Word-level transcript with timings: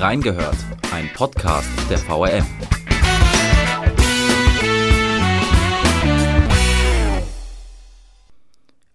Reingehört, 0.00 0.56
ein 0.92 1.10
Podcast 1.12 1.68
der 1.90 1.98
VRM. 1.98 2.46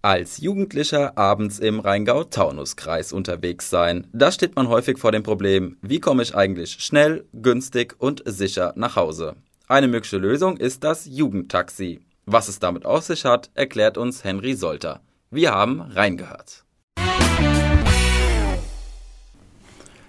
Als 0.02 0.40
Jugendlicher 0.40 1.16
abends 1.16 1.60
im 1.60 1.80
Rheingau-Taunus-Kreis 1.80 3.14
unterwegs 3.14 3.70
sein, 3.70 4.08
da 4.14 4.32
steht 4.32 4.56
man 4.56 4.68
häufig 4.68 4.98
vor 4.98 5.12
dem 5.12 5.22
Problem, 5.22 5.78
wie 5.84 6.00
komme 6.00 6.24
ich 6.24 6.34
eigentlich 6.34 6.72
schnell, 6.84 7.26
günstig 7.34 7.94
und 8.00 8.24
sicher 8.26 8.74
nach 8.76 8.96
Hause. 8.96 9.36
Eine 9.68 9.88
mögliche 9.88 10.18
Lösung 10.18 10.58
ist 10.58 10.84
das 10.84 11.06
Jugendtaxi. 11.06 12.00
Was 12.26 12.48
es 12.48 12.58
damit 12.58 12.88
auf 12.88 13.04
sich 13.04 13.26
hat, 13.26 13.52
erklärt 13.54 14.00
uns 14.00 14.24
Henry 14.24 14.56
Solter. 14.56 15.02
Wir 15.30 15.52
haben 15.52 15.82
reingehört. 15.82 16.65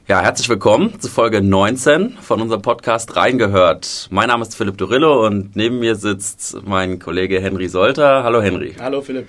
Ja, 0.09 0.21
herzlich 0.21 0.49
willkommen 0.49 1.01
zu 1.01 1.09
Folge 1.09 1.43
19 1.43 2.19
von 2.21 2.41
unserem 2.41 2.63
Podcast 2.63 3.17
Reingehört. 3.17 4.07
Mein 4.13 4.29
Name 4.29 4.43
ist 4.43 4.55
Philipp 4.55 4.79
Durillo 4.79 5.27
und 5.27 5.57
neben 5.57 5.81
mir 5.81 5.97
sitzt 5.97 6.65
mein 6.65 7.01
Kollege 7.01 7.41
Henry 7.41 7.67
Solter. 7.67 8.23
Hallo 8.23 8.41
Henry. 8.41 8.77
Hallo 8.79 9.03
Philipp. 9.03 9.27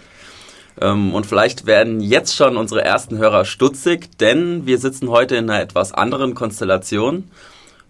Ähm, 0.79 1.15
und 1.15 1.25
vielleicht 1.25 1.65
werden 1.65 1.99
jetzt 1.99 2.35
schon 2.35 2.57
unsere 2.57 2.83
ersten 2.83 3.17
Hörer 3.17 3.43
stutzig, 3.45 4.19
denn 4.19 4.67
wir 4.67 4.77
sitzen 4.77 5.09
heute 5.09 5.35
in 5.35 5.49
einer 5.49 5.63
etwas 5.63 5.93
anderen 5.93 6.35
Konstellation 6.35 7.31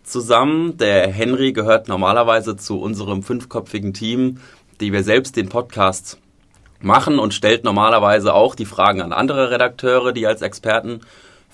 zusammen. 0.04 0.78
Der 0.78 1.12
Henry 1.12 1.52
gehört 1.52 1.90
normalerweise 1.90 2.56
zu 2.56 2.80
unserem 2.80 3.22
fünfköpfigen 3.22 3.94
Team, 3.94 4.40
die 4.80 4.94
wir 4.94 5.04
selbst 5.04 5.36
den 5.36 5.50
Podcast 5.50 6.20
machen 6.80 7.20
und 7.20 7.34
stellt 7.34 7.66
normalerweise 7.66 8.34
auch 8.34 8.56
die 8.56 8.64
Fragen 8.64 9.02
an 9.02 9.12
andere 9.12 9.52
Redakteure, 9.52 10.14
die 10.14 10.26
als 10.26 10.42
Experten 10.42 11.02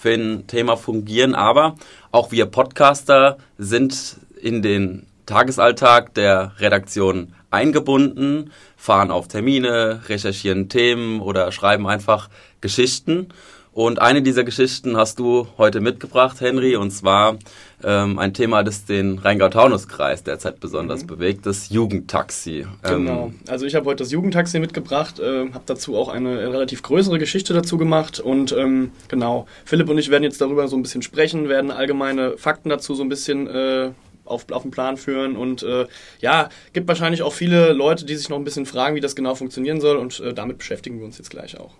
für 0.03 0.13
ein 0.13 0.47
Thema 0.47 0.75
fungieren. 0.75 1.33
Aber 1.33 1.77
auch 2.11 2.31
wir 2.33 2.45
Podcaster 2.45 3.37
sind 3.57 4.17
in 4.41 4.61
den 4.61 5.07
Tagesalltag 5.25 6.13
der 6.13 6.51
Redaktion 6.59 7.33
eingebunden, 7.51 8.51
fahren 8.75 9.11
auf 9.11 9.29
Termine, 9.29 10.01
recherchieren 10.09 10.67
Themen 10.67 11.21
oder 11.21 11.53
schreiben 11.53 11.87
einfach 11.87 12.29
Geschichten. 12.59 13.29
Und 13.73 13.99
eine 13.99 14.21
dieser 14.21 14.43
Geschichten 14.43 14.97
hast 14.97 15.17
du 15.17 15.47
heute 15.57 15.81
mitgebracht, 15.81 16.39
Henry, 16.41 16.75
und 16.75 16.91
zwar 16.91 17.37
ähm, 17.83 18.19
ein 18.19 18.35
Thema, 18.35 18.63
das 18.63 18.85
den 18.85 19.17
Rheingau-Taunus-Kreis 19.17 20.23
derzeit 20.23 20.59
besonders 20.59 21.03
mhm. 21.03 21.07
bewegt, 21.07 21.45
das 21.47 21.69
Jugendtaxi. 21.69 22.67
Genau. 22.83 23.25
Ähm, 23.25 23.39
also 23.47 23.65
ich 23.65 23.73
habe 23.73 23.87
heute 23.87 24.03
das 24.03 24.11
Jugendtaxi 24.11 24.59
mitgebracht, 24.59 25.19
äh, 25.19 25.51
habe 25.51 25.63
dazu 25.65 25.97
auch 25.97 26.09
eine 26.09 26.37
relativ 26.53 26.83
größere 26.83 27.17
Geschichte 27.17 27.55
dazu 27.55 27.77
gemacht 27.79 28.19
und 28.19 28.51
ähm, 28.51 28.91
genau, 29.07 29.47
Philipp 29.65 29.89
und 29.89 29.97
ich 29.97 30.11
werden 30.11 30.23
jetzt 30.23 30.39
darüber 30.39 30.67
so 30.67 30.75
ein 30.75 30.83
bisschen 30.83 31.01
sprechen, 31.01 31.49
werden 31.49 31.71
allgemeine 31.71 32.37
Fakten 32.37 32.69
dazu 32.69 32.93
so 32.93 33.01
ein 33.01 33.09
bisschen 33.09 33.47
äh, 33.47 33.89
auf, 34.23 34.45
auf 34.51 34.61
den 34.61 34.71
Plan 34.71 34.97
führen. 34.97 35.35
Und 35.35 35.63
äh, 35.63 35.87
ja, 36.19 36.49
gibt 36.73 36.87
wahrscheinlich 36.87 37.23
auch 37.23 37.33
viele 37.33 37.73
Leute, 37.73 38.05
die 38.05 38.15
sich 38.15 38.29
noch 38.29 38.37
ein 38.37 38.43
bisschen 38.43 38.65
fragen, 38.65 38.95
wie 38.95 39.01
das 39.01 39.15
genau 39.15 39.35
funktionieren 39.35 39.81
soll. 39.81 39.97
Und 39.97 40.19
äh, 40.19 40.33
damit 40.33 40.59
beschäftigen 40.59 40.99
wir 40.99 41.05
uns 41.05 41.17
jetzt 41.17 41.29
gleich 41.29 41.59
auch. 41.59 41.71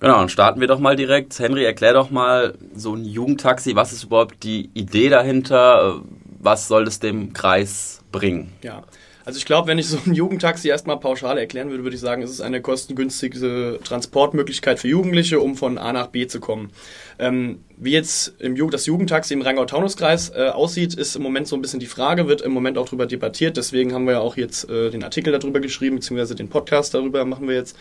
Genau, 0.00 0.18
dann 0.18 0.28
starten 0.28 0.60
wir 0.60 0.68
doch 0.68 0.78
mal 0.78 0.96
direkt. 0.96 1.38
Henry, 1.38 1.64
erklär 1.64 1.92
doch 1.92 2.10
mal 2.10 2.54
so 2.74 2.94
ein 2.94 3.04
Jugendtaxi. 3.04 3.74
Was 3.74 3.92
ist 3.92 4.04
überhaupt 4.04 4.42
die 4.44 4.70
Idee 4.74 5.08
dahinter? 5.08 6.02
Was 6.40 6.68
soll 6.68 6.86
es 6.86 7.00
dem 7.00 7.32
Kreis 7.32 8.00
bringen? 8.12 8.52
Ja, 8.62 8.84
also 9.28 9.36
ich 9.36 9.44
glaube, 9.44 9.68
wenn 9.68 9.78
ich 9.78 9.88
so 9.88 9.98
ein 10.06 10.14
Jugendtaxi 10.14 10.68
erstmal 10.68 10.98
pauschal 10.98 11.36
erklären 11.36 11.68
würde, 11.68 11.82
würde 11.82 11.94
ich 11.94 12.00
sagen, 12.00 12.22
es 12.22 12.30
ist 12.30 12.40
eine 12.40 12.62
kostengünstige 12.62 13.78
Transportmöglichkeit 13.84 14.78
für 14.78 14.88
Jugendliche, 14.88 15.40
um 15.40 15.54
von 15.54 15.76
A 15.76 15.92
nach 15.92 16.06
B 16.06 16.26
zu 16.26 16.40
kommen. 16.40 16.70
Ähm, 17.18 17.60
wie 17.76 17.90
jetzt 17.90 18.32
im 18.38 18.56
Ju 18.56 18.70
das 18.70 18.86
Jugendtaxi 18.86 19.34
im 19.34 19.42
Rheingau-Taunus-Kreis 19.42 20.30
äh, 20.30 20.48
aussieht, 20.48 20.94
ist 20.94 21.14
im 21.14 21.22
Moment 21.22 21.46
so 21.46 21.56
ein 21.56 21.60
bisschen 21.60 21.78
die 21.78 21.84
Frage, 21.84 22.26
wird 22.26 22.40
im 22.40 22.52
Moment 22.52 22.78
auch 22.78 22.86
darüber 22.86 23.04
debattiert. 23.04 23.58
Deswegen 23.58 23.92
haben 23.92 24.06
wir 24.06 24.12
ja 24.14 24.20
auch 24.20 24.38
jetzt 24.38 24.70
äh, 24.70 24.88
den 24.88 25.04
Artikel 25.04 25.30
darüber 25.30 25.60
geschrieben, 25.60 25.96
beziehungsweise 25.96 26.34
den 26.34 26.48
Podcast 26.48 26.94
darüber 26.94 27.26
machen 27.26 27.48
wir 27.48 27.54
jetzt. 27.54 27.76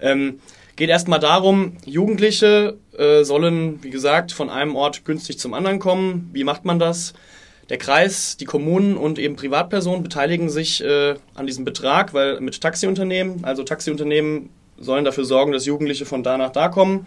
Ähm, 0.00 0.38
geht 0.76 0.90
erstmal 0.90 1.18
darum, 1.18 1.76
Jugendliche 1.84 2.78
äh, 2.96 3.24
sollen, 3.24 3.82
wie 3.82 3.90
gesagt, 3.90 4.32
von 4.32 4.50
einem 4.50 4.76
Ort 4.76 5.04
günstig 5.04 5.38
zum 5.38 5.54
anderen 5.54 5.78
kommen. 5.78 6.30
Wie 6.32 6.44
macht 6.44 6.64
man 6.64 6.78
das? 6.78 7.12
Der 7.68 7.78
Kreis, 7.78 8.36
die 8.36 8.44
Kommunen 8.44 8.96
und 8.96 9.18
eben 9.18 9.36
Privatpersonen 9.36 10.02
beteiligen 10.02 10.50
sich 10.50 10.82
äh, 10.82 11.14
an 11.34 11.46
diesem 11.46 11.64
Betrag, 11.64 12.12
weil 12.12 12.40
mit 12.40 12.60
Taxiunternehmen, 12.60 13.44
also 13.44 13.62
Taxiunternehmen 13.62 14.50
sollen 14.78 15.04
dafür 15.04 15.24
sorgen, 15.24 15.52
dass 15.52 15.64
Jugendliche 15.64 16.04
von 16.04 16.22
da 16.22 16.36
nach 16.36 16.50
da 16.50 16.68
kommen. 16.68 17.06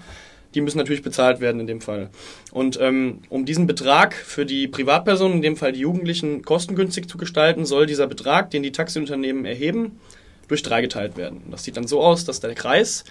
Die 0.53 0.61
müssen 0.61 0.77
natürlich 0.77 1.03
bezahlt 1.03 1.41
werden 1.41 1.59
in 1.59 1.67
dem 1.67 1.81
Fall. 1.81 2.09
Und 2.51 2.79
ähm, 2.79 3.19
um 3.27 3.45
diesen 3.45 3.67
Betrag 3.67 4.13
für 4.13 4.45
die 4.45 4.69
Privatpersonen, 4.69 5.37
in 5.37 5.41
dem 5.41 5.57
Fall 5.57 5.73
die 5.73 5.81
Jugendlichen, 5.81 6.43
kostengünstig 6.43 7.09
zu 7.09 7.17
gestalten, 7.17 7.65
soll 7.65 7.85
dieser 7.85 8.07
Betrag, 8.07 8.51
den 8.51 8.63
die 8.63 8.71
Taxiunternehmen 8.71 9.43
erheben, 9.43 9.99
durch 10.47 10.63
drei 10.63 10.81
geteilt 10.81 11.17
werden. 11.17 11.43
Das 11.51 11.63
sieht 11.65 11.75
dann 11.75 11.87
so 11.87 12.01
aus, 12.01 12.23
dass 12.23 12.39
der 12.39 12.55
Kreis, 12.55 13.03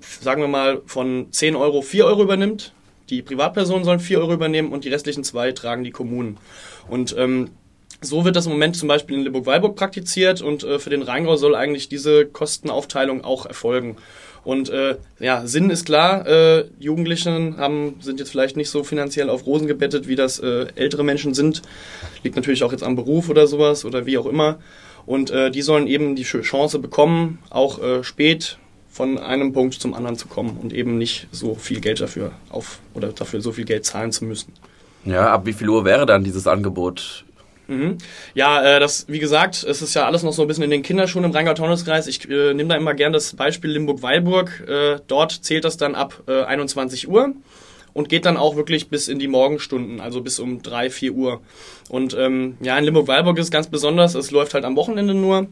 sagen 0.00 0.42
wir 0.42 0.48
mal, 0.48 0.82
von 0.86 1.28
10 1.30 1.56
Euro 1.56 1.82
4 1.82 2.04
Euro 2.06 2.22
übernimmt. 2.22 2.72
Die 3.10 3.22
Privatpersonen 3.22 3.84
sollen 3.84 4.00
4 4.00 4.18
Euro 4.20 4.34
übernehmen 4.34 4.72
und 4.72 4.84
die 4.84 4.90
restlichen 4.90 5.24
zwei 5.24 5.52
tragen 5.52 5.84
die 5.84 5.90
Kommunen. 5.90 6.36
Und 6.88 7.14
ähm, 7.18 7.50
so 8.00 8.24
wird 8.24 8.36
das 8.36 8.46
im 8.46 8.52
Moment 8.52 8.76
zum 8.76 8.88
Beispiel 8.88 9.16
in 9.16 9.24
Limburg-Weilburg 9.24 9.74
praktiziert 9.74 10.40
und 10.40 10.62
äh, 10.62 10.78
für 10.78 10.90
den 10.90 11.02
Rheingau 11.02 11.36
soll 11.36 11.54
eigentlich 11.54 11.88
diese 11.88 12.26
Kostenaufteilung 12.26 13.24
auch 13.24 13.46
erfolgen. 13.46 13.96
Und 14.44 14.70
äh, 14.70 14.96
ja, 15.18 15.46
Sinn 15.46 15.68
ist 15.68 15.84
klar, 15.84 16.26
äh, 16.26 16.64
Jugendliche 16.78 17.54
haben, 17.56 17.96
sind 18.00 18.20
jetzt 18.20 18.30
vielleicht 18.30 18.56
nicht 18.56 18.70
so 18.70 18.84
finanziell 18.84 19.30
auf 19.30 19.46
Rosen 19.46 19.66
gebettet, 19.66 20.06
wie 20.06 20.16
das 20.16 20.38
äh, 20.38 20.66
ältere 20.76 21.02
Menschen 21.02 21.34
sind. 21.34 21.62
Liegt 22.22 22.36
natürlich 22.36 22.62
auch 22.62 22.72
jetzt 22.72 22.84
am 22.84 22.94
Beruf 22.94 23.28
oder 23.28 23.46
sowas 23.46 23.84
oder 23.84 24.06
wie 24.06 24.16
auch 24.16 24.26
immer. 24.26 24.58
Und 25.06 25.30
äh, 25.30 25.50
die 25.50 25.62
sollen 25.62 25.86
eben 25.86 26.14
die 26.14 26.22
Chance 26.22 26.78
bekommen, 26.78 27.40
auch 27.50 27.82
äh, 27.82 28.04
spät 28.04 28.58
von 28.98 29.16
einem 29.16 29.52
Punkt 29.52 29.74
zum 29.74 29.94
anderen 29.94 30.16
zu 30.16 30.26
kommen 30.26 30.58
und 30.60 30.72
eben 30.72 30.98
nicht 30.98 31.28
so 31.30 31.54
viel 31.54 31.80
Geld 31.80 32.00
dafür 32.00 32.32
auf 32.50 32.80
oder 32.94 33.12
dafür 33.12 33.40
so 33.40 33.52
viel 33.52 33.64
Geld 33.64 33.84
zahlen 33.84 34.10
zu 34.10 34.24
müssen. 34.24 34.52
Ja, 35.04 35.32
ab 35.32 35.46
wie 35.46 35.52
viel 35.52 35.68
Uhr 35.68 35.84
wäre 35.84 36.04
dann 36.04 36.24
dieses 36.24 36.48
Angebot? 36.48 37.24
Mhm. 37.68 37.98
Ja, 38.34 38.60
äh, 38.60 38.80
das, 38.80 39.06
wie 39.06 39.20
gesagt, 39.20 39.62
es 39.62 39.82
ist 39.82 39.94
ja 39.94 40.04
alles 40.04 40.24
noch 40.24 40.32
so 40.32 40.42
ein 40.42 40.48
bisschen 40.48 40.64
in 40.64 40.70
den 40.70 40.82
Kinderschuhen 40.82 41.24
im 41.24 41.30
Rheingau-Taunus-Kreis. 41.30 42.08
Ich 42.08 42.28
äh, 42.28 42.54
nehme 42.54 42.70
da 42.70 42.74
immer 42.74 42.94
gern 42.94 43.12
das 43.12 43.36
Beispiel 43.36 43.70
Limburg-Weilburg. 43.70 44.64
Äh, 44.66 44.96
dort 45.06 45.30
zählt 45.30 45.64
das 45.64 45.76
dann 45.76 45.94
ab 45.94 46.24
äh, 46.26 46.42
21 46.42 47.08
Uhr 47.08 47.34
und 47.92 48.08
geht 48.08 48.26
dann 48.26 48.36
auch 48.36 48.56
wirklich 48.56 48.88
bis 48.88 49.06
in 49.06 49.20
die 49.20 49.28
Morgenstunden, 49.28 50.00
also 50.00 50.22
bis 50.22 50.40
um 50.40 50.60
3, 50.60 50.90
4 50.90 51.12
Uhr. 51.12 51.40
Und 51.88 52.16
ähm, 52.18 52.56
ja, 52.60 52.76
in 52.76 52.84
Limburg-Weilburg 52.84 53.38
ist 53.38 53.44
es 53.44 53.50
ganz 53.52 53.68
besonders, 53.68 54.16
es 54.16 54.32
läuft 54.32 54.54
halt 54.54 54.64
am 54.64 54.74
Wochenende 54.74 55.14
nur 55.14 55.46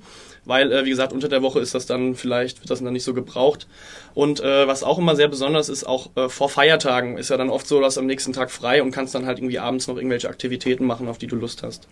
weil, 0.46 0.72
äh, 0.72 0.84
wie 0.84 0.90
gesagt, 0.90 1.12
unter 1.12 1.28
der 1.28 1.42
Woche 1.42 1.60
ist 1.60 1.74
das 1.74 1.86
dann 1.86 2.14
vielleicht, 2.14 2.60
wird 2.60 2.70
das 2.70 2.82
dann 2.82 2.92
nicht 2.92 3.04
so 3.04 3.12
gebraucht. 3.12 3.66
Und 4.14 4.40
äh, 4.40 4.66
was 4.66 4.82
auch 4.82 4.98
immer 4.98 5.16
sehr 5.16 5.28
besonders 5.28 5.68
ist, 5.68 5.84
auch 5.84 6.10
äh, 6.16 6.28
vor 6.28 6.48
Feiertagen 6.48 7.18
ist 7.18 7.30
ja 7.30 7.36
dann 7.36 7.50
oft 7.50 7.66
so, 7.66 7.80
dass 7.80 7.98
am 7.98 8.06
nächsten 8.06 8.32
Tag 8.32 8.50
frei 8.50 8.82
und 8.82 8.92
kannst 8.92 9.14
dann 9.14 9.26
halt 9.26 9.38
irgendwie 9.38 9.58
abends 9.58 9.88
noch 9.88 9.96
irgendwelche 9.96 10.28
Aktivitäten 10.28 10.86
machen, 10.86 11.08
auf 11.08 11.18
die 11.18 11.26
du 11.26 11.36
Lust 11.36 11.62
hast. 11.62 11.88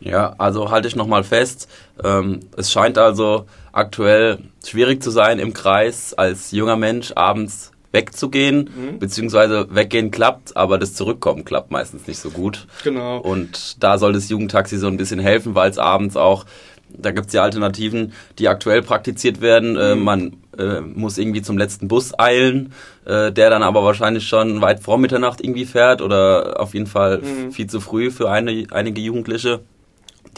Ja, 0.00 0.34
also 0.38 0.70
halte 0.70 0.86
ich 0.86 0.96
nochmal 0.96 1.24
fest. 1.24 1.68
Ähm, 2.02 2.40
es 2.56 2.70
scheint 2.70 2.98
also 2.98 3.46
aktuell 3.72 4.38
schwierig 4.64 5.02
zu 5.02 5.10
sein, 5.10 5.38
im 5.38 5.52
Kreis 5.52 6.14
als 6.14 6.52
junger 6.52 6.76
Mensch 6.76 7.12
abends 7.16 7.72
wegzugehen, 7.90 8.70
mhm. 8.74 8.98
beziehungsweise 8.98 9.66
weggehen 9.74 10.10
klappt, 10.10 10.56
aber 10.56 10.78
das 10.78 10.94
Zurückkommen 10.94 11.44
klappt 11.44 11.70
meistens 11.70 12.06
nicht 12.06 12.18
so 12.18 12.30
gut. 12.30 12.66
Genau. 12.84 13.18
Und 13.18 13.82
da 13.82 13.98
soll 13.98 14.12
das 14.12 14.28
Jugendtaxi 14.28 14.76
so 14.76 14.86
ein 14.86 14.98
bisschen 14.98 15.18
helfen, 15.18 15.54
weil 15.54 15.70
es 15.70 15.78
abends 15.78 16.16
auch 16.16 16.44
da 16.90 17.10
gibt 17.10 17.28
es 17.28 17.32
ja 17.32 17.42
Alternativen, 17.42 18.12
die 18.38 18.48
aktuell 18.48 18.82
praktiziert 18.82 19.40
werden. 19.40 19.76
Äh, 19.76 19.94
mhm. 19.94 20.02
man 20.02 20.36
äh, 20.58 20.80
muss 20.80 21.18
irgendwie 21.18 21.42
zum 21.42 21.58
letzten 21.58 21.88
Bus 21.88 22.18
eilen, 22.18 22.72
äh, 23.04 23.32
der 23.32 23.50
dann 23.50 23.62
aber 23.62 23.84
wahrscheinlich 23.84 24.26
schon 24.26 24.60
weit 24.60 24.80
vor 24.80 24.98
Mitternacht 24.98 25.40
irgendwie 25.40 25.66
fährt 25.66 26.02
oder 26.02 26.60
auf 26.60 26.74
jeden 26.74 26.86
Fall 26.86 27.18
mhm. 27.18 27.52
viel 27.52 27.68
zu 27.68 27.80
früh 27.80 28.10
für 28.10 28.30
eine, 28.30 28.66
einige 28.70 29.00
Jugendliche 29.00 29.60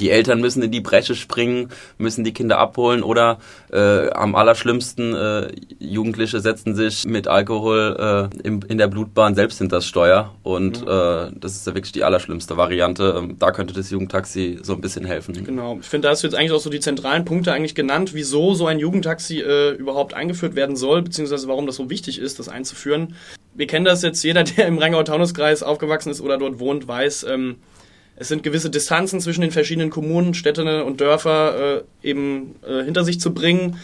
die 0.00 0.10
Eltern 0.10 0.40
müssen 0.40 0.62
in 0.62 0.70
die 0.70 0.80
Bresche 0.80 1.14
springen, 1.14 1.68
müssen 1.98 2.24
die 2.24 2.32
Kinder 2.32 2.58
abholen 2.58 3.02
oder 3.02 3.38
äh, 3.72 4.10
am 4.10 4.34
allerschlimmsten 4.34 5.14
äh, 5.14 5.52
Jugendliche 5.78 6.40
setzen 6.40 6.74
sich 6.74 7.04
mit 7.06 7.28
Alkohol 7.28 8.30
äh, 8.32 8.46
im, 8.46 8.60
in 8.68 8.78
der 8.78 8.88
Blutbahn 8.88 9.34
selbst 9.34 9.58
hinter 9.58 9.76
das 9.76 9.86
Steuer 9.86 10.34
und 10.42 10.82
mhm. 10.82 10.88
äh, 10.88 11.30
das 11.38 11.52
ist 11.52 11.66
ja 11.66 11.74
wirklich 11.74 11.92
die 11.92 12.04
allerschlimmste 12.04 12.56
Variante. 12.56 13.14
Ähm, 13.16 13.36
da 13.38 13.50
könnte 13.52 13.74
das 13.74 13.90
Jugendtaxi 13.90 14.58
so 14.62 14.74
ein 14.74 14.80
bisschen 14.80 15.04
helfen. 15.04 15.44
Genau. 15.44 15.78
Ich 15.80 15.86
finde, 15.86 16.06
da 16.06 16.12
hast 16.12 16.22
du 16.22 16.26
jetzt 16.26 16.34
eigentlich 16.34 16.52
auch 16.52 16.60
so 16.60 16.70
die 16.70 16.80
zentralen 16.80 17.24
Punkte 17.24 17.52
eigentlich 17.52 17.74
genannt, 17.74 18.14
wieso 18.14 18.54
so 18.54 18.66
ein 18.66 18.78
Jugendtaxi 18.78 19.40
äh, 19.40 19.70
überhaupt 19.72 20.14
eingeführt 20.14 20.54
werden 20.54 20.76
soll, 20.76 21.02
beziehungsweise 21.02 21.48
warum 21.48 21.66
das 21.66 21.76
so 21.76 21.90
wichtig 21.90 22.18
ist, 22.18 22.38
das 22.38 22.48
einzuführen. 22.48 23.14
Wir 23.54 23.66
kennen 23.66 23.84
das 23.84 24.02
jetzt, 24.02 24.22
jeder, 24.22 24.44
der 24.44 24.66
im 24.66 24.78
Rheingau-Taunus-Kreis 24.78 25.62
aufgewachsen 25.62 26.10
ist 26.10 26.20
oder 26.20 26.38
dort 26.38 26.58
wohnt, 26.58 26.88
weiß, 26.88 27.24
ähm, 27.28 27.56
es 28.20 28.28
sind 28.28 28.42
gewisse 28.42 28.68
Distanzen 28.68 29.18
zwischen 29.18 29.40
den 29.40 29.50
verschiedenen 29.50 29.88
Kommunen, 29.88 30.34
Städte 30.34 30.84
und 30.84 31.00
Dörfer 31.00 31.82
äh, 32.02 32.08
eben 32.08 32.54
äh, 32.68 32.84
hinter 32.84 33.02
sich 33.02 33.18
zu 33.18 33.32
bringen. 33.32 33.78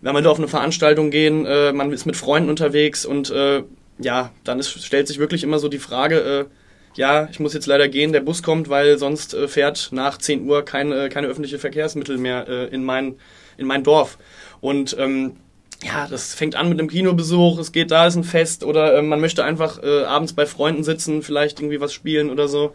Wenn 0.00 0.14
man 0.14 0.26
auf 0.26 0.38
eine 0.38 0.48
Veranstaltung 0.48 1.10
gehen, 1.10 1.44
äh, 1.44 1.74
man 1.74 1.92
ist 1.92 2.06
mit 2.06 2.16
Freunden 2.16 2.48
unterwegs 2.48 3.04
und 3.04 3.30
äh, 3.30 3.62
ja, 3.98 4.32
dann 4.44 4.58
ist, 4.58 4.82
stellt 4.82 5.08
sich 5.08 5.18
wirklich 5.18 5.44
immer 5.44 5.58
so 5.58 5.68
die 5.68 5.78
Frage, 5.78 6.16
äh, 6.16 6.44
ja, 6.94 7.28
ich 7.30 7.38
muss 7.38 7.52
jetzt 7.52 7.66
leider 7.66 7.86
gehen, 7.86 8.14
der 8.14 8.22
Bus 8.22 8.42
kommt, 8.42 8.70
weil 8.70 8.96
sonst 8.96 9.34
äh, 9.34 9.46
fährt 9.46 9.90
nach 9.92 10.16
10 10.16 10.48
Uhr 10.48 10.64
keine, 10.64 11.10
keine 11.10 11.26
öffentliche 11.26 11.58
Verkehrsmittel 11.58 12.16
mehr 12.16 12.48
äh, 12.48 12.74
in, 12.74 12.84
mein, 12.84 13.16
in 13.58 13.66
mein 13.66 13.84
Dorf. 13.84 14.16
Und 14.62 14.96
ähm, 14.98 15.36
ja, 15.84 16.06
das 16.08 16.32
fängt 16.32 16.54
an 16.54 16.70
mit 16.70 16.78
einem 16.78 16.88
Kinobesuch, 16.88 17.58
es 17.58 17.72
geht 17.72 17.90
da, 17.90 18.06
ist 18.06 18.16
ein 18.16 18.24
Fest 18.24 18.64
oder 18.64 18.96
äh, 18.96 19.02
man 19.02 19.20
möchte 19.20 19.44
einfach 19.44 19.82
äh, 19.82 20.04
abends 20.04 20.32
bei 20.32 20.46
Freunden 20.46 20.82
sitzen, 20.82 21.20
vielleicht 21.20 21.60
irgendwie 21.60 21.80
was 21.80 21.92
spielen 21.92 22.30
oder 22.30 22.48
so. 22.48 22.72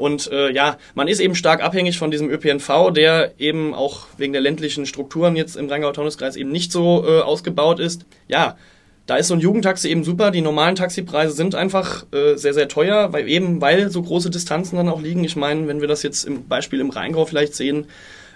Und 0.00 0.30
äh, 0.32 0.50
ja, 0.50 0.78
man 0.94 1.06
ist 1.06 1.20
eben 1.20 1.34
stark 1.34 1.62
abhängig 1.62 1.98
von 1.98 2.10
diesem 2.10 2.28
ÖPNV, 2.30 2.90
der 2.92 3.32
eben 3.38 3.74
auch 3.74 4.06
wegen 4.16 4.32
der 4.32 4.42
ländlichen 4.42 4.86
Strukturen 4.86 5.36
jetzt 5.36 5.56
im 5.56 5.68
Rheingau-Taunus-Kreis 5.68 6.36
eben 6.36 6.50
nicht 6.50 6.72
so 6.72 7.04
äh, 7.06 7.20
ausgebaut 7.20 7.78
ist. 7.78 8.06
Ja, 8.26 8.56
da 9.06 9.16
ist 9.16 9.28
so 9.28 9.34
ein 9.34 9.40
Jugendtaxi 9.40 9.88
eben 9.88 10.04
super. 10.04 10.30
Die 10.30 10.40
normalen 10.40 10.76
Taxipreise 10.76 11.32
sind 11.32 11.54
einfach 11.54 12.06
äh, 12.12 12.36
sehr, 12.36 12.54
sehr 12.54 12.68
teuer, 12.68 13.12
weil 13.12 13.28
eben 13.28 13.60
weil 13.60 13.90
so 13.90 14.02
große 14.02 14.30
Distanzen 14.30 14.76
dann 14.76 14.88
auch 14.88 15.02
liegen. 15.02 15.24
Ich 15.24 15.36
meine, 15.36 15.66
wenn 15.66 15.80
wir 15.80 15.88
das 15.88 16.02
jetzt 16.02 16.24
im 16.24 16.46
Beispiel 16.46 16.80
im 16.80 16.90
Rheingau 16.90 17.26
vielleicht 17.26 17.54
sehen, 17.54 17.86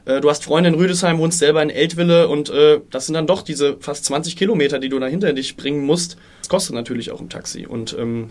äh, 0.05 0.21
du 0.21 0.29
hast 0.29 0.45
Freunde 0.45 0.71
in 0.71 0.75
Rüdesheim, 0.75 1.19
wohnst 1.19 1.39
selber 1.39 1.63
in 1.63 1.71
Eltville 1.71 2.29
und 2.29 2.51
äh, 2.51 2.81
das 2.91 3.07
sind 3.07 3.15
dann 3.15 3.27
doch 3.27 3.43
diese 3.43 3.77
fast 3.81 4.05
20 4.07 4.37
Kilometer, 4.37 4.79
die 4.79 4.89
du 4.89 4.99
da 4.99 5.07
hinter 5.07 5.33
dich 5.33 5.57
bringen 5.57 5.85
musst. 5.85 6.17
Das 6.41 6.49
kostet 6.49 6.75
natürlich 6.75 7.11
auch 7.11 7.21
im 7.21 7.29
Taxi. 7.29 7.67
Und 7.67 7.97
ähm, 7.99 8.31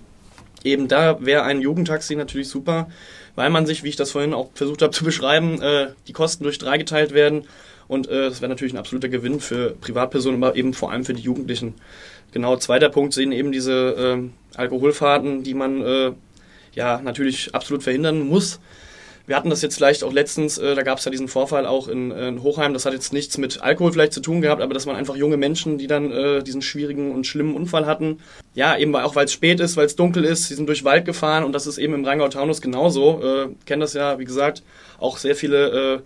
eben 0.63 0.87
da 0.87 1.23
wäre 1.25 1.43
ein 1.43 1.61
Jugendtaxi 1.61 2.15
natürlich 2.15 2.49
super, 2.49 2.89
weil 3.35 3.49
man 3.49 3.65
sich, 3.65 3.83
wie 3.83 3.89
ich 3.89 3.95
das 3.95 4.11
vorhin 4.11 4.33
auch 4.33 4.49
versucht 4.53 4.81
habe 4.81 4.91
zu 4.91 5.03
beschreiben, 5.03 5.61
äh, 5.61 5.87
die 6.07 6.13
Kosten 6.13 6.43
durch 6.43 6.57
drei 6.57 6.77
geteilt 6.77 7.13
werden. 7.13 7.45
Und 7.87 8.07
äh, 8.07 8.29
das 8.29 8.41
wäre 8.41 8.49
natürlich 8.49 8.73
ein 8.73 8.79
absoluter 8.79 9.09
Gewinn 9.09 9.39
für 9.39 9.71
Privatpersonen, 9.71 10.41
aber 10.43 10.55
eben 10.55 10.73
vor 10.73 10.91
allem 10.91 11.05
für 11.05 11.13
die 11.13 11.21
Jugendlichen. 11.21 11.75
Genau, 12.31 12.55
zweiter 12.57 12.89
Punkt 12.89 13.13
sind 13.13 13.31
eben 13.31 13.51
diese 13.51 13.73
äh, 13.73 14.57
Alkoholfahrten, 14.57 15.43
die 15.43 15.53
man 15.53 15.81
äh, 15.81 16.11
ja 16.73 17.01
natürlich 17.01 17.53
absolut 17.53 17.83
verhindern 17.83 18.21
muss. 18.21 18.59
Wir 19.25 19.37
hatten 19.37 19.49
das 19.49 19.61
jetzt 19.61 19.75
vielleicht 19.75 20.03
auch 20.03 20.11
letztens, 20.11 20.57
äh, 20.57 20.75
da 20.75 20.83
gab 20.83 20.97
es 20.97 21.05
ja 21.05 21.11
diesen 21.11 21.29
Vorfall 21.29 21.65
auch 21.65 21.87
in, 21.87 22.11
in, 22.11 22.43
Hochheim, 22.43 22.73
das 22.73 22.85
hat 22.85 22.93
jetzt 22.93 23.13
nichts 23.13 23.37
mit 23.37 23.61
Alkohol 23.61 23.93
vielleicht 23.93 24.11
zu 24.11 24.19
tun 24.19 24.41
gehabt, 24.41 24.61
aber 24.61 24.73
das 24.73 24.85
waren 24.85 24.97
einfach 24.97 25.15
junge 25.15 25.37
Menschen, 25.37 25.77
die 25.77 25.87
dann 25.87 26.11
äh, 26.11 26.43
diesen 26.43 26.61
schwierigen 26.61 27.11
und 27.11 27.25
schlimmen 27.25 27.55
Unfall 27.55 27.85
hatten. 27.85 28.19
Ja, 28.53 28.77
eben 28.77 28.93
auch 28.95 29.15
weil 29.15 29.25
es 29.25 29.33
spät 29.33 29.61
ist, 29.61 29.77
weil 29.77 29.85
es 29.85 29.95
dunkel 29.95 30.25
ist, 30.25 30.49
sie 30.49 30.55
sind 30.55 30.67
durch 30.67 30.83
Wald 30.83 31.05
gefahren 31.05 31.45
und 31.45 31.53
das 31.53 31.67
ist 31.67 31.77
eben 31.77 31.93
im 31.93 32.03
Rheingau-Taunus 32.03 32.61
genauso. 32.61 33.21
Äh, 33.23 33.47
kennen 33.65 33.79
das 33.79 33.93
ja, 33.93 34.19
wie 34.19 34.25
gesagt, 34.25 34.61
auch 34.99 35.17
sehr 35.17 35.37
viele 35.37 35.95
äh, 35.95 35.99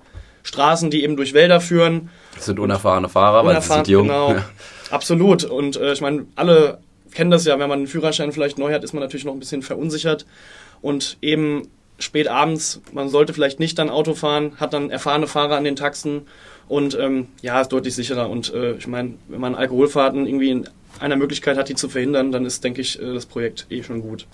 Straßen, 0.43 0.91
die 0.91 1.03
eben 1.03 1.17
durch 1.17 1.33
Wälder 1.33 1.59
führen. 1.59 2.09
Das 2.35 2.45
sind 2.45 2.59
unerfahrene 2.59 3.09
Fahrer, 3.09 3.45
weil 3.45 3.61
sie 3.61 3.73
sind 3.73 3.87
jung. 3.87 4.07
Genau, 4.07 4.35
absolut. 4.91 5.43
Und 5.43 5.75
äh, 5.75 5.93
ich 5.93 6.01
meine, 6.01 6.27
alle 6.35 6.77
kennen 7.13 7.31
das 7.31 7.45
ja, 7.45 7.57
wenn 7.57 7.67
man 7.67 7.79
einen 7.79 7.87
Führerschein 7.87 8.31
vielleicht 8.31 8.59
neu 8.59 8.71
hat, 8.71 8.83
ist 8.83 8.93
man 8.93 9.01
natürlich 9.01 9.25
noch 9.25 9.33
ein 9.33 9.39
bisschen 9.39 9.63
verunsichert. 9.63 10.25
Und 10.81 11.17
eben 11.21 11.67
spät 11.99 12.27
abends, 12.27 12.81
man 12.93 13.09
sollte 13.09 13.33
vielleicht 13.33 13.59
nicht 13.59 13.79
dann 13.79 13.89
Auto 13.89 14.13
fahren, 14.13 14.53
hat 14.57 14.73
dann 14.73 14.89
erfahrene 14.89 15.27
Fahrer 15.27 15.57
an 15.57 15.63
den 15.63 15.75
Taxen 15.75 16.23
und 16.67 16.97
ähm, 16.99 17.27
ja, 17.41 17.61
ist 17.61 17.69
deutlich 17.69 17.95
sicherer. 17.95 18.29
Und 18.29 18.53
äh, 18.53 18.73
ich 18.73 18.87
meine, 18.87 19.13
wenn 19.27 19.39
man 19.39 19.55
Alkoholfahrten 19.55 20.27
irgendwie 20.27 20.51
in 20.51 20.69
einer 20.99 21.15
Möglichkeit 21.15 21.57
hat, 21.57 21.69
die 21.69 21.75
zu 21.75 21.89
verhindern, 21.89 22.31
dann 22.31 22.45
ist, 22.45 22.63
denke 22.63 22.81
ich, 22.81 23.01
äh, 23.01 23.13
das 23.13 23.25
Projekt 23.25 23.67
eh 23.69 23.83
schon 23.83 24.01
gut. 24.01 24.27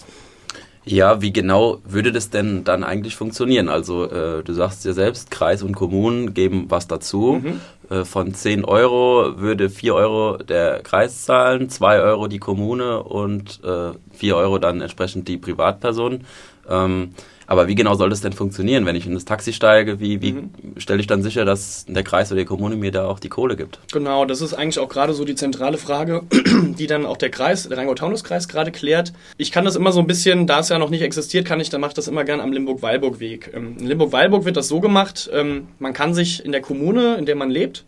Ja, 0.85 1.21
wie 1.21 1.31
genau 1.31 1.79
würde 1.85 2.11
das 2.11 2.29
denn 2.29 2.65
dann 2.65 2.83
eigentlich 2.83 3.15
funktionieren? 3.15 3.69
Also 3.69 4.05
äh, 4.05 4.43
du 4.43 4.53
sagst 4.53 4.83
dir 4.83 4.93
selbst, 4.93 5.31
Kreis 5.31 5.63
und 5.63 5.75
Kommunen 5.75 6.33
geben 6.33 6.65
was 6.67 6.87
dazu. 6.87 7.41
Mhm. 7.41 7.61
Äh, 7.89 8.03
von 8.03 8.33
10 8.33 8.65
Euro 8.65 9.37
würde 9.37 9.69
4 9.69 9.95
Euro 9.95 10.37
der 10.37 10.81
Kreis 10.81 11.23
zahlen, 11.23 11.69
2 11.69 12.01
Euro 12.01 12.27
die 12.27 12.39
Kommune 12.39 13.01
und 13.01 13.61
äh, 13.63 13.91
4 14.17 14.35
Euro 14.35 14.59
dann 14.59 14.81
entsprechend 14.81 15.29
die 15.29 15.37
Privatperson. 15.37 16.25
Ähm, 16.69 17.13
aber 17.47 17.67
wie 17.67 17.75
genau 17.75 17.95
soll 17.95 18.09
das 18.09 18.21
denn 18.21 18.33
funktionieren, 18.33 18.85
wenn 18.85 18.95
ich 18.95 19.05
in 19.05 19.13
das 19.13 19.25
Taxi 19.25 19.53
steige? 19.53 19.99
Wie, 19.99 20.21
wie 20.21 20.33
mhm. 20.33 20.51
stelle 20.77 20.99
ich 20.99 21.07
dann 21.07 21.23
sicher, 21.23 21.45
dass 21.45 21.85
der 21.87 22.03
Kreis 22.03 22.31
oder 22.31 22.39
die 22.39 22.45
Kommune 22.45 22.75
mir 22.75 22.91
da 22.91 23.07
auch 23.07 23.19
die 23.19 23.29
Kohle 23.29 23.55
gibt? 23.55 23.79
Genau, 23.91 24.25
das 24.25 24.41
ist 24.41 24.53
eigentlich 24.53 24.79
auch 24.79 24.89
gerade 24.89 25.13
so 25.13 25.25
die 25.25 25.35
zentrale 25.35 25.77
Frage, 25.77 26.23
die 26.77 26.87
dann 26.87 27.05
auch 27.05 27.17
der 27.17 27.29
Kreis, 27.29 27.67
der 27.67 27.77
Rheingau-Taunus-Kreis 27.77 28.47
gerade 28.47 28.71
klärt. 28.71 29.13
Ich 29.37 29.51
kann 29.51 29.65
das 29.65 29.75
immer 29.75 29.91
so 29.91 29.99
ein 29.99 30.07
bisschen, 30.07 30.47
da 30.47 30.59
es 30.59 30.69
ja 30.69 30.79
noch 30.79 30.89
nicht 30.89 31.01
existiert, 31.01 31.45
kann 31.45 31.59
ich, 31.59 31.69
dann 31.69 31.81
mache 31.81 31.89
ich 31.89 31.95
das 31.95 32.07
immer 32.07 32.23
gern 32.23 32.39
am 32.39 32.51
Limburg-Weilburg-Weg. 32.51 33.51
Ähm, 33.53 33.77
in 33.79 33.87
Limburg-Weilburg 33.87 34.45
wird 34.45 34.57
das 34.57 34.67
so 34.67 34.79
gemacht, 34.79 35.29
ähm, 35.33 35.67
man 35.79 35.93
kann 35.93 36.13
sich 36.13 36.43
in 36.43 36.51
der 36.51 36.61
Kommune, 36.61 37.15
in 37.15 37.25
der 37.25 37.35
man 37.35 37.49
lebt, 37.49 37.85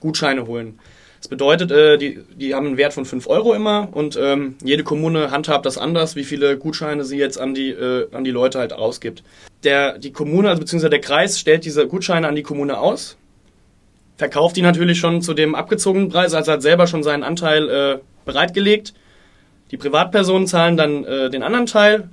Gutscheine 0.00 0.46
holen. 0.46 0.78
Das 1.26 1.30
bedeutet, 1.30 1.72
äh, 1.72 1.98
die, 1.98 2.20
die 2.36 2.54
haben 2.54 2.68
einen 2.68 2.76
Wert 2.76 2.92
von 2.92 3.04
5 3.04 3.26
Euro 3.26 3.52
immer 3.52 3.88
und 3.90 4.16
ähm, 4.16 4.54
jede 4.62 4.84
Kommune 4.84 5.32
handhabt 5.32 5.66
das 5.66 5.76
anders, 5.76 6.14
wie 6.14 6.22
viele 6.22 6.56
Gutscheine 6.56 7.02
sie 7.04 7.18
jetzt 7.18 7.36
an 7.36 7.52
die, 7.52 7.70
äh, 7.70 8.06
an 8.12 8.22
die 8.22 8.30
Leute 8.30 8.60
halt 8.60 8.72
ausgibt. 8.72 9.24
Der, 9.64 9.98
die 9.98 10.12
Kommune, 10.12 10.48
also 10.48 10.60
beziehungsweise 10.60 10.90
der 10.90 11.00
Kreis, 11.00 11.40
stellt 11.40 11.64
diese 11.64 11.88
Gutscheine 11.88 12.28
an 12.28 12.36
die 12.36 12.44
Kommune 12.44 12.78
aus, 12.78 13.16
verkauft 14.16 14.56
die 14.56 14.62
natürlich 14.62 15.00
schon 15.00 15.20
zu 15.20 15.34
dem 15.34 15.56
abgezogenen 15.56 16.10
Preis, 16.10 16.32
also 16.32 16.52
hat 16.52 16.62
selber 16.62 16.86
schon 16.86 17.02
seinen 17.02 17.24
Anteil 17.24 17.68
äh, 17.68 17.98
bereitgelegt. 18.24 18.94
Die 19.72 19.78
Privatpersonen 19.78 20.46
zahlen 20.46 20.76
dann 20.76 21.02
äh, 21.02 21.28
den 21.28 21.42
anderen 21.42 21.66
Teil, 21.66 22.08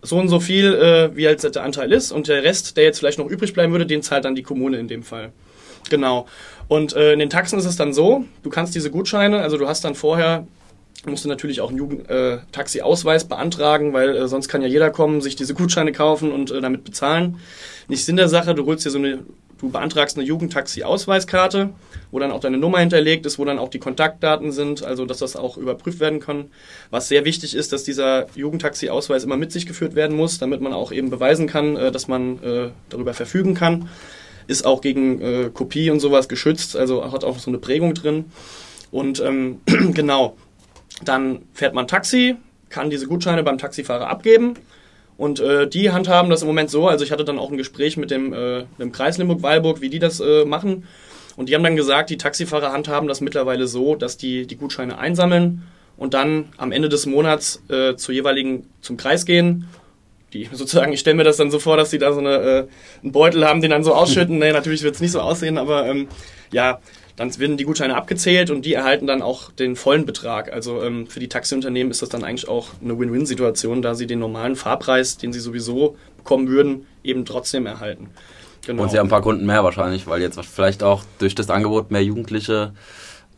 so 0.00 0.16
und 0.16 0.30
so 0.30 0.40
viel, 0.40 0.72
äh, 0.72 1.14
wie 1.14 1.26
halt 1.26 1.54
der 1.54 1.62
Anteil 1.62 1.92
ist, 1.92 2.12
und 2.12 2.28
der 2.28 2.44
Rest, 2.44 2.78
der 2.78 2.84
jetzt 2.84 2.98
vielleicht 2.98 3.18
noch 3.18 3.28
übrig 3.28 3.52
bleiben 3.52 3.72
würde, 3.72 3.84
den 3.84 4.00
zahlt 4.00 4.24
dann 4.24 4.34
die 4.34 4.42
Kommune 4.42 4.78
in 4.78 4.88
dem 4.88 5.02
Fall. 5.02 5.32
Genau. 5.88 6.26
Und 6.68 6.94
äh, 6.94 7.12
in 7.12 7.18
den 7.18 7.30
Taxen 7.30 7.58
ist 7.58 7.64
es 7.64 7.76
dann 7.76 7.92
so, 7.92 8.24
du 8.42 8.50
kannst 8.50 8.74
diese 8.74 8.90
Gutscheine, 8.90 9.40
also 9.40 9.56
du 9.56 9.66
hast 9.66 9.84
dann 9.84 9.94
vorher, 9.94 10.46
musst 11.06 11.24
du 11.24 11.28
natürlich 11.28 11.60
auch 11.60 11.70
einen 11.70 11.78
Jugend-Taxi-Ausweis 11.78 13.24
äh, 13.24 13.26
beantragen, 13.26 13.92
weil 13.92 14.14
äh, 14.14 14.28
sonst 14.28 14.48
kann 14.48 14.62
ja 14.62 14.68
jeder 14.68 14.90
kommen, 14.90 15.20
sich 15.20 15.36
diese 15.36 15.54
Gutscheine 15.54 15.92
kaufen 15.92 16.30
und 16.30 16.50
äh, 16.50 16.60
damit 16.60 16.84
bezahlen. 16.84 17.38
Nicht 17.88 18.04
Sinn 18.04 18.16
der 18.16 18.28
Sache, 18.28 18.54
du 18.54 18.66
holst 18.66 18.84
dir 18.84 18.90
so 18.90 18.98
eine, 18.98 19.20
du 19.58 19.70
beantragst 19.70 20.18
eine 20.18 20.26
Jugendtaxi-Ausweiskarte, 20.26 21.70
wo 22.10 22.18
dann 22.18 22.32
auch 22.32 22.40
deine 22.40 22.58
Nummer 22.58 22.80
hinterlegt 22.80 23.24
ist, 23.24 23.38
wo 23.38 23.44
dann 23.46 23.58
auch 23.58 23.70
die 23.70 23.78
Kontaktdaten 23.78 24.52
sind, 24.52 24.84
also 24.84 25.06
dass 25.06 25.18
das 25.18 25.36
auch 25.36 25.56
überprüft 25.56 26.00
werden 26.00 26.20
kann. 26.20 26.50
Was 26.90 27.08
sehr 27.08 27.24
wichtig 27.24 27.54
ist, 27.54 27.72
dass 27.72 27.84
dieser 27.84 28.26
Jugendtaxi-Ausweis 28.34 29.24
immer 29.24 29.38
mit 29.38 29.52
sich 29.52 29.66
geführt 29.66 29.94
werden 29.94 30.16
muss, 30.16 30.38
damit 30.38 30.60
man 30.60 30.74
auch 30.74 30.92
eben 30.92 31.08
beweisen 31.08 31.46
kann, 31.46 31.76
äh, 31.76 31.92
dass 31.92 32.08
man 32.08 32.42
äh, 32.42 32.70
darüber 32.90 33.14
verfügen 33.14 33.54
kann 33.54 33.88
ist 34.48 34.66
auch 34.66 34.80
gegen 34.80 35.20
äh, 35.20 35.50
Kopie 35.52 35.90
und 35.90 36.00
sowas 36.00 36.28
geschützt, 36.28 36.74
also 36.74 37.12
hat 37.12 37.22
auch 37.22 37.38
so 37.38 37.50
eine 37.50 37.58
Prägung 37.58 37.94
drin. 37.94 38.24
Und 38.90 39.20
ähm, 39.20 39.60
genau, 39.92 40.36
dann 41.04 41.42
fährt 41.52 41.74
man 41.74 41.86
Taxi, 41.86 42.36
kann 42.70 42.90
diese 42.90 43.06
Gutscheine 43.06 43.44
beim 43.44 43.58
Taxifahrer 43.58 44.08
abgeben. 44.08 44.54
Und 45.16 45.40
äh, 45.40 45.68
die 45.68 45.90
handhaben 45.90 46.30
das 46.30 46.42
im 46.42 46.48
Moment 46.48 46.70
so, 46.70 46.88
also 46.88 47.04
ich 47.04 47.12
hatte 47.12 47.24
dann 47.24 47.38
auch 47.38 47.50
ein 47.50 47.56
Gespräch 47.56 47.96
mit 47.96 48.10
dem, 48.10 48.32
äh, 48.32 48.64
dem 48.78 48.92
Kreis 48.92 49.18
Limburg-Weilburg, 49.18 49.80
wie 49.80 49.90
die 49.90 49.98
das 49.98 50.20
äh, 50.20 50.44
machen. 50.44 50.84
Und 51.36 51.48
die 51.48 51.54
haben 51.54 51.62
dann 51.62 51.76
gesagt, 51.76 52.10
die 52.10 52.18
Taxifahrer 52.18 52.72
handhaben 52.72 53.08
das 53.08 53.20
mittlerweile 53.20 53.66
so, 53.66 53.94
dass 53.94 54.16
die 54.16 54.46
die 54.46 54.56
Gutscheine 54.56 54.98
einsammeln 54.98 55.62
und 55.96 56.14
dann 56.14 56.46
am 56.56 56.72
Ende 56.72 56.88
des 56.88 57.06
Monats 57.06 57.62
äh, 57.68 57.96
zur 57.96 58.14
jeweiligen 58.14 58.66
zum 58.80 58.96
Kreis 58.96 59.26
gehen 59.26 59.68
die 60.32 60.44
sozusagen, 60.52 60.92
ich 60.92 61.00
stelle 61.00 61.16
mir 61.16 61.24
das 61.24 61.36
dann 61.36 61.50
so 61.50 61.58
vor, 61.58 61.76
dass 61.76 61.90
die 61.90 61.98
da 61.98 62.12
so 62.12 62.20
eine, 62.20 62.36
äh, 62.36 62.66
einen 63.02 63.12
Beutel 63.12 63.46
haben, 63.46 63.60
den 63.60 63.70
dann 63.70 63.84
so 63.84 63.94
ausschütten. 63.94 64.38
nee, 64.38 64.52
natürlich 64.52 64.82
wird 64.82 64.94
es 64.94 65.00
nicht 65.00 65.12
so 65.12 65.20
aussehen, 65.20 65.58
aber 65.58 65.86
ähm, 65.86 66.08
ja, 66.52 66.80
dann 67.16 67.36
werden 67.38 67.56
die 67.56 67.64
Gutscheine 67.64 67.96
abgezählt 67.96 68.48
und 68.48 68.64
die 68.64 68.74
erhalten 68.74 69.08
dann 69.08 69.22
auch 69.22 69.50
den 69.50 69.74
vollen 69.74 70.06
Betrag. 70.06 70.52
Also 70.52 70.82
ähm, 70.82 71.08
für 71.08 71.18
die 71.18 71.28
Taxiunternehmen 71.28 71.90
ist 71.90 72.00
das 72.00 72.08
dann 72.08 72.22
eigentlich 72.22 72.48
auch 72.48 72.68
eine 72.82 72.96
Win-Win-Situation, 72.96 73.82
da 73.82 73.96
sie 73.96 74.06
den 74.06 74.20
normalen 74.20 74.54
Fahrpreis, 74.54 75.16
den 75.16 75.32
sie 75.32 75.40
sowieso 75.40 75.96
bekommen 76.16 76.48
würden, 76.48 76.86
eben 77.02 77.24
trotzdem 77.24 77.66
erhalten. 77.66 78.10
Genau. 78.66 78.84
Und 78.84 78.90
sie 78.90 78.98
haben 78.98 79.06
ein 79.06 79.10
paar 79.10 79.22
Kunden 79.22 79.46
mehr 79.46 79.64
wahrscheinlich, 79.64 80.06
weil 80.06 80.20
jetzt 80.20 80.38
vielleicht 80.44 80.84
auch 80.84 81.02
durch 81.18 81.34
das 81.34 81.50
Angebot 81.50 81.90
mehr 81.90 82.04
Jugendliche, 82.04 82.72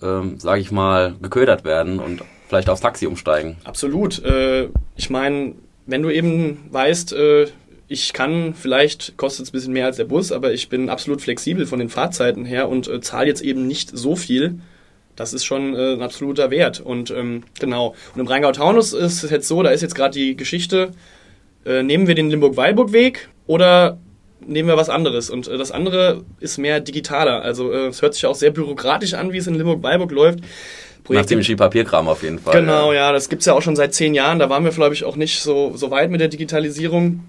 ähm, 0.03 0.39
sage 0.39 0.61
ich 0.61 0.71
mal, 0.71 1.15
geködert 1.23 1.65
werden 1.65 2.01
und 2.01 2.23
vielleicht 2.49 2.69
aufs 2.69 2.83
Taxi 2.83 3.07
umsteigen. 3.07 3.57
Absolut. 3.65 4.23
Äh, 4.25 4.69
ich 4.97 5.09
meine, 5.09 5.55
wenn 5.91 6.03
du 6.03 6.11
eben 6.11 6.59
weißt, 6.71 7.13
äh, 7.13 7.47
ich 7.89 8.13
kann, 8.13 8.55
vielleicht 8.55 9.17
kostet 9.17 9.47
es 9.47 9.51
ein 9.51 9.53
bisschen 9.53 9.73
mehr 9.73 9.87
als 9.87 9.97
der 9.97 10.05
Bus, 10.05 10.31
aber 10.31 10.53
ich 10.53 10.69
bin 10.69 10.89
absolut 10.89 11.21
flexibel 11.21 11.67
von 11.67 11.81
den 11.81 11.89
Fahrzeiten 11.89 12.45
her 12.45 12.69
und 12.69 12.87
äh, 12.87 13.01
zahle 13.01 13.27
jetzt 13.27 13.43
eben 13.43 13.67
nicht 13.67 13.91
so 13.93 14.15
viel. 14.15 14.61
Das 15.17 15.33
ist 15.33 15.45
schon 15.45 15.75
äh, 15.75 15.95
ein 15.95 16.03
absoluter 16.03 16.51
Wert. 16.51 16.81
Und 16.81 17.11
ähm, 17.11 17.43
genau. 17.59 17.97
Und 18.15 18.21
im 18.21 18.27
Rheingau-Taunus 18.29 18.93
ist 18.93 19.25
es 19.25 19.31
jetzt 19.31 19.49
so, 19.49 19.63
da 19.63 19.71
ist 19.71 19.83
jetzt 19.83 19.97
gerade 19.97 20.15
die 20.15 20.37
Geschichte, 20.37 20.93
äh, 21.67 21.83
nehmen 21.83 22.07
wir 22.07 22.15
den 22.15 22.31
Limburg-Weilburg-Weg 22.31 23.29
oder 23.49 23.99
nehmen 24.47 24.69
wir 24.69 24.77
was 24.77 24.89
anderes. 24.89 25.29
Und 25.29 25.49
äh, 25.49 25.59
das 25.59 25.73
andere 25.73 26.25
ist 26.39 26.59
mehr 26.59 26.79
digitaler. 26.81 27.43
Also 27.43 27.73
äh, 27.73 27.89
es 27.89 28.03
hört 28.03 28.15
sich 28.15 28.25
auch 28.27 28.37
sehr 28.37 28.53
bürokratisch 28.53 29.15
an, 29.15 29.33
wie 29.33 29.39
es 29.39 29.49
in 29.49 29.55
Limburg-Weilburg 29.55 30.13
läuft. 30.13 30.41
Projekte. 31.11 31.25
Nach 31.25 31.29
ziemlich 31.29 31.47
viel 31.49 31.57
Papierkram 31.57 32.09
auf 32.09 32.23
jeden 32.23 32.39
Fall. 32.39 32.61
Genau, 32.61 32.93
ja, 32.93 33.07
ja 33.07 33.13
das 33.13 33.29
gibt's 33.29 33.45
ja 33.47 33.53
auch 33.53 33.63
schon 33.63 33.75
seit 33.75 33.95
zehn 33.95 34.15
Jahren. 34.15 34.39
Da 34.39 34.49
waren 34.49 34.63
wir, 34.63 34.71
glaube 34.71 34.95
ich, 34.95 35.03
auch 35.03 35.17
nicht 35.17 35.41
so, 35.41 35.77
so 35.77 35.91
weit 35.91 36.09
mit 36.11 36.21
der 36.21 36.29
Digitalisierung. 36.29 37.25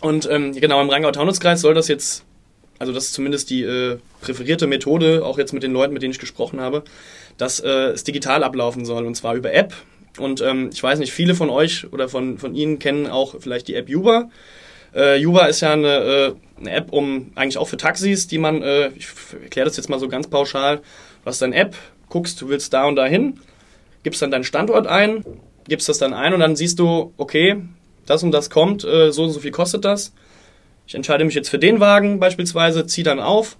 Und 0.00 0.26
ähm, 0.30 0.52
genau, 0.52 0.80
im 0.80 0.88
Rheingau-Taunus-Kreis 0.88 1.60
soll 1.60 1.74
das 1.74 1.88
jetzt, 1.88 2.24
also 2.78 2.94
das 2.94 3.04
ist 3.04 3.12
zumindest 3.12 3.50
die 3.50 3.62
äh, 3.62 3.98
präferierte 4.22 4.66
Methode, 4.66 5.22
auch 5.22 5.36
jetzt 5.36 5.52
mit 5.52 5.62
den 5.62 5.72
Leuten, 5.72 5.92
mit 5.92 6.02
denen 6.02 6.12
ich 6.12 6.18
gesprochen 6.18 6.60
habe, 6.60 6.82
dass 7.36 7.60
äh, 7.60 7.68
es 7.68 8.04
digital 8.04 8.42
ablaufen 8.42 8.86
soll. 8.86 9.04
Und 9.04 9.16
zwar 9.16 9.34
über 9.34 9.52
App. 9.52 9.74
Und 10.18 10.40
ähm, 10.40 10.70
ich 10.72 10.82
weiß 10.82 10.98
nicht, 10.98 11.12
viele 11.12 11.34
von 11.34 11.50
euch 11.50 11.92
oder 11.92 12.08
von, 12.08 12.38
von 12.38 12.54
Ihnen 12.54 12.78
kennen 12.78 13.06
auch 13.06 13.34
vielleicht 13.38 13.68
die 13.68 13.74
App 13.74 13.90
Uber. 13.90 14.30
Äh, 14.94 15.22
Uber 15.26 15.46
ist 15.46 15.60
ja 15.60 15.74
eine, 15.74 15.88
äh, 15.88 16.32
eine 16.58 16.70
App, 16.70 16.90
um 16.90 17.32
eigentlich 17.34 17.58
auch 17.58 17.68
für 17.68 17.76
Taxis, 17.76 18.28
die 18.28 18.38
man, 18.38 18.62
äh, 18.62 18.88
ich 18.96 19.08
erkläre 19.42 19.66
das 19.66 19.76
jetzt 19.76 19.90
mal 19.90 20.00
so 20.00 20.08
ganz 20.08 20.26
pauschal, 20.26 20.78
du 20.78 21.26
hast 21.26 21.42
deine 21.42 21.54
App, 21.54 21.76
guckst, 22.08 22.40
du 22.40 22.48
willst 22.48 22.72
da 22.72 22.84
und 22.86 22.96
da 22.96 23.06
hin, 23.06 23.40
gibst 24.02 24.22
dann 24.22 24.30
deinen 24.30 24.44
Standort 24.44 24.86
ein, 24.86 25.24
gibst 25.68 25.88
das 25.88 25.98
dann 25.98 26.14
ein 26.14 26.32
und 26.34 26.40
dann 26.40 26.56
siehst 26.56 26.78
du, 26.78 27.12
okay, 27.16 27.62
das 28.06 28.22
und 28.22 28.32
das 28.32 28.50
kommt, 28.50 28.84
äh, 28.84 29.12
so 29.12 29.24
und 29.24 29.30
so 29.30 29.40
viel 29.40 29.50
kostet 29.50 29.84
das. 29.84 30.12
Ich 30.86 30.94
entscheide 30.94 31.24
mich 31.24 31.34
jetzt 31.34 31.48
für 31.48 31.58
den 31.58 31.80
Wagen 31.80 32.20
beispielsweise, 32.20 32.86
ziehe 32.86 33.04
dann 33.04 33.18
auf, 33.18 33.56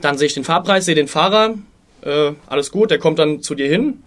dann 0.00 0.18
sehe 0.18 0.26
ich 0.26 0.34
den 0.34 0.44
Fahrpreis, 0.44 0.84
sehe 0.84 0.94
den 0.94 1.08
Fahrer, 1.08 1.54
äh, 2.02 2.32
alles 2.46 2.70
gut, 2.70 2.90
der 2.90 2.98
kommt 2.98 3.18
dann 3.18 3.42
zu 3.42 3.54
dir 3.54 3.68
hin, 3.68 4.02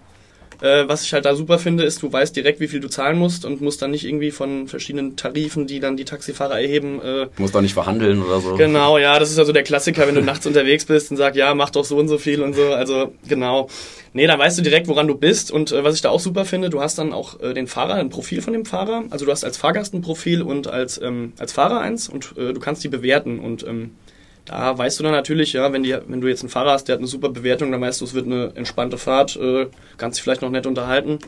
äh, 0.63 0.88
was 0.88 1.03
ich 1.03 1.12
halt 1.12 1.25
da 1.25 1.36
super 1.36 1.60
finde, 1.60 1.84
ist, 1.84 2.01
du 2.01 2.12
weißt 2.12 2.34
direkt, 2.34 2.62
wie 2.62 2.70
viel 2.70 2.79
du 2.79 2.88
zahlen 2.88 3.20
musst 3.20 3.43
und 3.43 3.60
musst 3.60 3.82
dann 3.82 3.91
nicht 3.91 4.05
irgendwie 4.05 4.32
von 4.32 4.70
verschiedenen 4.70 5.17
Tarifen, 5.17 5.67
die 5.67 5.82
dann 5.82 5.98
die 5.98 6.05
Taxifahrer 6.05 6.62
erheben. 6.62 7.01
Äh, 7.01 7.25
du 7.25 7.29
musst 7.38 7.53
doch 7.53 7.60
nicht 7.60 7.74
verhandeln 7.74 8.24
oder 8.24 8.39
so. 8.39 8.55
Genau, 8.55 8.98
ja, 8.98 9.20
das 9.20 9.29
ist 9.29 9.39
also 9.39 9.51
der 9.51 9.63
Klassiker, 9.63 10.08
wenn 10.08 10.15
du 10.15 10.22
nachts 10.22 10.48
unterwegs 10.48 10.86
bist 10.86 11.12
und 11.12 11.17
sagst, 11.17 11.38
ja, 11.38 11.53
mach 11.53 11.70
doch 11.70 11.84
so 11.84 11.98
und 11.98 12.08
so 12.08 12.17
viel 12.17 12.41
und 12.41 12.55
so. 12.55 12.74
Also 12.74 13.13
genau. 13.27 13.67
Nee, 14.13 14.25
da 14.25 14.39
weißt 14.39 14.58
du 14.58 14.62
direkt, 14.62 14.88
woran 14.88 15.08
du 15.08 15.15
bist. 15.15 15.51
Und 15.51 15.74
äh, 15.74 15.84
was 15.84 15.96
ich 15.96 16.01
da 16.01 16.12
auch 16.12 16.22
super 16.22 16.46
finde, 16.46 16.70
du 16.70 16.79
hast 16.79 16.98
dann 16.98 17.12
auch 17.12 17.41
äh, 17.41 17.53
den 17.53 17.67
Fahrer, 17.67 17.96
ein 17.96 18.10
Profil 18.10 18.41
von 18.41 18.53
dem 18.53 18.63
Fahrer. 18.63 19.03
Also 19.10 19.25
du 19.25 19.32
hast 19.32 19.43
als 19.43 19.58
Fahrgast 19.58 19.93
ein 19.93 20.01
Profil 20.01 20.41
und 20.41 20.67
als, 20.67 21.01
ähm, 21.01 21.34
als 21.39 21.51
Fahrer 21.51 21.82
eins 21.82 22.08
und 22.08 22.38
äh, 22.38 22.53
du 22.53 22.62
kannst 22.62 22.86
die 22.86 22.89
bewerten. 22.89 23.39
Und 23.39 23.67
ähm, 23.67 23.91
da 24.45 24.77
weißt 24.77 25.00
du 25.00 25.03
dann 25.03 25.13
natürlich, 25.13 25.53
ja, 25.53 25.71
wenn, 25.71 25.83
die, 25.83 25.95
wenn 26.07 26.21
du 26.21 26.27
jetzt 26.27 26.41
einen 26.41 26.50
Fahrer 26.50 26.71
hast, 26.71 26.88
der 26.88 26.93
hat 26.93 27.00
eine 27.00 27.07
super 27.07 27.29
Bewertung, 27.29 27.71
dann 27.71 27.81
weißt 27.81 28.01
du, 28.01 28.05
es 28.05 28.13
wird 28.13 28.25
eine 28.25 28.51
entspannte 28.55 28.97
Fahrt, 28.97 29.35
äh, 29.38 29.67
kannst 29.97 30.17
dich 30.17 30.23
vielleicht 30.23 30.41
noch 30.41 30.50
nett 30.50 30.65
unterhalten. 30.65 31.19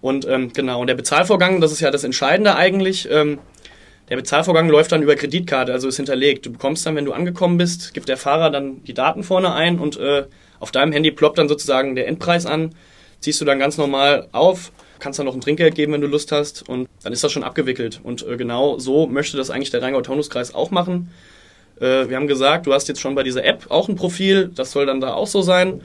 Und 0.00 0.26
ähm, 0.26 0.52
genau, 0.52 0.80
und 0.80 0.86
der 0.86 0.94
Bezahlvorgang, 0.94 1.60
das 1.60 1.72
ist 1.72 1.80
ja 1.80 1.90
das 1.90 2.04
Entscheidende 2.04 2.56
eigentlich. 2.56 3.08
Ähm, 3.10 3.38
der 4.08 4.16
Bezahlvorgang 4.16 4.68
läuft 4.68 4.92
dann 4.92 5.02
über 5.02 5.16
Kreditkarte, 5.16 5.72
also 5.72 5.88
ist 5.88 5.96
hinterlegt. 5.96 6.44
Du 6.44 6.52
bekommst 6.52 6.84
dann, 6.84 6.94
wenn 6.94 7.06
du 7.06 7.12
angekommen 7.12 7.56
bist, 7.56 7.94
gibt 7.94 8.08
der 8.08 8.18
Fahrer 8.18 8.50
dann 8.50 8.84
die 8.84 8.92
Daten 8.92 9.22
vorne 9.22 9.54
ein 9.54 9.78
und 9.78 9.98
äh, 9.98 10.24
auf 10.60 10.70
deinem 10.70 10.92
Handy 10.92 11.10
ploppt 11.10 11.38
dann 11.38 11.48
sozusagen 11.48 11.94
der 11.94 12.06
Endpreis 12.06 12.44
an. 12.44 12.74
Ziehst 13.20 13.40
du 13.40 13.46
dann 13.46 13.58
ganz 13.58 13.78
normal 13.78 14.28
auf, 14.32 14.72
kannst 14.98 15.18
dann 15.18 15.26
noch 15.26 15.34
ein 15.34 15.40
Trinkgeld 15.40 15.74
geben, 15.74 15.94
wenn 15.94 16.02
du 16.02 16.06
Lust 16.06 16.32
hast 16.32 16.68
und 16.68 16.88
dann 17.02 17.14
ist 17.14 17.24
das 17.24 17.32
schon 17.32 17.44
abgewickelt. 17.44 18.00
Und 18.02 18.26
äh, 18.26 18.36
genau 18.36 18.78
so 18.78 19.06
möchte 19.06 19.38
das 19.38 19.48
eigentlich 19.48 19.70
der 19.70 19.80
Rheingau-Taunus-Kreis 19.80 20.54
auch 20.54 20.70
machen. 20.70 21.10
Äh, 21.80 22.08
wir 22.08 22.16
haben 22.16 22.26
gesagt, 22.26 22.66
du 22.66 22.72
hast 22.72 22.88
jetzt 22.88 23.00
schon 23.00 23.14
bei 23.14 23.22
dieser 23.22 23.44
App 23.44 23.66
auch 23.70 23.88
ein 23.88 23.96
Profil, 23.96 24.50
das 24.54 24.72
soll 24.72 24.86
dann 24.86 25.00
da 25.00 25.14
auch 25.14 25.26
so 25.26 25.42
sein. 25.42 25.80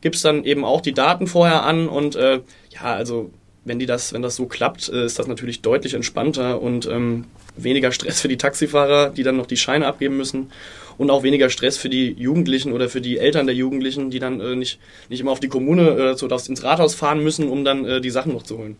Gibst 0.00 0.24
dann 0.24 0.44
eben 0.44 0.64
auch 0.64 0.80
die 0.80 0.94
Daten 0.94 1.26
vorher 1.26 1.64
an 1.64 1.88
und 1.88 2.16
äh, 2.16 2.40
ja, 2.70 2.94
also 2.94 3.30
wenn 3.64 3.78
die 3.78 3.86
das, 3.86 4.12
wenn 4.12 4.22
das 4.22 4.36
so 4.36 4.46
klappt, 4.46 4.88
äh, 4.88 5.04
ist 5.04 5.18
das 5.18 5.26
natürlich 5.26 5.62
deutlich 5.62 5.94
entspannter 5.94 6.60
und 6.62 6.86
ähm, 6.86 7.26
weniger 7.56 7.92
Stress 7.92 8.20
für 8.20 8.28
die 8.28 8.38
Taxifahrer, 8.38 9.10
die 9.10 9.22
dann 9.22 9.36
noch 9.36 9.46
die 9.46 9.56
Scheine 9.56 9.86
abgeben 9.86 10.16
müssen 10.16 10.50
und 10.96 11.10
auch 11.10 11.22
weniger 11.22 11.50
Stress 11.50 11.76
für 11.76 11.88
die 11.88 12.12
Jugendlichen 12.12 12.72
oder 12.72 12.88
für 12.88 13.00
die 13.00 13.18
Eltern 13.18 13.46
der 13.46 13.54
Jugendlichen, 13.54 14.10
die 14.10 14.18
dann 14.18 14.40
äh, 14.40 14.56
nicht, 14.56 14.78
nicht 15.08 15.20
immer 15.20 15.32
auf 15.32 15.40
die 15.40 15.48
Kommune 15.48 15.90
äh, 15.90 16.16
so 16.16 16.26
ins 16.26 16.62
Rathaus 16.62 16.94
fahren 16.94 17.22
müssen, 17.22 17.48
um 17.48 17.64
dann 17.64 17.84
äh, 17.84 18.00
die 18.00 18.10
Sachen 18.10 18.32
noch 18.32 18.42
zu 18.42 18.58
holen. 18.58 18.76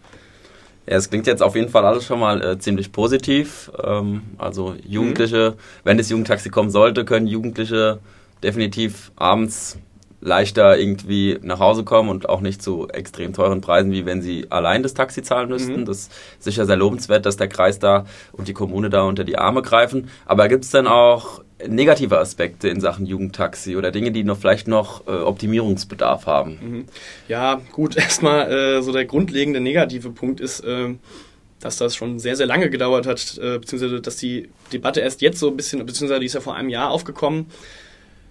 Ja, 0.86 0.96
es 0.96 1.10
klingt 1.10 1.26
jetzt 1.26 1.42
auf 1.42 1.54
jeden 1.54 1.68
Fall 1.68 1.84
alles 1.84 2.04
schon 2.04 2.20
mal 2.20 2.42
äh, 2.42 2.58
ziemlich 2.58 2.92
positiv. 2.92 3.70
Ähm, 3.82 4.22
also 4.38 4.74
Jugendliche, 4.86 5.52
mhm. 5.56 5.60
wenn 5.84 5.98
es 5.98 6.08
Jugendtaxi 6.08 6.50
kommen 6.50 6.70
sollte, 6.70 7.04
können 7.04 7.26
Jugendliche 7.26 7.98
definitiv 8.42 9.12
abends 9.16 9.78
leichter 10.20 10.78
irgendwie 10.78 11.38
nach 11.42 11.60
Hause 11.60 11.84
kommen 11.84 12.08
und 12.10 12.28
auch 12.28 12.40
nicht 12.40 12.62
zu 12.62 12.88
extrem 12.88 13.32
teuren 13.32 13.60
Preisen, 13.60 13.92
wie 13.92 14.04
wenn 14.04 14.20
sie 14.20 14.46
allein 14.50 14.82
das 14.82 14.94
Taxi 14.94 15.22
zahlen 15.22 15.48
müssten. 15.48 15.80
Mhm. 15.80 15.84
Das 15.86 15.98
ist 15.98 16.12
sicher 16.40 16.66
sehr 16.66 16.76
lobenswert, 16.76 17.24
dass 17.26 17.36
der 17.36 17.48
Kreis 17.48 17.78
da 17.78 18.04
und 18.32 18.48
die 18.48 18.52
Kommune 18.52 18.90
da 18.90 19.02
unter 19.02 19.24
die 19.24 19.38
Arme 19.38 19.62
greifen. 19.62 20.10
Aber 20.26 20.48
gibt 20.48 20.64
es 20.64 20.70
denn 20.70 20.86
auch 20.86 21.42
negative 21.66 22.18
Aspekte 22.18 22.68
in 22.68 22.80
Sachen 22.80 23.06
Jugendtaxi 23.06 23.76
oder 23.76 23.90
Dinge, 23.90 24.12
die 24.12 24.24
noch 24.24 24.38
vielleicht 24.38 24.68
noch 24.68 25.06
äh, 25.06 25.10
Optimierungsbedarf 25.10 26.26
haben? 26.26 26.58
Mhm. 26.60 26.84
Ja, 27.28 27.60
gut, 27.72 27.96
erstmal 27.96 28.50
äh, 28.50 28.82
so 28.82 28.92
der 28.92 29.06
grundlegende 29.06 29.60
negative 29.60 30.10
Punkt 30.10 30.40
ist, 30.40 30.60
äh, 30.60 30.94
dass 31.60 31.76
das 31.76 31.94
schon 31.94 32.18
sehr, 32.18 32.36
sehr 32.36 32.46
lange 32.46 32.70
gedauert 32.70 33.06
hat, 33.06 33.38
äh, 33.38 33.58
beziehungsweise 33.58 34.00
dass 34.00 34.16
die 34.16 34.48
Debatte 34.72 35.00
erst 35.00 35.20
jetzt 35.22 35.38
so 35.38 35.48
ein 35.48 35.56
bisschen, 35.56 35.84
beziehungsweise 35.84 36.20
die 36.20 36.26
ist 36.26 36.34
ja 36.34 36.40
vor 36.40 36.56
einem 36.56 36.70
Jahr 36.70 36.90
aufgekommen. 36.90 37.46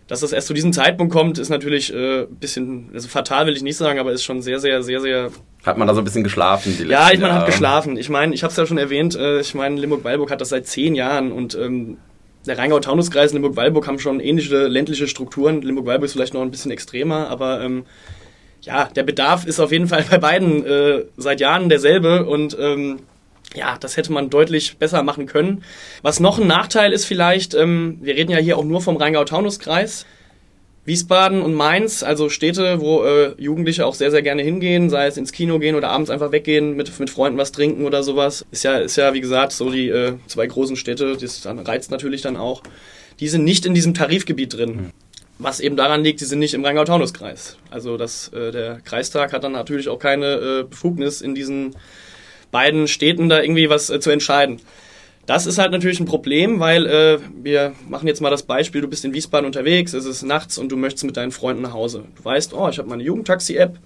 Dass 0.10 0.22
das 0.22 0.34
erst 0.34 0.48
zu 0.48 0.56
diesem 0.56 0.74
Zeitpunkt 0.74 1.14
kommt, 1.14 1.38
ist 1.38 1.50
natürlich 1.50 1.94
äh, 1.94 2.22
ein 2.22 2.36
bisschen, 2.40 2.90
also 2.96 3.08
fatal 3.08 3.46
will 3.46 3.56
ich 3.56 3.62
nicht 3.62 3.78
sagen, 3.78 4.00
aber 4.00 4.12
ist 4.12 4.24
schon 4.24 4.42
sehr, 4.42 4.60
sehr, 4.60 4.82
sehr, 4.82 5.02
sehr. 5.02 5.30
Hat 5.64 5.78
man 5.78 5.88
da 5.88 5.94
so 5.94 6.02
ein 6.02 6.04
bisschen 6.04 6.24
geschlafen? 6.24 6.76
Die 6.80 6.86
ja, 6.86 7.12
ich 7.12 7.20
meine, 7.20 7.36
hat 7.36 7.46
geschlafen. 7.46 7.96
Ich 7.96 8.10
meine, 8.10 8.34
ich 8.34 8.42
habe 8.42 8.50
es 8.50 8.58
ja 8.58 8.66
schon 8.66 8.80
erwähnt, 8.80 9.16
äh, 9.16 9.40
ich 9.40 9.54
meine, 9.54 9.80
Limburg-Weilburg 9.80 10.32
hat 10.32 10.42
das 10.42 10.50
seit 10.50 10.66
zehn 10.66 10.96
Jahren 10.96 11.32
und 11.32 11.54
ähm, 11.54 11.98
der 12.48 12.58
Rheingau-Taunus-Kreis 12.58 13.34
Limburg-Weilburg 13.34 13.86
haben 13.86 14.00
schon 14.00 14.20
ähnliche 14.20 14.66
ländliche 14.66 15.08
Strukturen. 15.08 15.62
Limburg-Weilburg 15.62 16.06
ist 16.06 16.14
vielleicht 16.14 16.34
noch 16.34 16.42
ein 16.42 16.50
bisschen 16.50 16.72
extremer, 16.72 17.28
aber 17.30 17.62
ähm, 17.62 17.86
ja, 18.62 18.86
der 18.86 19.04
Bedarf 19.04 19.46
ist 19.46 19.60
auf 19.60 19.72
jeden 19.72 19.88
Fall 19.88 20.04
bei 20.10 20.18
beiden 20.18 20.66
äh, 20.66 21.04
seit 21.18 21.40
Jahren 21.40 21.70
derselbe 21.70 22.26
und 22.26 22.58
ähm, 22.60 22.98
ja, 23.56 23.78
das 23.80 23.98
hätte 23.98 24.12
man 24.12 24.30
deutlich 24.30 24.78
besser 24.78 25.04
machen 25.04 25.26
können. 25.26 25.64
Was 26.02 26.20
noch 26.20 26.40
ein 26.40 26.48
Nachteil 26.48 26.94
ist 26.94 27.06
vielleicht, 27.06 27.54
ähm, 27.54 27.98
wir 28.02 28.16
reden 28.16 28.32
ja 28.32 28.38
hier 28.38 28.58
auch 28.58 28.64
nur 28.64 28.82
vom 28.82 28.98
Rheingau-Taunus-Kreis. 28.98 30.06
Wiesbaden 30.86 31.42
und 31.42 31.54
Mainz, 31.54 32.02
also 32.02 32.30
Städte, 32.30 32.82
wo 32.82 33.04
äh, 33.04 33.36
Jugendliche 33.38 33.86
auch 33.86 33.94
sehr, 33.94 34.10
sehr 34.10 34.24
gerne 34.24 34.42
hingehen, 34.42 34.90
sei 34.90 35.06
es 35.06 35.18
ins 35.18 35.32
Kino 35.32 35.60
gehen 35.60 35.76
oder 35.76 35.90
abends 35.90 36.10
einfach 36.10 36.32
weggehen, 36.32 36.76
mit, 36.76 37.00
mit 37.00 37.10
Freunden 37.12 37.38
was 37.38 37.52
trinken 37.52 37.86
oder 37.86 38.02
sowas. 38.02 38.46
Ist 38.50 38.64
ja, 38.64 38.78
ist 38.78 38.96
ja 38.96 39.14
wie 39.14 39.22
gesagt, 39.22 39.52
so 39.52 39.70
die 39.70 39.90
äh, 39.90 40.14
zwei 40.26 40.48
großen 40.48 40.76
Städte, 40.76 41.16
das 41.16 41.42
dann 41.42 41.60
reizt 41.60 41.92
natürlich 41.92 42.22
dann 42.22 42.38
auch. 42.38 42.64
Die 43.20 43.28
sind 43.28 43.44
nicht 43.44 43.66
in 43.68 43.76
diesem 43.76 43.94
Tarifgebiet 43.94 44.56
drin. 44.56 44.70
Mhm. 44.70 44.90
Was 45.38 45.60
eben 45.60 45.78
daran 45.78 46.04
liegt, 46.04 46.22
die 46.22 46.26
sind 46.26 46.40
nicht 46.40 46.54
im 46.54 46.66
Rheingau-Taunus-Kreis. 46.66 47.58
Also 47.70 47.96
das, 47.96 48.30
äh, 48.30 48.52
der 48.52 48.82
Kreistag 48.84 49.32
hat 49.32 49.44
dann 49.44 49.52
natürlich 49.52 49.90
auch 49.90 50.00
keine 50.00 50.26
äh, 50.26 50.64
Befugnis, 50.64 51.22
in 51.22 51.36
diesen 51.36 51.76
beiden 52.52 52.88
Städten 52.88 53.30
da 53.30 53.42
irgendwie 53.42 53.70
was 53.70 53.90
äh, 53.90 54.00
zu 54.00 54.10
entscheiden. 54.10 54.60
Das 55.26 55.46
ist 55.46 55.60
halt 55.60 55.72
natürlich 55.72 56.00
ein 56.00 56.08
Problem, 56.08 56.60
weil 56.60 56.88
äh, 56.88 57.20
wir 57.44 57.74
machen 57.88 58.08
jetzt 58.08 58.20
mal 58.20 58.32
das 58.32 58.44
Beispiel, 58.44 58.82
du 58.82 58.88
bist 58.88 59.06
in 59.06 59.14
Wiesbaden 59.14 59.46
unterwegs, 59.46 59.94
es 59.94 60.06
ist 60.06 60.24
nachts 60.24 60.58
und 60.58 60.72
du 60.72 60.76
möchtest 60.76 61.04
mit 61.04 61.18
deinen 61.18 61.32
Freunden 61.32 61.62
nach 61.62 61.74
Hause. 61.74 62.06
Du 62.16 62.26
weißt, 62.26 62.54
oh, 62.54 62.68
ich 62.70 62.80
habe 62.80 62.90
meine 62.90 63.04
Jugendtaxi-App. 63.04 63.78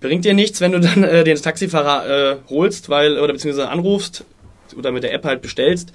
Bringt 0.00 0.24
dir 0.24 0.32
nichts, 0.32 0.60
wenn 0.62 0.72
du 0.72 0.80
dann 0.80 1.04
äh, 1.04 1.24
den 1.24 1.36
Taxifahrer 1.36 2.08
äh, 2.08 2.36
holst, 2.48 2.88
weil 2.88 3.18
oder 3.18 3.34
beziehungsweise 3.34 3.68
anrufst 3.68 4.24
oder 4.76 4.92
mit 4.92 5.02
der 5.02 5.12
App 5.12 5.24
halt 5.24 5.42
bestellst, 5.42 5.92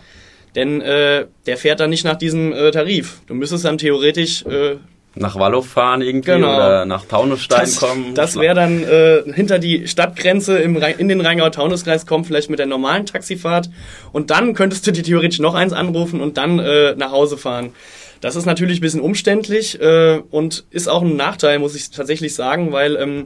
denn 0.55 0.81
äh, 0.81 1.25
der 1.47 1.57
fährt 1.57 1.79
dann 1.79 1.89
nicht 1.89 2.03
nach 2.03 2.17
diesem 2.17 2.53
äh, 2.53 2.71
Tarif. 2.71 3.21
Du 3.27 3.33
müsstest 3.33 3.65
dann 3.65 3.77
theoretisch 3.77 4.45
äh, 4.45 4.75
nach 5.13 5.35
Wallow 5.35 5.61
fahren 5.61 6.01
irgendwie 6.01 6.31
genau. 6.31 6.55
oder 6.55 6.85
nach 6.85 7.05
Taunusstein 7.05 7.61
das, 7.61 7.75
kommen. 7.75 8.15
Das 8.15 8.37
wäre 8.37 8.55
dann 8.55 8.83
äh, 8.83 9.23
hinter 9.33 9.59
die 9.59 9.87
Stadtgrenze 9.87 10.57
im, 10.59 10.77
in 10.77 11.09
den 11.09 11.19
Rheingau-Taunus-Kreis 11.19 12.05
kommen, 12.05 12.23
vielleicht 12.23 12.49
mit 12.49 12.59
der 12.59 12.65
normalen 12.65 13.05
Taxifahrt. 13.05 13.69
Und 14.13 14.29
dann 14.29 14.53
könntest 14.53 14.87
du 14.87 14.91
dir 14.91 15.03
theoretisch 15.03 15.39
noch 15.39 15.53
eins 15.53 15.73
anrufen 15.73 16.21
und 16.21 16.37
dann 16.37 16.59
äh, 16.59 16.95
nach 16.95 17.11
Hause 17.11 17.37
fahren. 17.37 17.73
Das 18.21 18.35
ist 18.35 18.45
natürlich 18.45 18.77
ein 18.77 18.81
bisschen 18.81 19.01
umständlich 19.01 19.81
äh, 19.81 20.21
und 20.29 20.65
ist 20.69 20.87
auch 20.87 21.01
ein 21.01 21.15
Nachteil, 21.17 21.59
muss 21.59 21.75
ich 21.75 21.89
tatsächlich 21.89 22.33
sagen, 22.35 22.71
weil, 22.71 22.95
ähm, 22.95 23.25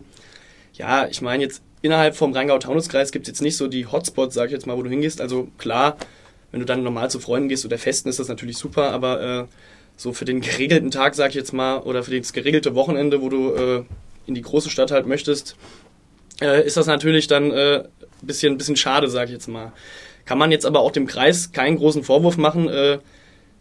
ja, 0.74 1.08
ich 1.08 1.22
meine 1.22 1.44
jetzt 1.44 1.62
innerhalb 1.82 2.16
vom 2.16 2.34
Rheingau-Taunus-Kreis 2.34 3.12
gibt 3.12 3.28
es 3.28 3.34
jetzt 3.34 3.42
nicht 3.42 3.58
so 3.58 3.68
die 3.68 3.86
Hotspots, 3.86 4.34
sag 4.34 4.48
ich 4.48 4.54
jetzt 4.54 4.66
mal, 4.66 4.76
wo 4.76 4.82
du 4.82 4.90
hingehst. 4.90 5.22
Also 5.22 5.50
klar, 5.60 5.98
wenn 6.52 6.62
du 6.62 6.66
dann 6.66 6.82
normal 6.82 7.12
zu 7.12 7.20
Freunden 7.20 7.50
gehst 7.50 7.66
oder 7.66 7.78
festen, 7.78 8.10
ist 8.10 8.18
das 8.18 8.30
natürlich 8.30 8.58
super, 8.58 8.92
aber 8.92 9.22
äh, 9.22 9.46
so 9.98 10.14
für 10.14 10.26
den 10.26 10.42
geregelten 10.42 10.92
Tag, 10.92 11.16
sag 11.16 11.30
ich 11.30 11.36
jetzt 11.36 11.54
mal, 11.54 11.80
oder 11.80 12.04
für 12.04 12.18
das 12.18 12.34
geregelte 12.34 12.76
Wochenende, 12.76 13.22
wo 13.22 13.30
du 13.30 13.54
äh, 13.54 13.84
in 14.28 14.36
die 14.36 14.42
große 14.42 14.70
Stadt 14.70 14.92
halt 14.92 15.08
möchtest, 15.08 15.56
äh, 16.42 16.66
ist 16.66 16.78
das 16.78 16.88
natürlich 16.88 17.28
dann 17.28 17.52
äh, 17.52 17.84
bisschen, 18.22 18.58
bisschen 18.58 18.76
schade, 18.76 19.08
sag 19.10 19.26
ich 19.26 19.34
jetzt 19.34 19.48
mal. 19.48 19.72
Kann 20.26 20.38
man 20.38 20.52
jetzt 20.52 20.66
aber 20.66 20.80
auch 20.80 20.92
dem 20.92 21.08
Kreis 21.08 21.52
keinen 21.52 21.78
großen 21.78 22.04
Vorwurf 22.04 22.38
machen. 22.38 22.68
Äh, 22.68 22.98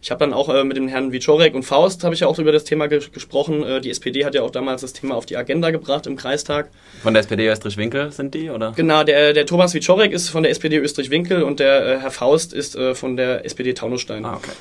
ich 0.01 0.11
habe 0.11 0.19
dann 0.19 0.33
auch 0.33 0.49
äh, 0.49 0.63
mit 0.63 0.77
dem 0.77 0.87
Herrn 0.87 1.11
Wiczorek 1.11 1.55
und 1.55 1.63
Faust 1.63 2.03
habe 2.03 2.13
ich 2.13 2.21
ja 2.21 2.27
auch 2.27 2.37
über 2.37 2.51
das 2.51 2.63
Thema 2.63 2.87
ge 2.87 3.01
gesprochen. 3.11 3.63
Äh, 3.63 3.81
die 3.81 3.89
SPD 3.89 4.25
hat 4.25 4.35
ja 4.35 4.41
auch 4.41 4.51
damals 4.51 4.81
das 4.81 4.93
Thema 4.93 5.15
auf 5.15 5.25
die 5.25 5.37
Agenda 5.37 5.71
gebracht 5.71 6.05
im 6.05 6.15
Kreistag. 6.15 6.69
Von 7.01 7.13
der 7.13 7.21
SPD 7.21 7.47
Österreich-Winkel 7.47 8.11
sind 8.11 8.33
die, 8.33 8.49
oder? 8.49 8.73
Genau, 8.75 9.03
der, 9.03 9.33
der 9.33 9.45
Thomas 9.45 9.73
Wiczorek 9.73 10.11
ist 10.11 10.29
von 10.29 10.43
der 10.43 10.51
SPD 10.51 10.77
Österreich-Winkel 10.77 11.43
und 11.43 11.59
der 11.59 11.85
äh, 11.85 11.99
Herr 11.99 12.11
Faust 12.11 12.53
ist 12.53 12.75
äh, 12.75 12.93
von 12.93 13.15
der 13.17 13.45
SPD 13.45 13.73
Taunusstein. 13.73 14.25
Ah, 14.25 14.35
okay. 14.35 14.51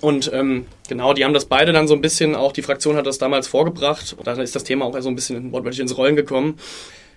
Und 0.00 0.30
ähm, 0.32 0.66
genau, 0.88 1.12
die 1.12 1.24
haben 1.24 1.34
das 1.34 1.44
beide 1.44 1.72
dann 1.72 1.86
so 1.86 1.94
ein 1.94 2.00
bisschen, 2.00 2.34
auch 2.34 2.52
die 2.52 2.62
Fraktion 2.62 2.96
hat 2.96 3.06
das 3.06 3.18
damals 3.18 3.48
vorgebracht. 3.48 4.14
Und 4.16 4.26
dann 4.26 4.40
ist 4.40 4.54
das 4.54 4.64
Thema 4.64 4.86
auch 4.86 4.98
so 5.00 5.08
ein 5.08 5.14
bisschen 5.14 5.52
wortwörtlich 5.52 5.80
ins 5.80 5.96
Rollen 5.96 6.16
gekommen. 6.16 6.58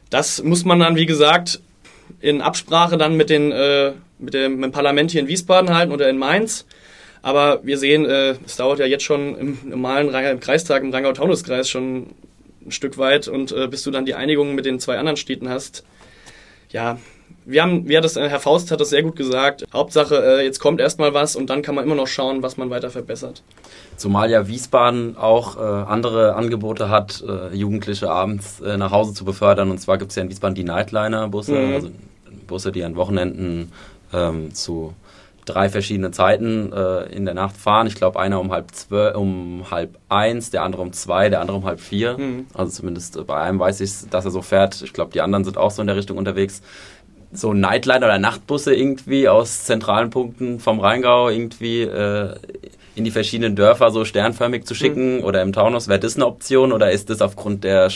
Das 0.09 0.43
muss 0.43 0.65
man 0.65 0.79
dann, 0.79 0.95
wie 0.95 1.05
gesagt, 1.05 1.61
in 2.19 2.41
Absprache 2.41 2.97
dann 2.97 3.15
mit, 3.15 3.29
den, 3.29 3.51
äh, 3.51 3.93
mit, 4.19 4.33
dem, 4.33 4.55
mit 4.55 4.65
dem 4.65 4.71
Parlament 4.71 5.11
hier 5.11 5.21
in 5.21 5.27
Wiesbaden 5.27 5.73
halten 5.75 5.91
oder 5.91 6.09
in 6.09 6.17
Mainz. 6.17 6.65
Aber 7.21 7.61
wir 7.63 7.77
sehen, 7.77 8.05
äh, 8.05 8.35
es 8.45 8.57
dauert 8.57 8.79
ja 8.79 8.85
jetzt 8.85 9.03
schon 9.03 9.37
im 9.37 9.57
normalen 9.63 10.13
im 10.13 10.39
Kreistag, 10.41 10.83
im 10.83 10.91
Rheingau-Taunus-Kreis 10.91 11.69
schon 11.69 12.07
ein 12.65 12.71
Stück 12.71 12.97
weit. 12.97 13.29
Und 13.29 13.53
äh, 13.53 13.67
bis 13.67 13.83
du 13.83 13.91
dann 13.91 14.05
die 14.05 14.13
Einigung 14.13 14.55
mit 14.55 14.65
den 14.65 14.79
zwei 14.79 14.97
anderen 14.97 15.17
Städten 15.17 15.47
hast, 15.47 15.85
ja, 16.69 16.97
wir 17.45 17.61
haben, 17.61 17.87
wie 17.87 17.97
hat 17.97 18.03
das, 18.03 18.15
Herr 18.15 18.39
Faust 18.39 18.71
hat 18.71 18.79
das 18.79 18.89
sehr 18.89 19.03
gut 19.03 19.15
gesagt. 19.15 19.65
Hauptsache, 19.73 20.15
äh, 20.15 20.45
jetzt 20.45 20.59
kommt 20.59 20.79
erstmal 20.79 21.13
was 21.13 21.35
und 21.35 21.49
dann 21.49 21.61
kann 21.61 21.75
man 21.75 21.83
immer 21.83 21.95
noch 21.95 22.07
schauen, 22.07 22.41
was 22.41 22.57
man 22.57 22.69
weiter 22.69 22.89
verbessert. 22.89 23.43
Zumal 23.97 24.31
ja 24.31 24.47
Wiesbaden 24.47 25.17
auch 25.17 25.57
äh, 25.57 25.59
andere 25.59 26.35
Angebote 26.35 26.89
hat, 26.89 27.23
äh, 27.27 27.55
Jugendliche 27.55 28.09
abends 28.09 28.59
äh, 28.61 28.77
nach 28.77 28.91
Hause 28.91 29.13
zu 29.13 29.25
befördern. 29.25 29.71
Und 29.71 29.79
zwar 29.79 29.97
gibt 29.97 30.11
es 30.11 30.15
ja 30.15 30.23
in 30.23 30.29
Wiesbaden 30.29 30.55
die 30.55 30.63
Nightliner-Busse, 30.63 31.53
mhm. 31.53 31.73
also 31.73 31.89
Busse, 32.47 32.71
die 32.71 32.83
an 32.83 32.95
Wochenenden 32.95 33.71
ähm, 34.13 34.53
zu 34.53 34.93
drei 35.45 35.69
verschiedenen 35.69 36.13
Zeiten 36.13 36.71
äh, 36.71 37.03
in 37.13 37.25
der 37.25 37.33
Nacht 37.33 37.57
fahren. 37.57 37.87
Ich 37.87 37.95
glaube, 37.95 38.19
einer 38.19 38.39
um 38.39 38.51
halb 38.51 38.71
zwölf, 38.71 39.15
um 39.15 39.65
halb 39.69 39.97
eins, 40.09 40.51
der 40.51 40.63
andere 40.63 40.81
um 40.81 40.93
zwei, 40.93 41.29
der 41.29 41.41
andere 41.41 41.57
um 41.57 41.65
halb 41.65 41.79
vier. 41.79 42.17
Mhm. 42.17 42.47
Also 42.53 42.71
zumindest 42.71 43.17
äh, 43.17 43.23
bei 43.23 43.37
einem 43.37 43.59
weiß 43.59 43.81
ich, 43.81 44.09
dass 44.09 44.25
er 44.25 44.31
so 44.31 44.41
fährt. 44.41 44.81
Ich 44.81 44.93
glaube, 44.93 45.11
die 45.11 45.21
anderen 45.21 45.43
sind 45.43 45.57
auch 45.57 45.71
so 45.71 45.81
in 45.81 45.87
der 45.87 45.95
Richtung 45.95 46.17
unterwegs. 46.17 46.61
So 47.33 47.53
Nightliner 47.53 48.05
oder 48.05 48.19
Nachtbusse 48.19 48.75
irgendwie 48.75 49.27
aus 49.27 49.65
zentralen 49.65 50.09
Punkten 50.09 50.59
vom 50.59 50.79
Rheingau 50.79 51.29
irgendwie 51.29 51.81
äh, 51.81 52.35
in 52.95 53.03
die 53.03 53.11
verschiedenen 53.11 53.55
Dörfer 53.55 53.91
so 53.91 54.05
sternförmig 54.05 54.65
zu 54.65 54.75
schicken 54.75 55.17
mhm. 55.17 55.23
oder 55.23 55.41
im 55.41 55.51
Taunus, 55.51 55.87
wäre 55.87 55.99
das 55.99 56.15
eine 56.15 56.27
Option 56.27 56.71
oder 56.71 56.91
ist 56.91 57.09
das 57.09 57.21
aufgrund 57.21 57.63
der 57.63 57.89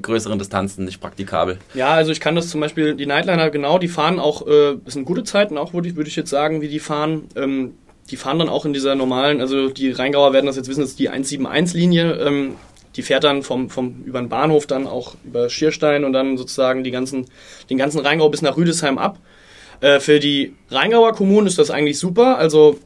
größeren 0.00 0.38
Distanzen 0.38 0.84
nicht 0.84 1.00
praktikabel. 1.00 1.58
Ja, 1.74 1.90
also 1.90 2.12
ich 2.12 2.20
kann 2.20 2.34
das 2.34 2.48
zum 2.48 2.60
Beispiel, 2.60 2.94
die 2.94 3.06
Nightliner, 3.06 3.50
genau, 3.50 3.78
die 3.78 3.88
fahren 3.88 4.18
auch, 4.18 4.46
äh, 4.46 4.76
das 4.84 4.94
sind 4.94 5.04
gute 5.04 5.24
Zeiten 5.24 5.58
auch, 5.58 5.74
würde 5.74 5.88
ich, 5.88 5.96
würd 5.96 6.08
ich 6.08 6.16
jetzt 6.16 6.30
sagen, 6.30 6.60
wie 6.60 6.68
die 6.68 6.80
fahren. 6.80 7.28
Ähm, 7.36 7.74
die 8.10 8.16
fahren 8.16 8.38
dann 8.38 8.50
auch 8.50 8.66
in 8.66 8.74
dieser 8.74 8.94
normalen, 8.94 9.40
also 9.40 9.70
die 9.70 9.90
Rheingauer 9.90 10.34
werden 10.34 10.46
das 10.46 10.56
jetzt 10.56 10.68
wissen, 10.68 10.82
das 10.82 10.90
ist 10.90 10.98
die 10.98 11.10
171-Linie. 11.10 12.12
Ähm, 12.20 12.56
die 12.96 13.02
fährt 13.02 13.24
dann 13.24 13.42
vom, 13.42 13.70
vom, 13.70 14.02
über 14.04 14.20
den 14.20 14.28
Bahnhof 14.28 14.66
dann 14.66 14.86
auch 14.86 15.14
über 15.24 15.48
Schierstein 15.48 16.04
und 16.04 16.12
dann 16.12 16.36
sozusagen 16.36 16.84
die 16.84 16.90
ganzen, 16.90 17.26
den 17.70 17.78
ganzen 17.78 18.00
Rheingau 18.00 18.28
bis 18.28 18.42
nach 18.42 18.56
Rüdesheim 18.56 18.98
ab. 18.98 19.18
Äh, 19.80 20.00
für 20.00 20.20
die 20.20 20.54
Rheingauer 20.70 21.14
Kommunen 21.14 21.46
ist 21.46 21.58
das 21.58 21.70
eigentlich 21.70 21.98
super. 21.98 22.38
Also 22.38 22.78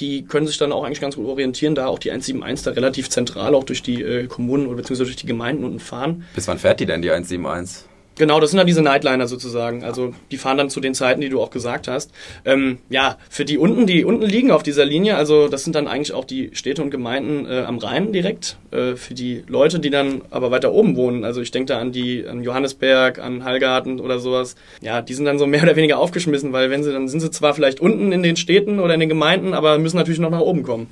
die 0.00 0.24
können 0.24 0.46
sich 0.46 0.58
dann 0.58 0.72
auch 0.72 0.84
eigentlich 0.84 1.00
ganz 1.00 1.16
gut 1.16 1.26
orientieren, 1.26 1.74
da 1.74 1.86
auch 1.86 1.98
die 1.98 2.10
171 2.10 2.64
da 2.64 2.70
relativ 2.72 3.08
zentral 3.08 3.54
auch 3.54 3.64
durch 3.64 3.82
die 3.82 4.02
äh, 4.02 4.26
Kommunen 4.26 4.66
oder 4.66 4.76
beziehungsweise 4.76 5.10
durch 5.10 5.16
die 5.16 5.26
Gemeinden 5.26 5.64
unten 5.64 5.80
fahren. 5.80 6.24
Bis 6.34 6.48
wann 6.48 6.58
fährt 6.58 6.80
die 6.80 6.86
denn, 6.86 7.02
die 7.02 7.10
171? 7.10 7.88
Genau, 8.18 8.40
das 8.40 8.50
sind 8.50 8.58
dann 8.58 8.66
diese 8.66 8.82
Nightliner 8.82 9.26
sozusagen. 9.26 9.84
Also 9.84 10.12
die 10.30 10.36
fahren 10.36 10.58
dann 10.58 10.68
zu 10.68 10.80
den 10.80 10.94
Zeiten, 10.94 11.20
die 11.20 11.30
du 11.30 11.40
auch 11.40 11.50
gesagt 11.50 11.88
hast. 11.88 12.10
Ähm, 12.44 12.78
ja, 12.90 13.16
für 13.30 13.44
die 13.44 13.56
unten, 13.56 13.86
die 13.86 14.04
unten 14.04 14.26
liegen 14.26 14.50
auf 14.50 14.62
dieser 14.62 14.84
Linie, 14.84 15.16
also 15.16 15.48
das 15.48 15.64
sind 15.64 15.74
dann 15.74 15.88
eigentlich 15.88 16.12
auch 16.12 16.26
die 16.26 16.50
Städte 16.52 16.82
und 16.82 16.90
Gemeinden 16.90 17.46
äh, 17.46 17.60
am 17.60 17.78
Rhein 17.78 18.12
direkt. 18.12 18.58
Äh, 18.70 18.96
für 18.96 19.14
die 19.14 19.44
Leute, 19.46 19.80
die 19.80 19.88
dann 19.88 20.22
aber 20.30 20.50
weiter 20.50 20.72
oben 20.72 20.96
wohnen, 20.96 21.24
also 21.24 21.40
ich 21.40 21.50
denke 21.50 21.72
da 21.72 21.78
an 21.78 21.92
die 21.92 22.26
an 22.26 22.42
Johannesberg, 22.42 23.18
an 23.18 23.44
Hallgarten 23.44 23.98
oder 23.98 24.18
sowas. 24.18 24.56
Ja, 24.82 25.00
die 25.00 25.14
sind 25.14 25.24
dann 25.24 25.38
so 25.38 25.46
mehr 25.52 25.62
oder 25.62 25.76
weniger 25.76 25.98
aufgeschmissen, 25.98 26.52
weil 26.52 26.70
wenn 26.70 26.84
sie 26.84 26.92
dann 26.92 27.08
sind 27.08 27.20
sie 27.20 27.30
zwar 27.30 27.54
vielleicht 27.54 27.80
unten 27.80 28.12
in 28.12 28.22
den 28.22 28.36
Städten 28.36 28.78
oder 28.78 28.94
in 28.94 29.00
den 29.00 29.08
Gemeinden, 29.08 29.54
aber 29.54 29.78
müssen 29.78 29.96
natürlich 29.96 30.20
noch 30.20 30.30
nach 30.30 30.40
oben 30.40 30.62
kommen 30.64 30.88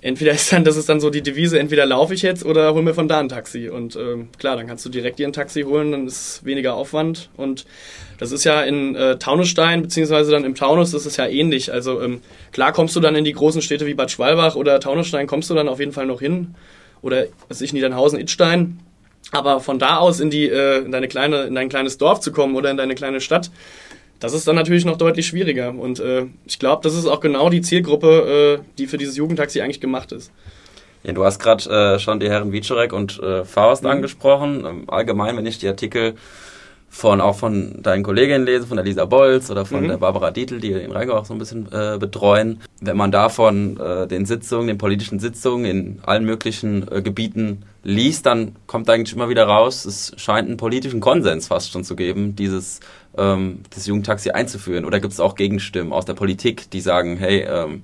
entweder 0.00 0.32
ist 0.32 0.52
dann, 0.52 0.64
das 0.64 0.76
ist 0.76 0.88
dann 0.88 1.00
so 1.00 1.10
die 1.10 1.22
Devise, 1.22 1.58
entweder 1.58 1.86
laufe 1.86 2.14
ich 2.14 2.22
jetzt 2.22 2.44
oder 2.44 2.72
hol 2.74 2.82
mir 2.82 2.94
von 2.94 3.08
da 3.08 3.18
ein 3.18 3.28
Taxi. 3.28 3.68
Und 3.68 3.96
ähm, 3.96 4.28
klar, 4.38 4.56
dann 4.56 4.66
kannst 4.66 4.84
du 4.84 4.90
direkt 4.90 5.18
dir 5.18 5.26
ein 5.26 5.32
Taxi 5.32 5.62
holen, 5.62 5.92
dann 5.92 6.06
ist 6.06 6.44
weniger 6.44 6.74
Aufwand. 6.74 7.30
Und 7.36 7.66
das 8.18 8.32
ist 8.32 8.44
ja 8.44 8.62
in 8.62 8.94
äh, 8.94 9.18
Taunusstein, 9.18 9.82
beziehungsweise 9.82 10.30
dann 10.30 10.44
im 10.44 10.54
Taunus, 10.54 10.92
das 10.92 11.06
ist 11.06 11.16
ja 11.16 11.26
ähnlich. 11.26 11.72
Also 11.72 12.00
ähm, 12.00 12.20
klar 12.52 12.72
kommst 12.72 12.94
du 12.96 13.00
dann 13.00 13.14
in 13.14 13.24
die 13.24 13.32
großen 13.32 13.62
Städte 13.62 13.86
wie 13.86 13.94
Bad 13.94 14.10
Schwalbach 14.10 14.56
oder 14.56 14.80
Taunusstein, 14.80 15.26
kommst 15.26 15.50
du 15.50 15.54
dann 15.54 15.68
auf 15.68 15.80
jeden 15.80 15.92
Fall 15.92 16.06
noch 16.06 16.20
hin. 16.20 16.54
Oder 17.02 17.26
was 17.48 17.60
ich, 17.60 17.72
Niedernhausen, 17.72 18.18
Itstein. 18.18 18.80
Aber 19.30 19.60
von 19.60 19.78
da 19.78 19.98
aus 19.98 20.20
in 20.20 20.30
die, 20.30 20.48
äh, 20.48 20.78
in 20.78 20.92
deine 20.92 21.08
kleine, 21.08 21.42
in 21.42 21.54
dein 21.54 21.68
kleines 21.68 21.98
Dorf 21.98 22.20
zu 22.20 22.32
kommen 22.32 22.56
oder 22.56 22.70
in 22.70 22.76
deine 22.76 22.94
kleine 22.94 23.20
Stadt, 23.20 23.50
das 24.20 24.32
ist 24.32 24.48
dann 24.48 24.56
natürlich 24.56 24.84
noch 24.84 24.96
deutlich 24.96 25.26
schwieriger. 25.26 25.70
Und 25.70 26.00
äh, 26.00 26.26
ich 26.44 26.58
glaube, 26.58 26.82
das 26.82 26.94
ist 26.94 27.06
auch 27.06 27.20
genau 27.20 27.50
die 27.50 27.60
Zielgruppe, 27.60 28.58
äh, 28.60 28.64
die 28.78 28.86
für 28.86 28.98
dieses 28.98 29.16
Jugendtaxi 29.16 29.60
eigentlich 29.60 29.80
gemacht 29.80 30.12
ist. 30.12 30.32
Ja, 31.04 31.12
du 31.12 31.24
hast 31.24 31.38
gerade 31.38 31.70
äh, 31.70 31.98
schon 31.98 32.18
die 32.18 32.28
Herren 32.28 32.52
Wieczorek 32.52 32.92
und 32.92 33.20
äh, 33.22 33.44
Faust 33.44 33.84
mhm. 33.84 33.90
angesprochen. 33.90 34.64
Ähm, 34.66 34.84
allgemein, 34.88 35.36
wenn 35.36 35.46
ich 35.46 35.58
die 35.58 35.68
Artikel 35.68 36.14
von 36.90 37.20
auch 37.20 37.36
von 37.36 37.82
deinen 37.82 38.02
Kolleginnen 38.02 38.46
lese, 38.46 38.66
von 38.66 38.76
der 38.76 38.84
Lisa 38.84 39.04
Bolz 39.04 39.50
oder 39.50 39.66
von 39.66 39.82
mhm. 39.82 39.88
der 39.88 39.96
Barbara 39.98 40.30
Dietl, 40.30 40.58
die 40.58 40.72
den 40.72 40.90
Rheingau 40.90 41.16
auch 41.16 41.26
so 41.26 41.34
ein 41.34 41.38
bisschen 41.38 41.70
äh, 41.70 41.98
betreuen. 41.98 42.60
Wenn 42.80 42.96
man 42.96 43.12
da 43.12 43.28
von 43.28 43.78
äh, 43.78 44.06
den 44.08 44.24
Sitzungen, 44.24 44.66
den 44.66 44.78
politischen 44.78 45.20
Sitzungen 45.20 45.64
in 45.66 45.98
allen 46.02 46.24
möglichen 46.24 46.90
äh, 46.90 47.02
Gebieten 47.02 47.62
liest, 47.84 48.26
dann 48.26 48.56
kommt 48.66 48.88
eigentlich 48.88 49.14
immer 49.14 49.28
wieder 49.28 49.44
raus, 49.44 49.84
es 49.84 50.12
scheint 50.16 50.48
einen 50.48 50.56
politischen 50.56 51.00
Konsens 51.00 51.48
fast 51.48 51.72
schon 51.72 51.84
zu 51.84 51.94
geben, 51.94 52.34
dieses 52.34 52.80
ähm, 53.18 53.60
das 53.70 53.86
Jugendtaxi 53.86 54.30
einzuführen. 54.30 54.84
Oder 54.84 55.00
gibt 55.00 55.12
es 55.12 55.20
auch 55.20 55.34
Gegenstimmen 55.34 55.92
aus 55.92 56.04
der 56.04 56.14
Politik, 56.14 56.70
die 56.70 56.80
sagen, 56.80 57.16
hey, 57.16 57.46
ähm, 57.48 57.82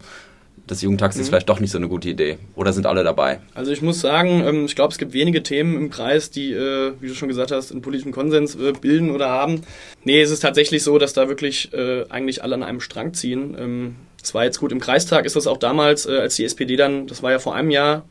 das 0.66 0.80
Jugendtaxi 0.80 1.18
mhm. 1.18 1.22
ist 1.22 1.28
vielleicht 1.28 1.48
doch 1.48 1.60
nicht 1.60 1.70
so 1.70 1.78
eine 1.78 1.88
gute 1.88 2.08
Idee. 2.08 2.38
Oder 2.54 2.72
sind 2.72 2.86
alle 2.86 3.04
dabei? 3.04 3.40
Also 3.54 3.70
ich 3.70 3.82
muss 3.82 4.00
sagen, 4.00 4.42
ähm, 4.46 4.64
ich 4.64 4.74
glaube, 4.74 4.92
es 4.92 4.98
gibt 4.98 5.12
wenige 5.12 5.42
Themen 5.42 5.76
im 5.76 5.90
Kreis, 5.90 6.30
die, 6.30 6.52
äh, 6.52 6.92
wie 7.00 7.08
du 7.08 7.14
schon 7.14 7.28
gesagt 7.28 7.50
hast, 7.50 7.70
einen 7.70 7.82
politischen 7.82 8.12
Konsens 8.12 8.54
äh, 8.54 8.72
bilden 8.72 9.10
oder 9.10 9.28
haben. 9.28 9.62
Nee, 10.04 10.22
es 10.22 10.30
ist 10.30 10.40
tatsächlich 10.40 10.82
so, 10.82 10.98
dass 10.98 11.12
da 11.12 11.28
wirklich 11.28 11.72
äh, 11.74 12.04
eigentlich 12.08 12.42
alle 12.42 12.54
an 12.54 12.62
einem 12.62 12.80
Strang 12.80 13.12
ziehen. 13.12 13.56
Ähm, 13.58 13.96
es 14.22 14.32
war 14.32 14.44
jetzt 14.44 14.58
gut, 14.58 14.72
im 14.72 14.80
Kreistag 14.80 15.26
ist 15.26 15.36
das 15.36 15.46
auch 15.46 15.58
damals, 15.58 16.06
als 16.06 16.36
die 16.36 16.44
SPD 16.44 16.76
dann, 16.76 17.06
das 17.06 17.22
war 17.22 17.30
ja 17.30 17.38
vor 17.38 17.54
einem 17.54 17.70
Jahr, 17.70 18.06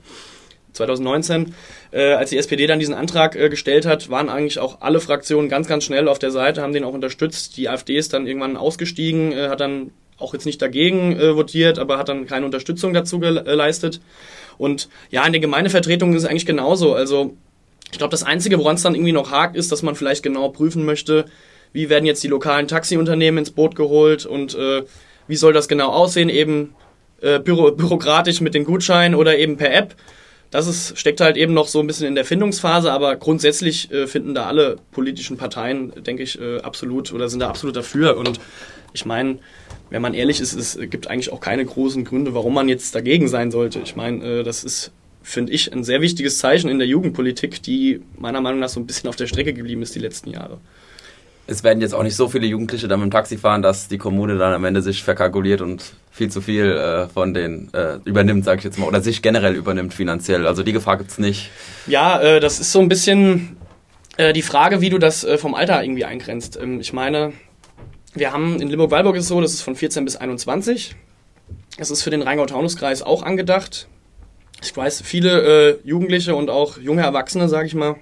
2019, 0.74 1.54
als 1.92 2.32
die 2.32 2.38
SPD 2.38 2.66
dann 2.66 2.80
diesen 2.80 2.96
Antrag 2.96 3.34
gestellt 3.34 3.86
hat, 3.86 4.10
waren 4.10 4.30
eigentlich 4.30 4.58
auch 4.60 4.82
alle 4.82 5.00
Fraktionen 5.00 5.48
ganz, 5.48 5.68
ganz 5.68 5.84
schnell 5.84 6.08
auf 6.08 6.18
der 6.18 6.32
Seite, 6.32 6.62
haben 6.62 6.74
den 6.74 6.84
auch 6.84 6.94
unterstützt. 6.94 7.58
Die 7.58 7.70
AfD 7.70 7.96
ist 7.96 8.14
dann 8.14 8.26
irgendwann 8.26 8.58
ausgestiegen, 8.58 9.36
hat 9.36 9.60
dann 9.60 9.92
auch 10.18 10.34
jetzt 10.34 10.46
nicht 10.46 10.62
dagegen 10.62 11.20
äh, 11.20 11.36
votiert, 11.36 11.80
aber 11.80 11.98
hat 11.98 12.10
dann 12.10 12.26
keine 12.26 12.46
Unterstützung 12.46 12.94
dazu 12.94 13.20
geleistet. 13.20 14.02
Und 14.58 14.90
ja, 15.10 15.26
in 15.26 15.34
der 15.34 15.42
Gemeindevertretung 15.42 16.14
ist 16.14 16.24
es 16.24 16.30
eigentlich 16.30 16.46
genauso. 16.46 16.94
Also 16.94 17.36
ich 17.92 17.98
glaube, 17.98 18.12
das 18.12 18.24
Einzige, 18.24 18.58
woran 18.58 18.76
es 18.76 18.84
dann 18.84 18.96
irgendwie 18.96 19.12
noch 19.12 19.32
hakt, 19.32 19.56
ist, 19.56 19.72
dass 19.72 19.84
man 19.84 19.96
vielleicht 19.96 20.24
genau 20.24 20.50
prüfen 20.50 20.86
möchte, 20.86 21.26
wie 21.74 21.90
werden 21.90 22.06
jetzt 22.06 22.24
die 22.24 22.28
lokalen 22.28 22.68
Taxiunternehmen 22.68 23.40
ins 23.40 23.52
Boot 23.52 23.76
geholt 23.76 24.26
und 24.26 24.56
äh, 24.56 24.84
wie 25.28 25.36
soll 25.36 25.54
das 25.54 25.68
genau 25.68 25.90
aussehen, 25.90 26.30
eben 26.30 26.76
äh, 27.22 27.40
büro 27.40 27.72
bürokratisch 27.72 28.42
mit 28.42 28.54
den 28.54 28.64
Gutscheinen 28.64 29.16
oder 29.16 29.38
eben 29.38 29.58
per 29.58 29.74
App. 29.74 29.96
Das 30.54 30.68
ist, 30.68 31.00
steckt 31.00 31.20
halt 31.20 31.36
eben 31.36 31.56
noch 31.56 31.68
so 31.68 31.80
ein 31.80 31.88
bisschen 31.88 32.06
in 32.06 32.14
der 32.14 32.26
Findungsphase, 32.26 32.92
aber 32.92 33.16
grundsätzlich 33.16 33.92
äh, 33.92 34.06
finden 34.06 34.36
da 34.36 34.46
alle 34.46 34.78
politischen 34.92 35.36
Parteien, 35.36 35.92
denke 36.04 36.22
ich, 36.22 36.40
äh, 36.40 36.60
absolut 36.60 37.12
oder 37.12 37.28
sind 37.28 37.40
da 37.40 37.50
absolut 37.50 37.76
dafür. 37.76 38.18
Und 38.18 38.40
ich 38.94 39.04
meine, 39.04 39.40
wenn 39.90 40.04
man 40.04 40.14
ehrlich 40.14 40.40
ist, 40.40 40.54
es 40.54 40.78
gibt 40.92 41.08
eigentlich 41.08 41.32
auch 41.32 41.40
keine 41.40 41.66
großen 41.66 42.06
Gründe, 42.06 42.36
warum 42.36 42.54
man 42.54 42.70
jetzt 42.70 42.94
dagegen 42.94 43.28
sein 43.30 43.50
sollte. 43.50 43.80
Ich 43.84 43.96
meine, 43.96 44.24
äh, 44.24 44.44
das 44.44 44.64
ist, 44.64 44.92
finde 45.24 45.52
ich, 45.54 45.74
ein 45.74 45.84
sehr 45.84 46.02
wichtiges 46.02 46.38
Zeichen 46.38 46.70
in 46.70 46.78
der 46.78 46.88
Jugendpolitik, 46.88 47.64
die 47.64 48.02
meiner 48.16 48.40
Meinung 48.40 48.60
nach 48.60 48.70
so 48.70 48.80
ein 48.80 48.86
bisschen 48.86 49.10
auf 49.10 49.16
der 49.16 49.26
Strecke 49.26 49.56
geblieben 49.56 49.82
ist 49.82 49.96
die 49.96 50.00
letzten 50.00 50.30
Jahre. 50.30 50.60
Es 51.46 51.64
werden 51.64 51.82
jetzt 51.82 51.94
auch 51.94 52.04
nicht 52.04 52.16
so 52.16 52.30
viele 52.30 52.48
Jugendliche 52.48 52.88
dann 52.88 53.00
mit 53.02 53.10
dem 53.10 53.12
Taxi 53.12 53.38
fahren, 53.38 53.62
dass 53.62 53.90
die 53.90 53.98
Kommune 53.98 54.38
dann 54.38 54.54
am 54.54 54.64
Ende 54.64 54.82
sich 54.82 55.04
verkalkuliert 55.04 55.62
und 55.62 55.94
viel 56.10 56.30
zu 56.30 56.40
viel 56.42 56.72
äh, 56.72 57.08
von 57.10 57.34
den 57.34 57.74
äh, 57.74 57.98
übernimmt, 58.06 58.46
sage 58.46 58.60
ich 58.60 58.64
jetzt 58.64 58.80
mal, 58.80 58.88
oder 58.88 59.02
sich 59.02 59.22
generell 59.22 59.56
übernimmt 59.56 59.94
finanziell. 59.94 60.48
Also 60.48 60.64
die 60.64 60.72
Gefahr 60.72 60.98
gibt 60.98 61.12
es 61.12 61.18
nicht. 61.18 61.50
Ja, 61.88 62.22
äh, 62.22 62.40
das 62.40 62.60
ist 62.60 62.72
so 62.72 62.80
ein 62.80 62.88
bisschen 62.88 63.58
äh, 64.18 64.32
die 64.32 64.42
Frage, 64.42 64.80
wie 64.80 64.90
du 64.90 65.00
das 65.00 65.24
äh, 65.24 65.38
vom 65.38 65.56
Alter 65.56 65.84
irgendwie 65.84 66.06
eingrenzt. 66.06 66.58
Ähm, 66.62 66.80
ich 66.80 66.94
meine, 66.94 67.34
wir 68.14 68.32
haben 68.32 68.62
in 68.62 68.70
Limburg-Weilburg 68.70 69.16
ist 69.16 69.24
es 69.24 69.30
so, 69.30 69.42
das 69.42 69.54
ist 69.54 69.62
von 69.64 69.76
14 69.76 70.06
bis 70.06 70.16
21. 70.16 70.96
Es 71.78 71.90
ist 71.90 72.04
für 72.04 72.12
den 72.12 72.22
Rheingau-Taunus-Kreis 72.22 73.02
auch 73.02 73.24
angedacht. 73.24 73.88
Ich 74.62 74.76
weiß, 74.76 75.02
viele 75.02 75.72
äh, 75.72 75.80
Jugendliche 75.84 76.36
und 76.36 76.50
auch 76.50 76.78
junge 76.78 77.02
Erwachsene, 77.02 77.50
sage 77.50 77.68
ich 77.68 77.74
mal, 77.74 77.96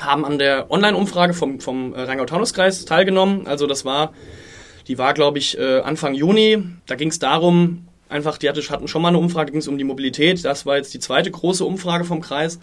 haben 0.00 0.24
an 0.24 0.38
der 0.38 0.70
Online-Umfrage 0.70 1.34
vom, 1.34 1.60
vom 1.60 1.94
äh, 1.94 2.02
Rheingau-Taunus-Kreis 2.02 2.84
teilgenommen. 2.84 3.46
Also 3.46 3.66
das 3.66 3.84
war, 3.84 4.12
die 4.86 4.98
war, 4.98 5.14
glaube 5.14 5.38
ich, 5.38 5.58
äh, 5.58 5.80
Anfang 5.80 6.14
Juni. 6.14 6.62
Da 6.86 6.94
ging 6.94 7.08
es 7.08 7.18
darum, 7.18 7.88
einfach, 8.08 8.38
die 8.38 8.48
hatten 8.48 8.88
schon 8.88 9.02
mal 9.02 9.08
eine 9.08 9.18
Umfrage, 9.18 9.46
da 9.46 9.52
ging 9.52 9.60
es 9.60 9.68
um 9.68 9.78
die 9.78 9.84
Mobilität. 9.84 10.44
Das 10.44 10.66
war 10.66 10.76
jetzt 10.76 10.94
die 10.94 11.00
zweite 11.00 11.30
große 11.30 11.64
Umfrage 11.64 12.04
vom 12.04 12.20
Kreis. 12.20 12.58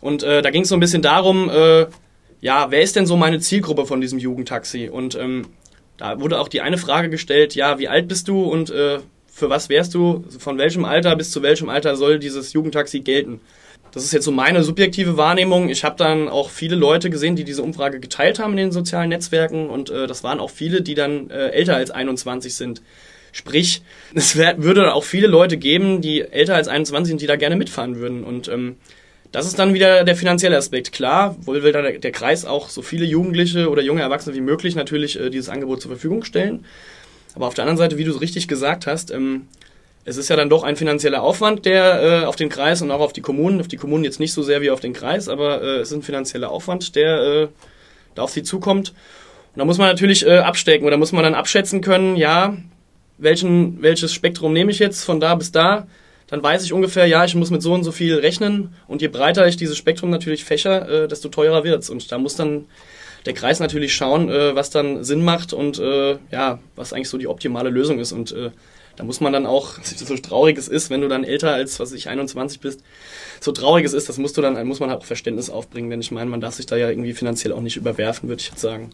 Und 0.00 0.22
äh, 0.22 0.42
da 0.42 0.50
ging 0.50 0.62
es 0.62 0.68
so 0.68 0.76
ein 0.76 0.80
bisschen 0.80 1.02
darum, 1.02 1.50
äh, 1.50 1.86
ja, 2.40 2.70
wer 2.70 2.82
ist 2.82 2.96
denn 2.96 3.06
so 3.06 3.16
meine 3.16 3.40
Zielgruppe 3.40 3.84
von 3.84 4.00
diesem 4.00 4.18
Jugendtaxi? 4.18 4.88
Und 4.88 5.14
ähm, 5.14 5.46
da 5.98 6.20
wurde 6.20 6.40
auch 6.40 6.48
die 6.48 6.62
eine 6.62 6.78
Frage 6.78 7.10
gestellt, 7.10 7.54
ja, 7.54 7.78
wie 7.78 7.88
alt 7.88 8.08
bist 8.08 8.28
du 8.28 8.42
und 8.44 8.70
äh, 8.70 9.00
für 9.26 9.50
was 9.50 9.68
wärst 9.68 9.94
du? 9.94 10.24
Von 10.38 10.58
welchem 10.58 10.84
Alter 10.84 11.16
bis 11.16 11.30
zu 11.30 11.42
welchem 11.42 11.68
Alter 11.68 11.96
soll 11.96 12.18
dieses 12.18 12.52
Jugendtaxi 12.52 13.00
gelten? 13.00 13.40
Das 13.92 14.04
ist 14.04 14.12
jetzt 14.12 14.24
so 14.24 14.30
meine 14.30 14.62
subjektive 14.62 15.16
Wahrnehmung. 15.16 15.68
Ich 15.68 15.84
habe 15.84 15.96
dann 15.96 16.28
auch 16.28 16.50
viele 16.50 16.76
Leute 16.76 17.10
gesehen, 17.10 17.36
die 17.36 17.44
diese 17.44 17.62
Umfrage 17.62 17.98
geteilt 17.98 18.38
haben 18.38 18.52
in 18.52 18.58
den 18.58 18.72
sozialen 18.72 19.08
Netzwerken 19.08 19.68
und 19.68 19.90
äh, 19.90 20.06
das 20.06 20.22
waren 20.22 20.38
auch 20.38 20.50
viele, 20.50 20.82
die 20.82 20.94
dann 20.94 21.30
äh, 21.30 21.48
älter 21.48 21.76
als 21.76 21.90
21 21.90 22.54
sind. 22.54 22.82
Sprich, 23.32 23.82
es 24.14 24.36
wär, 24.36 24.62
würde 24.62 24.94
auch 24.94 25.04
viele 25.04 25.26
Leute 25.26 25.56
geben, 25.56 26.00
die 26.00 26.20
älter 26.20 26.54
als 26.54 26.68
21 26.68 27.10
sind, 27.10 27.20
die 27.20 27.26
da 27.26 27.36
gerne 27.36 27.56
mitfahren 27.56 27.96
würden. 27.96 28.22
Und 28.22 28.48
ähm, 28.48 28.76
Das 29.32 29.46
ist 29.46 29.58
dann 29.58 29.74
wieder 29.74 30.04
der 30.04 30.16
finanzielle 30.16 30.56
Aspekt. 30.56 30.92
Klar, 30.92 31.36
wohl 31.42 31.62
will 31.62 31.72
der, 31.72 31.98
der 31.98 32.12
Kreis 32.12 32.44
auch 32.44 32.68
so 32.68 32.82
viele 32.82 33.04
Jugendliche 33.04 33.70
oder 33.70 33.82
junge 33.82 34.02
Erwachsene 34.02 34.34
wie 34.36 34.40
möglich 34.40 34.74
natürlich 34.74 35.18
äh, 35.18 35.30
dieses 35.30 35.48
Angebot 35.48 35.80
zur 35.80 35.90
Verfügung 35.90 36.24
stellen. 36.24 36.64
Aber 37.34 37.46
auf 37.46 37.54
der 37.54 37.64
anderen 37.64 37.78
Seite, 37.78 37.96
wie 37.96 38.04
du 38.04 38.12
es 38.12 38.20
richtig 38.20 38.48
gesagt 38.48 38.86
hast, 38.86 39.10
ähm, 39.10 39.46
es 40.04 40.16
ist 40.16 40.28
ja 40.28 40.36
dann 40.36 40.48
doch 40.48 40.64
ein 40.64 40.76
finanzieller 40.76 41.22
Aufwand, 41.22 41.66
der 41.66 42.02
äh, 42.02 42.24
auf 42.24 42.36
den 42.36 42.48
Kreis 42.48 42.82
und 42.82 42.90
auch 42.90 43.00
auf 43.00 43.12
die 43.12 43.20
Kommunen, 43.20 43.60
auf 43.60 43.68
die 43.68 43.76
Kommunen 43.76 44.04
jetzt 44.04 44.20
nicht 44.20 44.32
so 44.32 44.42
sehr 44.42 44.62
wie 44.62 44.70
auf 44.70 44.80
den 44.80 44.92
Kreis, 44.92 45.28
aber 45.28 45.62
äh, 45.62 45.76
es 45.80 45.90
ist 45.90 45.96
ein 45.96 46.02
finanzieller 46.02 46.50
Aufwand, 46.50 46.96
der 46.96 47.22
äh, 47.22 47.48
da 48.14 48.22
auf 48.22 48.30
sie 48.30 48.42
zukommt. 48.42 48.90
Und 49.54 49.58
da 49.58 49.64
muss 49.64 49.78
man 49.78 49.88
natürlich 49.88 50.26
äh, 50.26 50.38
abstecken 50.38 50.86
oder 50.86 50.96
muss 50.96 51.12
man 51.12 51.24
dann 51.24 51.34
abschätzen 51.34 51.80
können, 51.80 52.16
ja, 52.16 52.56
welchen, 53.18 53.82
welches 53.82 54.14
Spektrum 54.14 54.52
nehme 54.52 54.70
ich 54.70 54.78
jetzt 54.78 55.04
von 55.04 55.20
da 55.20 55.34
bis 55.34 55.52
da, 55.52 55.86
dann 56.28 56.42
weiß 56.42 56.64
ich 56.64 56.72
ungefähr, 56.72 57.06
ja, 57.06 57.24
ich 57.24 57.34
muss 57.34 57.50
mit 57.50 57.60
so 57.60 57.74
und 57.74 57.82
so 57.82 57.90
viel 57.90 58.14
rechnen 58.14 58.72
und 58.86 59.02
je 59.02 59.08
breiter 59.08 59.46
ich 59.48 59.56
dieses 59.56 59.76
Spektrum 59.76 60.10
natürlich 60.10 60.44
fächer, 60.44 60.88
äh, 60.88 61.08
desto 61.08 61.28
teurer 61.28 61.64
wird's. 61.64 61.90
Und 61.90 62.10
da 62.12 62.18
muss 62.18 62.36
dann 62.36 62.66
der 63.26 63.34
Kreis 63.34 63.58
natürlich 63.58 63.94
schauen, 63.94 64.30
äh, 64.30 64.54
was 64.54 64.70
dann 64.70 65.02
Sinn 65.04 65.24
macht 65.24 65.52
und 65.52 65.78
äh, 65.78 66.18
ja, 66.30 66.60
was 66.76 66.92
eigentlich 66.92 67.08
so 67.08 67.18
die 67.18 67.26
optimale 67.26 67.68
Lösung 67.68 67.98
ist. 67.98 68.12
Und 68.12 68.32
äh, 68.32 68.50
da 69.00 69.06
muss 69.06 69.20
man 69.22 69.32
dann 69.32 69.46
auch, 69.46 69.78
so 69.82 70.14
traurig 70.16 70.58
es 70.58 70.68
ist, 70.68 70.90
wenn 70.90 71.00
du 71.00 71.08
dann 71.08 71.24
älter 71.24 71.52
als, 71.54 71.80
was 71.80 71.92
ich, 71.92 72.08
21 72.08 72.60
bist, 72.60 72.82
so 73.40 73.50
traurig 73.50 73.86
es 73.86 73.94
ist, 73.94 74.10
das 74.10 74.18
musst 74.18 74.36
du 74.36 74.42
dann, 74.42 74.62
muss 74.66 74.78
man 74.78 74.90
halt 74.90 75.00
auch 75.00 75.06
Verständnis 75.06 75.48
aufbringen, 75.48 75.88
denn 75.88 76.00
ich 76.00 76.10
meine, 76.10 76.28
man 76.28 76.42
darf 76.42 76.54
sich 76.54 76.66
da 76.66 76.76
ja 76.76 76.90
irgendwie 76.90 77.14
finanziell 77.14 77.54
auch 77.54 77.62
nicht 77.62 77.78
überwerfen, 77.78 78.28
würde 78.28 78.40
ich 78.40 78.50
jetzt 78.50 78.60
sagen. 78.60 78.90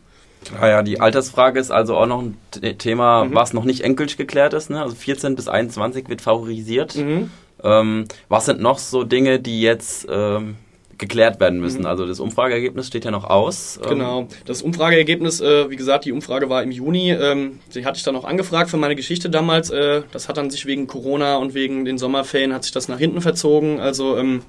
Ah 0.61 0.69
ja, 0.69 0.83
die 0.85 1.01
Altersfrage 1.01 1.59
ist 1.59 1.73
also 1.73 1.97
auch 1.97 2.07
noch 2.07 2.23
ein 2.23 2.79
Thema, 2.79 3.25
mhm. 3.25 3.35
was 3.35 3.53
noch 3.53 3.65
nicht 3.65 3.81
endgültig 3.81 4.17
geklärt 4.17 4.55
ist. 4.55 4.71
Ne? 4.71 4.81
Also 4.81 4.95
14 4.95 5.35
bis 5.35 5.49
21 5.49 6.09
wird 6.09 6.21
favorisiert. 6.21 6.95
Mhm. 6.95 7.31
Ähm, 7.65 8.05
was 8.29 8.47
sind 8.47 8.61
noch 8.61 8.79
so 8.79 9.03
Dinge, 9.03 9.41
die 9.41 9.61
jetzt 9.61 10.07
ähm, 10.09 10.55
geklärt 10.99 11.41
werden 11.41 11.61
müssen. 11.61 11.81
Mhm. 11.81 11.87
Also 11.87 12.07
das 12.07 12.21
Umfrageergebnis 12.21 12.87
steht 12.87 13.05
ja 13.05 13.11
noch 13.11 13.25
aus. 13.25 13.79
Ähm, 13.83 13.91
genau, 13.91 14.29
das 14.45 14.63
Umfrageergebnis, 14.63 15.41
äh, 15.41 15.71
wie 15.71 15.77
gesagt, 15.77 16.05
die 16.05 16.13
Umfrage 16.13 16.49
war 16.49 16.63
im 16.63 16.71
Juni. 16.71 17.13
Ähm, 17.13 17.61
die 17.75 17.85
hatte 17.85 17.99
ich 17.99 18.05
dann 18.05 18.17
auch 18.17 18.25
angefragt 18.25 18.71
für 18.71 18.77
meine 18.77 18.97
Geschichte 18.97 19.31
damals. 19.31 19.71
Äh, 19.71 20.03
das 20.13 20.29
hat 20.29 20.37
dann 20.37 20.51
sich 20.51 20.67
wegen 20.67 20.87
Corona 20.87 21.37
und 21.37 21.55
wegen 21.55 21.85
den 21.85 21.99
Sommerferien 21.99 22.55
hat 22.55 22.65
sich 22.65 22.73
das 22.73 22.89
nach 22.89 22.99
hinten 22.99 23.21
verzogen. 23.21 23.81
Also 23.81 24.17
ähm, 24.17 24.43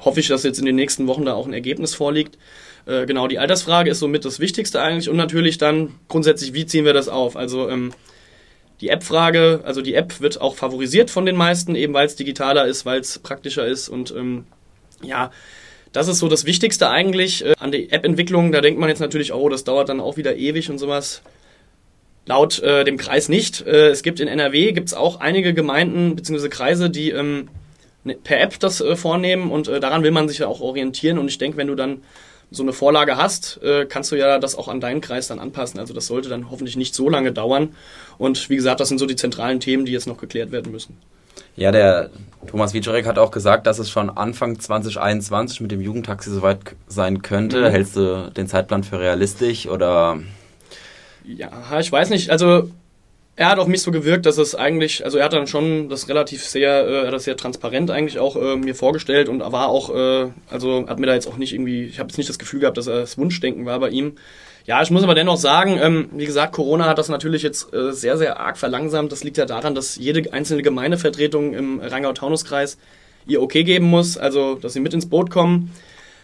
hoffe 0.00 0.20
ich, 0.20 0.28
dass 0.28 0.42
jetzt 0.42 0.58
in 0.58 0.66
den 0.66 0.76
nächsten 0.76 1.06
Wochen 1.06 1.24
da 1.24 1.34
auch 1.34 1.46
ein 1.46 1.52
Ergebnis 1.52 1.94
vorliegt. 1.94 2.38
Äh, 2.86 3.06
genau, 3.06 3.26
die 3.26 3.38
Altersfrage 3.38 3.90
ist 3.90 3.98
somit 3.98 4.24
das 4.24 4.40
Wichtigste 4.40 4.80
eigentlich 4.80 5.08
und 5.08 5.16
natürlich 5.16 5.58
dann 5.58 5.94
grundsätzlich, 6.08 6.54
wie 6.54 6.66
ziehen 6.66 6.84
wir 6.84 6.92
das 6.92 7.08
auf? 7.08 7.36
Also 7.36 7.68
ähm, 7.68 7.92
die 8.80 8.90
App-Frage, 8.90 9.60
also 9.64 9.80
die 9.80 9.94
App 9.94 10.20
wird 10.20 10.40
auch 10.40 10.54
favorisiert 10.54 11.10
von 11.10 11.26
den 11.26 11.36
meisten, 11.36 11.74
eben 11.74 11.94
weil 11.94 12.06
es 12.06 12.16
digitaler 12.16 12.66
ist, 12.66 12.84
weil 12.84 13.00
es 13.00 13.18
praktischer 13.18 13.66
ist 13.66 13.88
und 13.88 14.14
ähm, 14.14 14.44
ja, 15.02 15.30
das 15.92 16.08
ist 16.08 16.18
so 16.18 16.28
das 16.28 16.44
Wichtigste 16.44 16.90
eigentlich 16.90 17.44
äh, 17.44 17.54
an 17.58 17.72
die 17.72 17.90
App-Entwicklung. 17.90 18.52
Da 18.52 18.60
denkt 18.60 18.78
man 18.78 18.88
jetzt 18.88 19.00
natürlich, 19.00 19.32
oh, 19.32 19.48
das 19.48 19.64
dauert 19.64 19.88
dann 19.88 20.00
auch 20.00 20.16
wieder 20.16 20.36
ewig 20.36 20.70
und 20.70 20.78
sowas. 20.78 21.22
Laut 22.26 22.58
äh, 22.58 22.84
dem 22.84 22.96
Kreis 22.96 23.28
nicht. 23.28 23.66
Äh, 23.66 23.88
es 23.88 24.02
gibt 24.02 24.20
in 24.20 24.28
NRW 24.28 24.72
gibt's 24.72 24.94
auch 24.94 25.20
einige 25.20 25.54
Gemeinden 25.54 26.16
bzw. 26.16 26.48
Kreise, 26.48 26.90
die 26.90 27.10
ähm, 27.10 27.48
ne, 28.04 28.14
per 28.22 28.40
App 28.40 28.58
das 28.58 28.80
äh, 28.80 28.96
vornehmen 28.96 29.50
und 29.50 29.68
äh, 29.68 29.80
daran 29.80 30.02
will 30.02 30.10
man 30.10 30.28
sich 30.28 30.38
ja 30.38 30.48
auch 30.48 30.60
orientieren. 30.60 31.18
Und 31.18 31.28
ich 31.28 31.38
denke, 31.38 31.56
wenn 31.56 31.68
du 31.68 31.76
dann 31.76 32.02
so 32.50 32.62
eine 32.62 32.72
Vorlage 32.72 33.16
hast, 33.16 33.62
äh, 33.62 33.86
kannst 33.86 34.12
du 34.12 34.16
ja 34.16 34.38
das 34.38 34.56
auch 34.56 34.68
an 34.68 34.80
deinen 34.80 35.00
Kreis 35.00 35.28
dann 35.28 35.38
anpassen. 35.38 35.80
Also 35.80 35.94
das 35.94 36.06
sollte 36.06 36.28
dann 36.28 36.50
hoffentlich 36.50 36.76
nicht 36.76 36.94
so 36.94 37.08
lange 37.08 37.32
dauern. 37.32 37.74
Und 38.18 38.50
wie 38.50 38.56
gesagt, 38.56 38.80
das 38.80 38.88
sind 38.88 38.98
so 38.98 39.06
die 39.06 39.16
zentralen 39.16 39.60
Themen, 39.60 39.84
die 39.84 39.92
jetzt 39.92 40.06
noch 40.06 40.18
geklärt 40.18 40.52
werden 40.52 40.72
müssen. 40.72 40.98
Ja, 41.56 41.72
der 41.72 42.10
Thomas 42.46 42.74
Wiczorek 42.74 43.06
hat 43.06 43.18
auch 43.18 43.30
gesagt, 43.30 43.66
dass 43.66 43.78
es 43.78 43.90
schon 43.90 44.10
Anfang 44.10 44.58
2021 44.58 45.60
mit 45.60 45.70
dem 45.72 45.80
Jugendtaxi 45.80 46.30
soweit 46.30 46.58
sein 46.86 47.22
könnte. 47.22 47.60
Mhm. 47.60 47.66
Hältst 47.66 47.96
du 47.96 48.30
den 48.36 48.46
Zeitplan 48.46 48.84
für 48.84 49.00
realistisch 49.00 49.66
oder? 49.66 50.18
Ja, 51.24 51.80
ich 51.80 51.90
weiß 51.90 52.10
nicht. 52.10 52.30
Also 52.30 52.70
er 53.36 53.50
hat 53.50 53.58
auf 53.58 53.68
mich 53.68 53.82
so 53.82 53.90
gewirkt, 53.90 54.24
dass 54.24 54.38
es 54.38 54.54
eigentlich, 54.54 55.04
also 55.04 55.18
er 55.18 55.26
hat 55.26 55.34
dann 55.34 55.46
schon 55.46 55.90
das 55.90 56.08
relativ 56.08 56.44
sehr, 56.44 56.86
äh, 56.86 57.10
das 57.10 57.24
sehr 57.24 57.36
transparent 57.36 57.90
eigentlich 57.90 58.18
auch 58.18 58.36
äh, 58.36 58.56
mir 58.56 58.74
vorgestellt 58.74 59.28
und 59.28 59.40
war 59.40 59.68
auch, 59.68 59.94
äh, 59.94 60.30
also 60.48 60.86
hat 60.88 60.98
mir 60.98 61.06
da 61.06 61.14
jetzt 61.14 61.26
auch 61.26 61.36
nicht 61.36 61.52
irgendwie, 61.52 61.84
ich 61.84 61.98
habe 61.98 62.08
jetzt 62.08 62.16
nicht 62.16 62.30
das 62.30 62.38
Gefühl 62.38 62.60
gehabt, 62.60 62.78
dass 62.78 62.86
er 62.86 63.00
das 63.00 63.18
Wunschdenken 63.18 63.66
war 63.66 63.78
bei 63.78 63.90
ihm. 63.90 64.16
Ja, 64.66 64.82
ich 64.82 64.90
muss 64.90 65.04
aber 65.04 65.14
dennoch 65.14 65.36
sagen, 65.36 65.78
ähm, 65.80 66.08
wie 66.12 66.26
gesagt, 66.26 66.52
Corona 66.52 66.86
hat 66.86 66.98
das 66.98 67.08
natürlich 67.08 67.42
jetzt 67.42 67.72
äh, 67.72 67.92
sehr, 67.92 68.18
sehr 68.18 68.40
arg 68.40 68.58
verlangsamt. 68.58 69.12
Das 69.12 69.22
liegt 69.22 69.36
ja 69.36 69.46
daran, 69.46 69.76
dass 69.76 69.94
jede 69.94 70.32
einzelne 70.32 70.62
Gemeindevertretung 70.62 71.54
im 71.54 71.78
Rheingau-Taunus-Kreis 71.78 72.76
ihr 73.28 73.42
Okay 73.42 73.62
geben 73.62 73.86
muss, 73.86 74.18
also 74.18 74.56
dass 74.56 74.72
sie 74.72 74.80
mit 74.80 74.92
ins 74.92 75.08
Boot 75.08 75.30
kommen. 75.30 75.70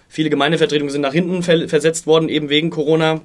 Viele 0.09 0.29
Gemeindevertretungen 0.29 0.91
sind 0.91 1.03
nach 1.03 1.13
hinten 1.13 1.45
ver 1.45 1.69
versetzt 1.69 2.09
worden, 2.09 2.29
eben 2.29 2.49
wegen 2.49 2.71
Corona. 2.71 3.21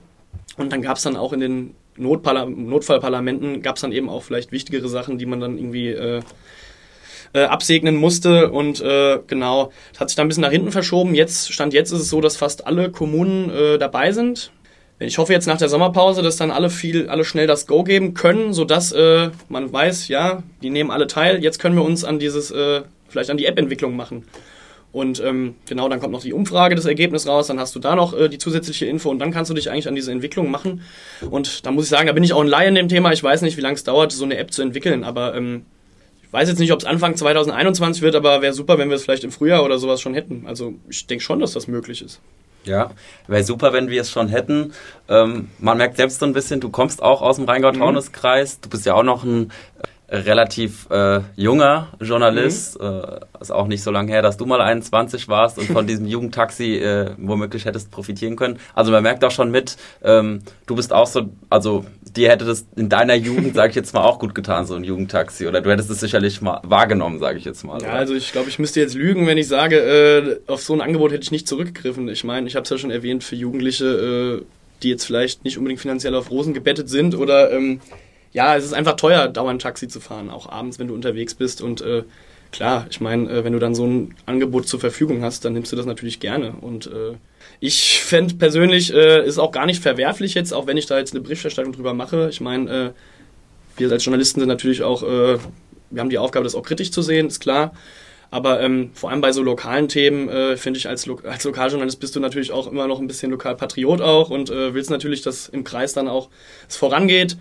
Und 0.56 0.72
dann 0.72 0.84
gab 0.84 0.98
es 0.98 1.04
dann 1.04 1.18
auch 1.18 1.34
in 1.34 1.40
den 1.40 1.76
Notparla 1.96 2.46
Notfallparlamenten, 2.46 3.64
gab 3.64 3.78
es 3.78 3.82
dann 3.82 3.92
eben 3.92 4.10
auch 4.10 4.22
vielleicht 4.22 4.52
wichtigere 4.52 4.88
Sachen, 4.88 5.18
die 5.18 5.26
man 5.26 5.40
dann 5.40 5.58
irgendwie 5.58 5.90
äh, 5.90 6.22
äh, 7.34 7.42
absegnen 7.42 7.96
musste. 7.96 8.52
Und 8.52 8.82
äh, 8.82 9.18
genau, 9.26 9.72
das 9.94 10.00
hat 10.00 10.10
sich 10.10 10.16
dann 10.16 10.28
ein 10.28 10.30
bisschen 10.30 10.44
nach 10.44 10.52
hinten 10.52 10.72
verschoben. 10.72 11.16
Jetzt, 11.16 11.52
Stand 11.52 11.74
jetzt 11.74 11.92
ist 11.92 12.02
es 12.02 12.10
so, 12.10 12.22
dass 12.22 12.38
fast 12.38 12.68
alle 12.68 12.92
Kommunen 12.92 13.50
äh, 13.50 13.78
dabei 13.80 14.12
sind 14.12 14.52
ich 15.00 15.18
hoffe 15.20 15.32
jetzt 15.32 15.46
nach 15.46 15.58
der 15.58 15.70
Sommerpause, 15.70 16.24
dass 16.24 16.38
dann 16.38 16.50
alle 16.50 16.70
viel, 16.70 17.08
alle 17.08 17.24
schnell 17.24 17.46
das 17.46 17.68
Go 17.68 17.84
geben 17.84 18.16
können, 18.16 18.54
sodass 18.54 18.92
äh, 18.92 19.30
man 19.48 19.72
weiß, 19.72 20.08
ja, 20.08 20.42
die 20.64 20.72
nehmen 20.72 20.90
alle 20.90 21.06
teil. 21.06 21.44
Jetzt 21.44 21.60
können 21.60 21.76
wir 21.76 21.84
uns 21.84 22.04
an 22.04 22.18
dieses, 22.18 22.50
äh, 22.50 22.82
vielleicht 23.08 23.30
an 23.30 23.38
die 23.38 23.46
App-Entwicklung 23.46 23.96
machen. 23.96 24.24
Und 24.92 25.20
ähm, 25.24 25.54
genau, 25.68 25.90
dann 25.90 26.00
kommt 26.00 26.14
noch 26.14 26.24
die 26.24 26.34
Umfrage, 26.34 26.74
das 26.74 26.86
Ergebnis 26.86 27.28
raus, 27.28 27.48
dann 27.48 27.60
hast 27.60 27.76
du 27.76 27.80
da 27.80 27.96
noch 27.96 28.18
äh, 28.18 28.30
die 28.30 28.40
zusätzliche 28.40 28.88
Info 28.88 29.12
und 29.12 29.20
dann 29.20 29.32
kannst 29.32 29.52
du 29.52 29.54
dich 29.54 29.70
eigentlich 29.70 29.88
an 29.88 29.94
diese 29.94 30.12
Entwicklung 30.12 30.50
machen. 30.50 30.82
Und 31.30 31.66
da 31.68 31.72
muss 31.72 31.84
ich 31.84 31.90
sagen, 31.90 32.08
da 32.08 32.14
bin 32.14 32.24
ich 32.24 32.34
auch 32.34 32.42
ein 32.42 32.48
Laie 32.48 32.70
in 32.70 32.76
dem 32.76 32.88
Thema. 32.88 33.12
Ich 33.12 33.24
weiß 33.24 33.44
nicht, 33.44 33.58
wie 33.58 33.62
lange 33.62 33.76
es 33.76 33.84
dauert, 33.84 34.12
so 34.12 34.26
eine 34.26 34.38
App 34.38 34.52
zu 34.52 34.64
entwickeln, 34.64 35.04
aber 35.04 35.36
ähm, 35.36 35.66
ich 36.24 36.34
weiß 36.34 36.50
jetzt 36.50 36.60
nicht, 36.60 36.72
ob 36.72 36.80
es 36.80 36.86
Anfang 36.86 37.16
2021 37.16 38.02
wird, 38.02 38.16
aber 38.16 38.42
wäre 38.42 38.54
super, 38.54 38.78
wenn 38.80 38.90
wir 38.90 38.96
es 38.96 39.04
vielleicht 39.04 39.24
im 39.24 39.32
Frühjahr 39.32 39.64
oder 39.64 39.78
sowas 39.78 40.02
schon 40.02 40.16
hätten. 40.16 40.46
Also 40.48 40.74
ich 40.90 41.06
denke 41.06 41.24
schon, 41.24 41.40
dass 41.40 41.54
das 41.54 41.68
möglich 41.68 42.02
ist. 42.02 42.20
Ja, 42.68 42.92
wäre 43.28 43.44
super, 43.44 43.74
wenn 43.74 43.90
wir 43.90 44.02
es 44.02 44.12
schon 44.12 44.28
hätten. 44.28 44.74
Ähm, 45.08 45.50
man 45.60 45.78
merkt 45.78 45.98
selbst 45.98 46.20
so 46.20 46.26
ein 46.26 46.34
bisschen, 46.34 46.60
du 46.60 46.70
kommst 46.70 47.02
auch 47.02 47.22
aus 47.22 47.38
dem 47.38 47.46
Rheingau-Taunus-Kreis. 47.46 48.60
Du 48.60 48.70
bist 48.70 48.86
ja 48.86 48.94
auch 48.94 49.04
noch 49.04 49.24
ein 49.24 49.52
relativ 50.10 50.90
äh, 50.90 51.20
junger 51.36 51.90
Journalist. 52.00 52.80
Mhm. 52.80 52.86
Äh, 52.86 53.42
ist 53.42 53.52
auch 53.52 53.68
nicht 53.68 53.84
so 53.84 53.92
lange 53.92 54.12
her, 54.12 54.22
dass 54.22 54.38
du 54.38 54.46
mal 54.46 54.62
21 54.62 55.28
warst 55.28 55.58
und 55.58 55.66
von 55.66 55.86
diesem 55.86 56.06
Jugendtaxi 56.08 56.76
äh, 56.78 57.12
womöglich 57.18 57.66
hättest 57.66 57.92
profitieren 57.92 58.36
können. 58.36 58.60
Also 58.74 58.92
man 58.92 59.04
merkt 59.04 59.24
auch 59.26 59.32
schon 59.32 59.52
mit, 59.52 59.78
ähm, 60.04 60.40
du 60.66 60.76
bist 60.76 60.94
auch 60.94 61.08
so, 61.08 61.30
also 61.50 61.86
dir 62.16 62.30
hätte 62.30 62.46
das 62.46 62.66
in 62.76 62.90
deiner 62.90 63.16
Jugend, 63.16 63.54
sage 63.56 63.72
ich 63.72 63.76
jetzt 63.76 63.94
mal, 63.94 64.02
auch 64.02 64.20
gut 64.20 64.34
getan, 64.34 64.66
so 64.66 64.76
ein 64.76 64.84
Jugendtaxi. 64.84 65.46
Oder 65.46 65.62
du 65.62 65.70
hättest 65.70 65.90
es 65.90 66.00
sicherlich 66.00 66.42
mal 66.42 66.62
wahrgenommen, 66.64 67.20
sage 67.20 67.38
ich 67.38 67.46
jetzt 67.46 67.64
mal. 67.64 67.82
Ja, 67.82 67.90
also 67.90 68.16
ich 68.16 68.32
glaube, 68.32 68.50
ich 68.50 68.60
müsste 68.60 68.80
jetzt 68.80 68.96
lügen, 68.96 69.28
wenn 69.28 69.38
ich 69.38 69.48
sage, 69.48 69.78
äh, 69.78 70.40
auf 70.52 70.64
so 70.64 70.74
ein 70.74 70.82
Angebot 70.82 71.12
hätte 71.12 71.24
ich 71.24 71.32
nicht 71.32 71.48
zurückgegriffen. 71.48 72.08
Ich 72.08 72.24
meine, 72.24 72.48
ich 72.48 72.56
habe 72.56 72.64
es 72.64 72.70
ja 72.70 72.78
schon 72.78 72.92
erwähnt, 72.92 73.24
für 73.24 73.36
Jugendliche, 73.36 74.42
äh, 74.42 74.46
die 74.84 74.90
jetzt 74.90 75.06
vielleicht 75.06 75.44
nicht 75.44 75.58
unbedingt 75.58 75.82
finanziell 75.82 76.16
auf 76.16 76.32
Rosen 76.32 76.54
gebettet 76.54 76.88
sind 76.88 77.16
oder 77.16 77.52
ähm, 77.52 77.82
ja, 78.32 78.56
es 78.56 78.66
ist 78.66 78.74
einfach 78.74 78.96
teuer, 78.96 79.28
dauernd 79.28 79.62
Taxi 79.62 79.88
zu 79.88 80.00
fahren, 80.00 80.30
auch 80.30 80.50
abends, 80.50 80.80
wenn 80.80 80.88
du 80.88 80.94
unterwegs 80.94 81.34
bist. 81.34 81.62
Und 81.62 81.82
äh, 81.82 82.04
klar, 82.52 82.88
ich 82.90 83.02
meine, 83.02 83.30
äh, 83.30 83.44
wenn 83.44 83.54
du 83.54 83.60
dann 83.60 83.76
so 83.76 83.86
ein 83.86 84.16
Angebot 84.26 84.68
zur 84.68 84.80
Verfügung 84.80 85.24
hast, 85.24 85.46
dann 85.46 85.54
nimmst 85.54 85.72
du 85.72 85.76
das 85.76 85.86
natürlich 85.86 86.20
gerne. 86.20 86.54
Und 86.62 86.88
äh, 86.88 87.16
ich 87.60 88.02
fände 88.02 88.36
persönlich, 88.36 88.94
äh, 88.94 89.26
ist 89.26 89.40
auch 89.40 89.52
gar 89.52 89.66
nicht 89.66 89.82
verwerflich 89.82 90.34
jetzt, 90.34 90.54
auch 90.54 90.68
wenn 90.68 90.78
ich 90.78 90.86
da 90.86 90.98
jetzt 90.98 91.14
eine 91.14 91.22
Berichterstattung 91.22 91.74
drüber 91.74 91.94
mache. 91.94 92.28
Ich 92.30 92.42
meine, 92.42 92.70
äh, 92.70 92.90
wir 93.78 93.92
als 93.92 94.06
Journalisten 94.06 94.40
sind 94.40 94.50
natürlich 94.50 94.84
auch, 94.84 95.04
äh, 95.04 95.38
wir 95.90 96.02
haben 96.02 96.10
die 96.10 96.18
Aufgabe, 96.18 96.44
das 96.44 96.56
auch 96.56 96.64
kritisch 96.64 96.92
zu 96.92 97.02
sehen, 97.02 97.28
ist 97.28 97.40
klar. 97.40 97.74
Aber 98.30 98.62
ähm, 98.62 98.92
vor 98.94 99.10
allem 99.10 99.22
bei 99.22 99.32
so 99.32 99.42
lokalen 99.42 99.88
Themen 99.88 100.28
äh, 100.28 100.58
finde 100.58 100.80
ich 100.80 100.88
als, 100.88 101.06
Lo 101.06 101.20
als 101.24 101.44
Lokaljournalist 101.44 102.00
bist 102.00 102.16
du 102.16 102.20
natürlich 102.20 102.52
auch 102.52 102.68
immer 102.68 102.88
noch 102.88 103.00
ein 103.00 103.08
bisschen 103.08 103.32
Lokalpatriot 103.32 104.02
auch 104.02 104.30
und 104.30 104.50
äh, 104.50 104.74
willst 104.74 104.90
natürlich, 104.90 105.22
dass 105.22 105.48
im 105.48 105.64
Kreis 105.64 105.94
dann 105.94 106.08
auch 106.08 106.30
es 106.68 106.76
vorangeht. 106.76 107.38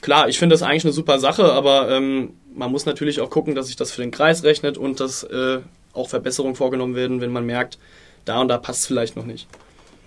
Klar, 0.00 0.28
ich 0.28 0.38
finde 0.38 0.54
das 0.54 0.62
eigentlich 0.62 0.84
eine 0.84 0.92
super 0.92 1.18
Sache, 1.18 1.52
aber 1.52 1.90
ähm, 1.90 2.34
man 2.52 2.70
muss 2.72 2.86
natürlich 2.86 3.20
auch 3.20 3.30
gucken, 3.30 3.54
dass 3.54 3.68
sich 3.68 3.76
das 3.76 3.92
für 3.92 4.02
den 4.02 4.10
Kreis 4.10 4.42
rechnet 4.42 4.76
und 4.76 5.00
dass 5.00 5.22
äh, 5.24 5.58
auch 5.92 6.08
Verbesserungen 6.08 6.56
vorgenommen 6.56 6.96
werden, 6.96 7.20
wenn 7.20 7.32
man 7.32 7.46
merkt, 7.46 7.78
da 8.24 8.40
und 8.40 8.48
da 8.48 8.58
passt 8.58 8.80
es 8.80 8.86
vielleicht 8.86 9.16
noch 9.16 9.26
nicht. 9.26 9.46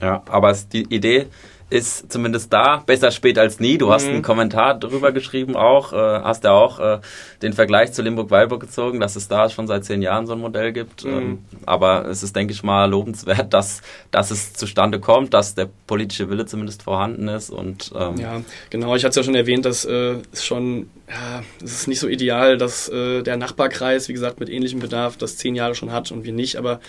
Ja, 0.01 0.23
aber 0.27 0.55
die 0.71 0.83
Idee 0.93 1.27
ist 1.69 2.11
zumindest 2.11 2.53
da 2.53 2.77
besser 2.85 3.11
spät 3.11 3.37
als 3.37 3.59
nie. 3.59 3.77
Du 3.77 3.91
hast 3.91 4.05
mhm. 4.05 4.13
einen 4.13 4.21
Kommentar 4.21 4.79
drüber 4.79 5.11
geschrieben 5.11 5.57
auch, 5.57 5.91
äh, 5.91 5.95
hast 5.95 6.45
ja 6.45 6.51
auch 6.51 6.79
äh, 6.79 6.99
den 7.41 7.51
Vergleich 7.51 7.91
zu 7.91 8.01
Limburg-Weilburg 8.01 8.61
gezogen, 8.61 9.01
dass 9.01 9.17
es 9.17 9.27
da 9.27 9.49
schon 9.49 9.67
seit 9.67 9.83
zehn 9.83 10.01
Jahren 10.01 10.27
so 10.27 10.33
ein 10.33 10.39
Modell 10.39 10.71
gibt. 10.71 11.03
Mhm. 11.03 11.11
Ähm, 11.11 11.39
aber 11.65 12.05
es 12.05 12.23
ist, 12.23 12.35
denke 12.35 12.53
ich 12.53 12.63
mal, 12.63 12.89
lobenswert, 12.89 13.53
dass, 13.53 13.81
dass 14.11 14.31
es 14.31 14.53
zustande 14.53 15.01
kommt, 15.01 15.33
dass 15.33 15.55
der 15.55 15.67
politische 15.87 16.29
Wille 16.29 16.45
zumindest 16.45 16.83
vorhanden 16.83 17.27
ist. 17.27 17.49
Und, 17.49 17.91
ähm 17.97 18.15
ja, 18.17 18.41
genau, 18.69 18.95
ich 18.95 19.03
hatte 19.03 19.11
es 19.11 19.15
ja 19.17 19.23
schon 19.23 19.35
erwähnt, 19.35 19.65
dass 19.65 19.83
äh, 19.83 20.15
es 20.31 20.45
schon, 20.45 20.89
ja, 21.09 21.43
es 21.61 21.73
ist 21.73 21.87
nicht 21.89 21.99
so 21.99 22.07
ideal, 22.07 22.57
dass 22.57 22.87
äh, 22.87 23.23
der 23.23 23.35
Nachbarkreis, 23.35 24.07
wie 24.07 24.13
gesagt, 24.13 24.39
mit 24.39 24.49
ähnlichem 24.49 24.79
Bedarf 24.79 25.17
das 25.17 25.35
zehn 25.35 25.53
Jahre 25.53 25.75
schon 25.75 25.91
hat 25.91 26.13
und 26.13 26.23
wir 26.23 26.33
nicht, 26.33 26.55
aber 26.55 26.79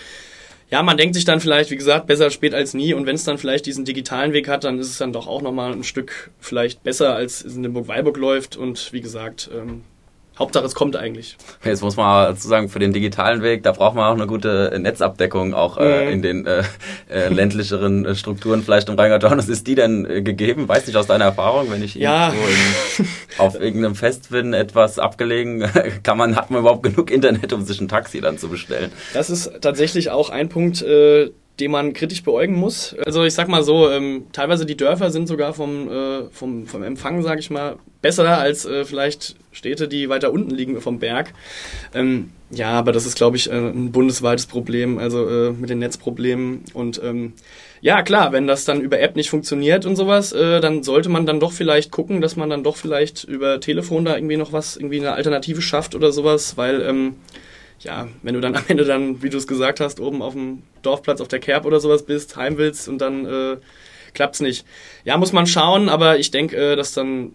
ja, 0.70 0.82
man 0.82 0.96
denkt 0.96 1.14
sich 1.14 1.24
dann 1.24 1.40
vielleicht, 1.40 1.70
wie 1.70 1.76
gesagt, 1.76 2.06
besser 2.06 2.30
spät 2.30 2.54
als 2.54 2.74
nie. 2.74 2.92
Und 2.92 3.06
wenn 3.06 3.14
es 3.14 3.24
dann 3.24 3.38
vielleicht 3.38 3.66
diesen 3.66 3.84
digitalen 3.84 4.32
Weg 4.32 4.48
hat, 4.48 4.64
dann 4.64 4.78
ist 4.78 4.90
es 4.90 4.98
dann 4.98 5.12
doch 5.12 5.26
auch 5.26 5.40
nochmal 5.40 5.72
ein 5.72 5.84
Stück 5.84 6.30
vielleicht 6.40 6.82
besser, 6.82 7.14
als 7.14 7.44
es 7.44 7.56
in 7.56 7.62
dem 7.62 7.72
Burg-Weilburg 7.72 8.18
läuft. 8.18 8.56
Und 8.56 8.92
wie 8.92 9.00
gesagt, 9.00 9.50
ähm, 9.54 9.82
Hauptsache 10.38 10.64
es 10.64 10.74
kommt 10.74 10.96
eigentlich. 10.96 11.36
Jetzt 11.64 11.82
muss 11.82 11.96
man 11.96 12.32
dazu 12.32 12.46
sagen, 12.48 12.68
für 12.68 12.78
den 12.78 12.92
digitalen 12.92 13.42
Weg, 13.42 13.62
da 13.62 13.72
braucht 13.72 13.96
man 13.96 14.04
auch 14.04 14.14
eine 14.14 14.26
gute 14.26 14.76
Netzabdeckung, 14.78 15.54
auch 15.54 15.78
äh, 15.78 16.06
mhm. 16.06 16.12
in 16.12 16.22
den 16.22 16.46
äh, 16.46 16.62
äh, 17.10 17.28
ländlicheren 17.28 18.04
äh, 18.04 18.14
Strukturen 18.14 18.62
vielleicht 18.62 18.88
im 18.88 18.94
Rheingau-Taunus. 18.94 19.48
Ist 19.48 19.66
die 19.66 19.74
denn 19.74 20.06
äh, 20.08 20.22
gegeben? 20.22 20.68
Weiß 20.68 20.86
nicht 20.86 20.96
aus 20.96 21.06
deiner 21.06 21.24
Erfahrung, 21.24 21.70
wenn 21.70 21.82
ich 21.82 21.94
ja. 21.94 22.30
in, 22.30 23.06
auf 23.38 23.60
irgendeinem 23.60 23.94
Fest 23.94 24.30
bin, 24.30 24.52
etwas 24.52 24.98
abgelegen, 24.98 25.68
kann 26.02 26.16
man, 26.18 26.36
hat 26.36 26.50
man 26.50 26.60
überhaupt 26.60 26.82
genug 26.82 27.10
Internet, 27.10 27.52
um 27.52 27.64
sich 27.64 27.80
ein 27.80 27.88
Taxi 27.88 28.20
dann 28.20 28.38
zu 28.38 28.48
bestellen? 28.48 28.92
Das 29.14 29.30
ist 29.30 29.50
tatsächlich 29.60 30.10
auch 30.10 30.30
ein 30.30 30.48
Punkt, 30.48 30.82
äh, 30.82 31.30
den 31.60 31.70
man 31.70 31.92
kritisch 31.92 32.22
beäugen 32.22 32.54
muss. 32.54 32.94
Also 33.04 33.24
ich 33.24 33.34
sag 33.34 33.48
mal 33.48 33.62
so, 33.62 33.90
ähm, 33.90 34.26
teilweise 34.32 34.66
die 34.66 34.76
Dörfer 34.76 35.10
sind 35.10 35.26
sogar 35.26 35.54
vom, 35.54 35.90
äh, 35.90 36.22
vom, 36.30 36.66
vom 36.66 36.82
Empfang, 36.82 37.22
sag 37.22 37.38
ich 37.38 37.50
mal, 37.50 37.76
besser 38.00 38.38
als 38.38 38.64
äh, 38.64 38.84
vielleicht 38.84 39.36
Städte, 39.50 39.88
die 39.88 40.08
weiter 40.08 40.32
unten 40.32 40.50
liegen 40.50 40.80
vom 40.80 41.00
Berg. 41.00 41.34
Ähm, 41.94 42.30
ja, 42.50 42.70
aber 42.70 42.92
das 42.92 43.06
ist, 43.06 43.16
glaube 43.16 43.36
ich, 43.36 43.50
äh, 43.50 43.54
ein 43.54 43.92
bundesweites 43.92 44.46
Problem, 44.46 44.98
also 44.98 45.28
äh, 45.28 45.50
mit 45.50 45.68
den 45.68 45.80
Netzproblemen. 45.80 46.64
Und 46.74 47.00
ähm, 47.04 47.32
ja, 47.80 48.02
klar, 48.02 48.32
wenn 48.32 48.46
das 48.46 48.64
dann 48.64 48.80
über 48.80 49.00
App 49.00 49.16
nicht 49.16 49.30
funktioniert 49.30 49.84
und 49.84 49.96
sowas, 49.96 50.32
äh, 50.32 50.60
dann 50.60 50.82
sollte 50.82 51.08
man 51.08 51.26
dann 51.26 51.40
doch 51.40 51.52
vielleicht 51.52 51.90
gucken, 51.90 52.20
dass 52.20 52.36
man 52.36 52.50
dann 52.50 52.62
doch 52.62 52.76
vielleicht 52.76 53.24
über 53.24 53.60
Telefon 53.60 54.04
da 54.04 54.16
irgendwie 54.16 54.36
noch 54.36 54.52
was, 54.52 54.76
irgendwie 54.76 55.00
eine 55.00 55.12
Alternative 55.12 55.60
schafft 55.60 55.94
oder 55.94 56.12
sowas, 56.12 56.56
weil 56.56 56.82
ähm, 56.82 57.16
ja, 57.80 58.08
wenn 58.22 58.34
du 58.34 58.40
dann 58.40 58.56
am 58.56 58.64
Ende 58.68 58.84
dann, 58.84 59.22
wie 59.22 59.30
du 59.30 59.38
es 59.38 59.46
gesagt 59.46 59.80
hast, 59.80 60.00
oben 60.00 60.22
auf 60.22 60.34
dem 60.34 60.62
Dorfplatz 60.82 61.20
auf 61.20 61.28
der 61.28 61.40
Kerb 61.40 61.64
oder 61.64 61.80
sowas 61.80 62.04
bist, 62.04 62.36
heim 62.36 62.58
willst 62.58 62.88
und 62.88 62.98
dann 62.98 63.26
äh, 63.26 63.56
klappt's 64.14 64.40
nicht. 64.40 64.66
Ja, 65.04 65.16
muss 65.16 65.32
man 65.32 65.46
schauen, 65.46 65.88
aber 65.88 66.18
ich 66.18 66.30
denke, 66.30 66.56
äh, 66.56 66.76
dass 66.76 66.92
dann 66.92 67.32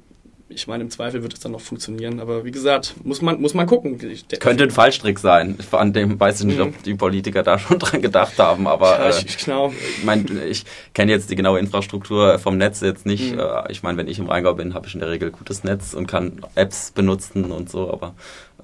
ich 0.54 0.68
meine, 0.68 0.84
im 0.84 0.90
Zweifel 0.90 1.24
wird 1.24 1.34
es 1.34 1.40
dann 1.40 1.52
noch 1.52 1.62
funktionieren. 1.62 2.20
Aber 2.20 2.46
wie 2.46 2.52
gesagt, 2.52 2.96
muss 3.04 3.22
man, 3.22 3.42
muss 3.42 3.54
man 3.54 3.66
gucken. 3.68 4.00
Ich, 4.10 4.28
Könnte 4.40 4.64
ein 4.64 4.72
Fallstrick 4.72 5.20
sein. 5.20 5.58
An 5.72 5.94
dem 5.94 6.20
weiß 6.20 6.42
ich 6.42 6.46
nicht, 6.46 6.60
mhm. 6.60 6.68
ob 6.68 6.84
die 6.84 6.96
Politiker 6.96 7.44
da 7.44 7.60
schon 7.60 7.80
dran 7.80 8.02
gedacht 8.02 8.38
haben. 8.40 8.68
Aber 8.68 9.00
ja, 9.00 9.10
ich, 9.10 9.24
äh, 9.24 9.46
genau. 9.46 9.70
ich, 9.70 10.04
mein, 10.04 10.26
ich 10.48 10.66
kenne 10.94 11.12
jetzt 11.12 11.30
die 11.30 11.36
genaue 11.36 11.60
Infrastruktur 11.60 12.40
vom 12.40 12.58
Netz 12.58 12.82
jetzt 12.82 13.06
nicht. 13.06 13.34
Mhm. 13.34 13.40
Äh, 13.40 13.72
ich 13.72 13.84
meine, 13.84 13.98
wenn 13.98 14.08
ich 14.08 14.20
im 14.20 14.28
Rheingau 14.28 14.54
bin, 14.54 14.74
habe 14.74 14.88
ich 14.88 14.94
in 14.94 15.00
der 15.00 15.10
Regel 15.10 15.32
gutes 15.32 15.64
Netz 15.64 15.94
und 15.94 16.08
kann 16.08 16.42
Apps 16.56 16.92
benutzen 16.92 17.52
und 17.52 17.70
so. 17.70 17.92
Aber 17.92 18.16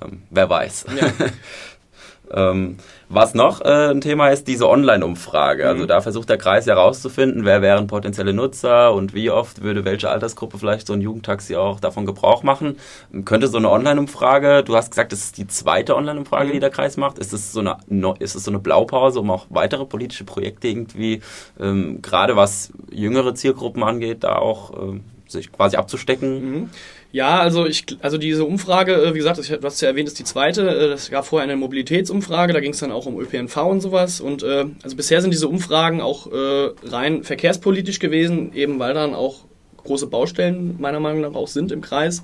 ähm, 0.01 0.23
wer 0.29 0.49
weiß. 0.49 0.85
Ja. 0.99 1.11
Ähm, 2.31 2.77
was 3.09 3.33
noch 3.33 3.61
äh, 3.61 3.89
ein 3.89 4.01
Thema 4.01 4.29
ist, 4.29 4.47
diese 4.47 4.69
Online-Umfrage. 4.69 5.67
Also 5.67 5.83
mhm. 5.83 5.87
da 5.87 6.01
versucht 6.01 6.29
der 6.29 6.37
Kreis 6.37 6.67
herauszufinden, 6.67 7.43
wer 7.43 7.61
wären 7.61 7.87
potenzielle 7.87 8.33
Nutzer 8.33 8.93
und 8.93 9.13
wie 9.13 9.31
oft 9.31 9.63
würde 9.63 9.83
welche 9.83 10.09
Altersgruppe 10.09 10.59
vielleicht 10.59 10.85
so 10.85 10.93
ein 10.93 11.01
Jugendtaxi 11.01 11.55
auch 11.55 11.79
davon 11.79 12.05
Gebrauch 12.05 12.43
machen. 12.43 12.77
Könnte 13.25 13.47
so 13.47 13.57
eine 13.57 13.69
Online-Umfrage, 13.69 14.63
du 14.63 14.75
hast 14.75 14.91
gesagt, 14.91 15.11
das 15.11 15.21
ist 15.21 15.37
die 15.37 15.47
zweite 15.47 15.95
Online-Umfrage, 15.95 16.49
mhm. 16.49 16.53
die 16.53 16.59
der 16.59 16.69
Kreis 16.69 16.97
macht. 16.97 17.17
Ist 17.17 17.33
es 17.33 17.51
so 17.51 17.61
eine, 17.61 17.77
ist 18.19 18.35
es 18.35 18.43
so 18.43 18.51
eine 18.51 18.59
Blaupause, 18.59 19.19
um 19.19 19.31
auch 19.31 19.47
weitere 19.49 19.85
politische 19.85 20.23
Projekte 20.23 20.67
irgendwie, 20.67 21.21
ähm, 21.59 22.01
gerade 22.01 22.35
was 22.35 22.71
jüngere 22.91 23.33
Zielgruppen 23.33 23.83
angeht, 23.83 24.23
da 24.23 24.35
auch 24.35 24.71
ähm, 24.79 25.03
sich 25.27 25.51
quasi 25.51 25.77
abzustecken? 25.77 26.51
Mhm. 26.51 26.69
Ja, 27.11 27.39
also 27.39 27.65
ich, 27.65 27.85
also 28.01 28.19
diese 28.19 28.45
Umfrage, 28.45 28.93
äh, 28.93 29.13
wie 29.15 29.17
gesagt, 29.17 29.37
du 29.37 29.63
hast 29.63 29.81
ja 29.81 29.87
erwähnt, 29.87 30.07
ist 30.07 30.19
die 30.19 30.23
zweite. 30.23 30.69
Äh, 30.69 30.89
das 30.89 31.09
gab 31.09 31.25
vorher 31.25 31.43
eine 31.43 31.57
Mobilitätsumfrage, 31.57 32.53
da 32.53 32.59
ging 32.59 32.71
es 32.71 32.79
dann 32.79 32.91
auch 32.91 33.07
um 33.07 33.19
ÖPNV 33.19 33.57
und 33.57 33.81
sowas. 33.81 34.21
Und 34.21 34.43
äh, 34.43 34.65
also 34.83 34.95
bisher 34.95 35.21
sind 35.21 35.31
diese 35.31 35.47
Umfragen 35.47 36.01
auch 36.01 36.31
äh, 36.31 36.69
rein 36.83 37.23
verkehrspolitisch 37.23 37.99
gewesen, 37.99 38.53
eben 38.53 38.77
weil 38.77 38.93
dann 38.93 39.15
auch 39.15 39.45
große 39.77 40.07
Baustellen 40.07 40.75
meiner 40.79 40.99
Meinung 40.99 41.21
nach 41.21 41.33
auch 41.33 41.47
sind 41.47 41.71
im 41.71 41.81
Kreis. 41.81 42.21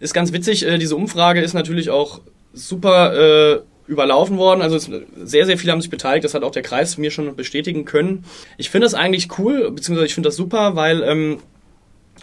Ist 0.00 0.12
ganz 0.12 0.32
witzig, 0.32 0.66
äh, 0.66 0.76
diese 0.76 0.96
Umfrage 0.96 1.40
ist 1.40 1.54
natürlich 1.54 1.88
auch 1.88 2.20
super 2.52 3.14
äh, 3.56 3.60
überlaufen 3.86 4.36
worden. 4.36 4.60
Also 4.60 4.78
sehr, 4.78 5.46
sehr 5.46 5.56
viele 5.56 5.72
haben 5.72 5.80
sich 5.80 5.90
beteiligt. 5.90 6.24
Das 6.24 6.34
hat 6.34 6.42
auch 6.42 6.50
der 6.50 6.62
Kreis 6.62 6.98
mir 6.98 7.10
schon 7.10 7.34
bestätigen 7.36 7.86
können. 7.86 8.24
Ich 8.58 8.68
finde 8.68 8.84
das 8.84 8.92
eigentlich 8.92 9.38
cool, 9.38 9.70
beziehungsweise 9.70 10.06
ich 10.06 10.14
finde 10.14 10.28
das 10.28 10.36
super, 10.36 10.76
weil 10.76 11.02
ähm, 11.02 11.38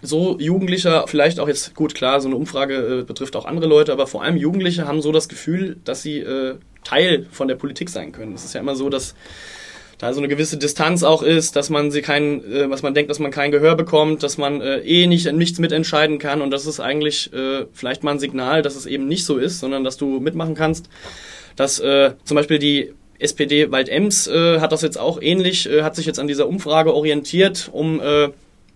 so 0.01 0.37
Jugendliche, 0.39 1.03
vielleicht 1.07 1.39
auch 1.39 1.47
jetzt, 1.47 1.75
gut, 1.75 1.93
klar, 1.93 2.21
so 2.21 2.27
eine 2.27 2.35
Umfrage 2.35 3.01
äh, 3.01 3.03
betrifft 3.03 3.35
auch 3.35 3.45
andere 3.45 3.67
Leute, 3.67 3.91
aber 3.91 4.07
vor 4.07 4.23
allem 4.23 4.37
Jugendliche 4.37 4.87
haben 4.87 5.01
so 5.01 5.11
das 5.11 5.29
Gefühl, 5.29 5.77
dass 5.83 6.01
sie 6.01 6.19
äh, 6.19 6.55
Teil 6.83 7.27
von 7.31 7.47
der 7.47 7.55
Politik 7.55 7.89
sein 7.89 8.11
können. 8.11 8.33
Es 8.33 8.43
ist 8.43 8.53
ja 8.53 8.61
immer 8.61 8.75
so, 8.75 8.89
dass 8.89 9.13
da 9.99 10.11
so 10.13 10.19
eine 10.19 10.27
gewisse 10.27 10.57
Distanz 10.57 11.03
auch 11.03 11.21
ist, 11.21 11.55
dass 11.55 11.69
man 11.69 11.91
sie 11.91 12.01
kein, 12.01 12.43
äh, 12.51 12.69
was 12.69 12.81
man 12.81 12.95
denkt, 12.95 13.11
dass 13.11 13.19
man 13.19 13.29
kein 13.29 13.51
Gehör 13.51 13.75
bekommt, 13.75 14.23
dass 14.23 14.39
man 14.39 14.59
äh, 14.59 14.79
eh 14.79 15.05
nicht 15.05 15.31
nichts 15.31 15.59
mitentscheiden 15.59 16.17
kann 16.17 16.41
und 16.41 16.49
das 16.49 16.65
ist 16.65 16.79
eigentlich 16.79 17.31
äh, 17.33 17.65
vielleicht 17.71 18.03
mal 18.03 18.11
ein 18.11 18.19
Signal, 18.19 18.63
dass 18.63 18.75
es 18.75 18.87
eben 18.87 19.07
nicht 19.07 19.25
so 19.25 19.37
ist, 19.37 19.59
sondern 19.59 19.83
dass 19.83 19.97
du 19.97 20.19
mitmachen 20.19 20.55
kannst. 20.55 20.89
Dass 21.55 21.79
äh, 21.79 22.13
zum 22.23 22.35
Beispiel 22.35 22.57
die 22.57 22.93
SPD 23.19 23.71
Wald-Ems 23.71 24.25
äh, 24.25 24.59
hat 24.59 24.71
das 24.71 24.81
jetzt 24.81 24.97
auch 24.97 25.21
ähnlich, 25.21 25.69
äh, 25.69 25.83
hat 25.83 25.95
sich 25.95 26.07
jetzt 26.07 26.19
an 26.19 26.27
dieser 26.27 26.47
Umfrage 26.47 26.95
orientiert, 26.95 27.69
um 27.71 28.01
äh, 28.01 28.29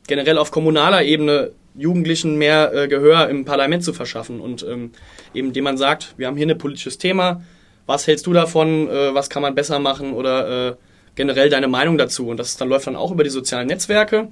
generell 0.08 0.38
auf 0.38 0.52
kommunaler 0.52 1.04
Ebene 1.04 1.52
Jugendlichen 1.78 2.38
mehr 2.38 2.74
äh, 2.74 2.88
Gehör 2.88 3.30
im 3.30 3.46
Parlament 3.46 3.84
zu 3.84 3.94
verschaffen. 3.94 4.40
Und 4.40 4.64
ähm, 4.64 4.92
eben 5.34 5.48
indem 5.48 5.66
man 5.66 5.78
sagt, 5.78 6.14
wir 6.18 6.28
haben 6.28 6.38
hier 6.38 6.48
ein 6.48 6.58
politisches 6.58 6.98
Thema, 6.98 7.42
was 7.86 8.08
hältst 8.08 8.26
du 8.26 8.34
davon, 8.34 8.90
äh, 8.90 9.14
was 9.14 9.30
kann 9.30 9.42
man 9.42 9.56
besser 9.56 9.80
machen? 9.80 10.14
Oder 10.14 10.70
äh, 10.70 10.76
generell 11.16 11.50
deine 11.50 11.68
Meinung 11.68 11.98
dazu? 11.98 12.28
Und 12.28 12.38
das 12.38 12.58
dann 12.58 12.70
läuft 12.70 12.88
dann 12.88 12.96
auch 12.96 13.12
über 13.12 13.24
die 13.24 13.30
sozialen 13.30 13.68
Netzwerke, 13.68 14.30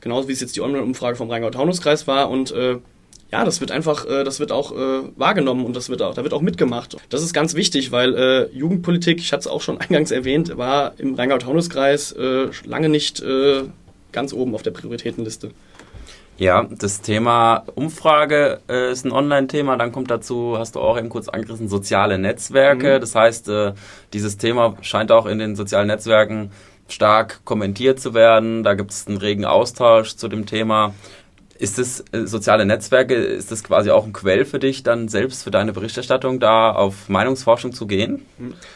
genauso 0.00 0.28
wie 0.28 0.32
es 0.32 0.40
jetzt 0.40 0.56
die 0.56 0.60
Online-Umfrage 0.60 1.16
vom 1.16 1.30
Rheingau-Taunus-Kreis 1.30 2.06
war. 2.06 2.30
Und 2.30 2.52
äh, 2.52 2.76
ja, 3.32 3.44
das 3.44 3.60
wird 3.60 3.70
einfach, 3.70 4.06
äh, 4.06 4.24
das 4.24 4.38
wird 4.38 4.52
auch 4.52 4.72
äh, 4.72 5.02
wahrgenommen 5.16 5.64
und 5.64 5.74
das 5.74 5.88
wird 5.88 6.02
auch, 6.02 6.14
da 6.14 6.22
wird 6.22 6.34
auch 6.34 6.42
mitgemacht. 6.42 6.96
Das 7.08 7.22
ist 7.22 7.32
ganz 7.32 7.54
wichtig, 7.54 7.92
weil 7.92 8.50
Jugendpolitik, 8.52 9.20
ich 9.20 9.32
hatte 9.32 9.40
es 9.40 9.46
auch 9.46 9.62
schon 9.62 9.78
eingangs 9.80 10.10
erwähnt, 10.10 10.56
war 10.58 10.92
im 10.98 11.14
Rheingau-Taunus-Kreis 11.14 12.14
lange 12.64 12.88
nicht 12.88 13.22
ganz 14.12 14.32
oben 14.32 14.54
auf 14.54 14.62
der 14.62 14.70
Prioritätenliste. 14.70 15.50
Ja, 16.38 16.68
das 16.70 17.00
Thema 17.00 17.64
Umfrage 17.74 18.60
äh, 18.68 18.92
ist 18.92 19.04
ein 19.04 19.10
Online-Thema. 19.10 19.76
Dann 19.76 19.90
kommt 19.90 20.08
dazu, 20.08 20.56
hast 20.56 20.76
du 20.76 20.80
auch 20.80 20.96
eben 20.96 21.08
kurz 21.08 21.28
angerissen, 21.28 21.68
soziale 21.68 22.16
Netzwerke. 22.16 22.96
Mhm. 22.96 23.00
Das 23.00 23.16
heißt, 23.16 23.48
äh, 23.48 23.72
dieses 24.12 24.38
Thema 24.38 24.76
scheint 24.80 25.10
auch 25.10 25.26
in 25.26 25.40
den 25.40 25.56
sozialen 25.56 25.88
Netzwerken 25.88 26.52
stark 26.86 27.40
kommentiert 27.44 27.98
zu 27.98 28.14
werden. 28.14 28.62
Da 28.62 28.74
gibt 28.74 28.92
es 28.92 29.08
einen 29.08 29.16
regen 29.16 29.44
Austausch 29.44 30.14
zu 30.14 30.28
dem 30.28 30.46
Thema. 30.46 30.94
Ist 31.58 31.80
es 31.80 32.04
äh, 32.12 32.24
soziale 32.24 32.64
Netzwerke, 32.64 33.14
ist 33.14 33.50
das 33.50 33.64
quasi 33.64 33.90
auch 33.90 34.04
ein 34.06 34.12
Quell 34.12 34.44
für 34.44 34.60
dich, 34.60 34.84
dann 34.84 35.08
selbst 35.08 35.42
für 35.42 35.50
deine 35.50 35.72
Berichterstattung 35.72 36.38
da 36.38 36.70
auf 36.70 37.08
Meinungsforschung 37.08 37.72
zu 37.72 37.88
gehen? 37.88 38.24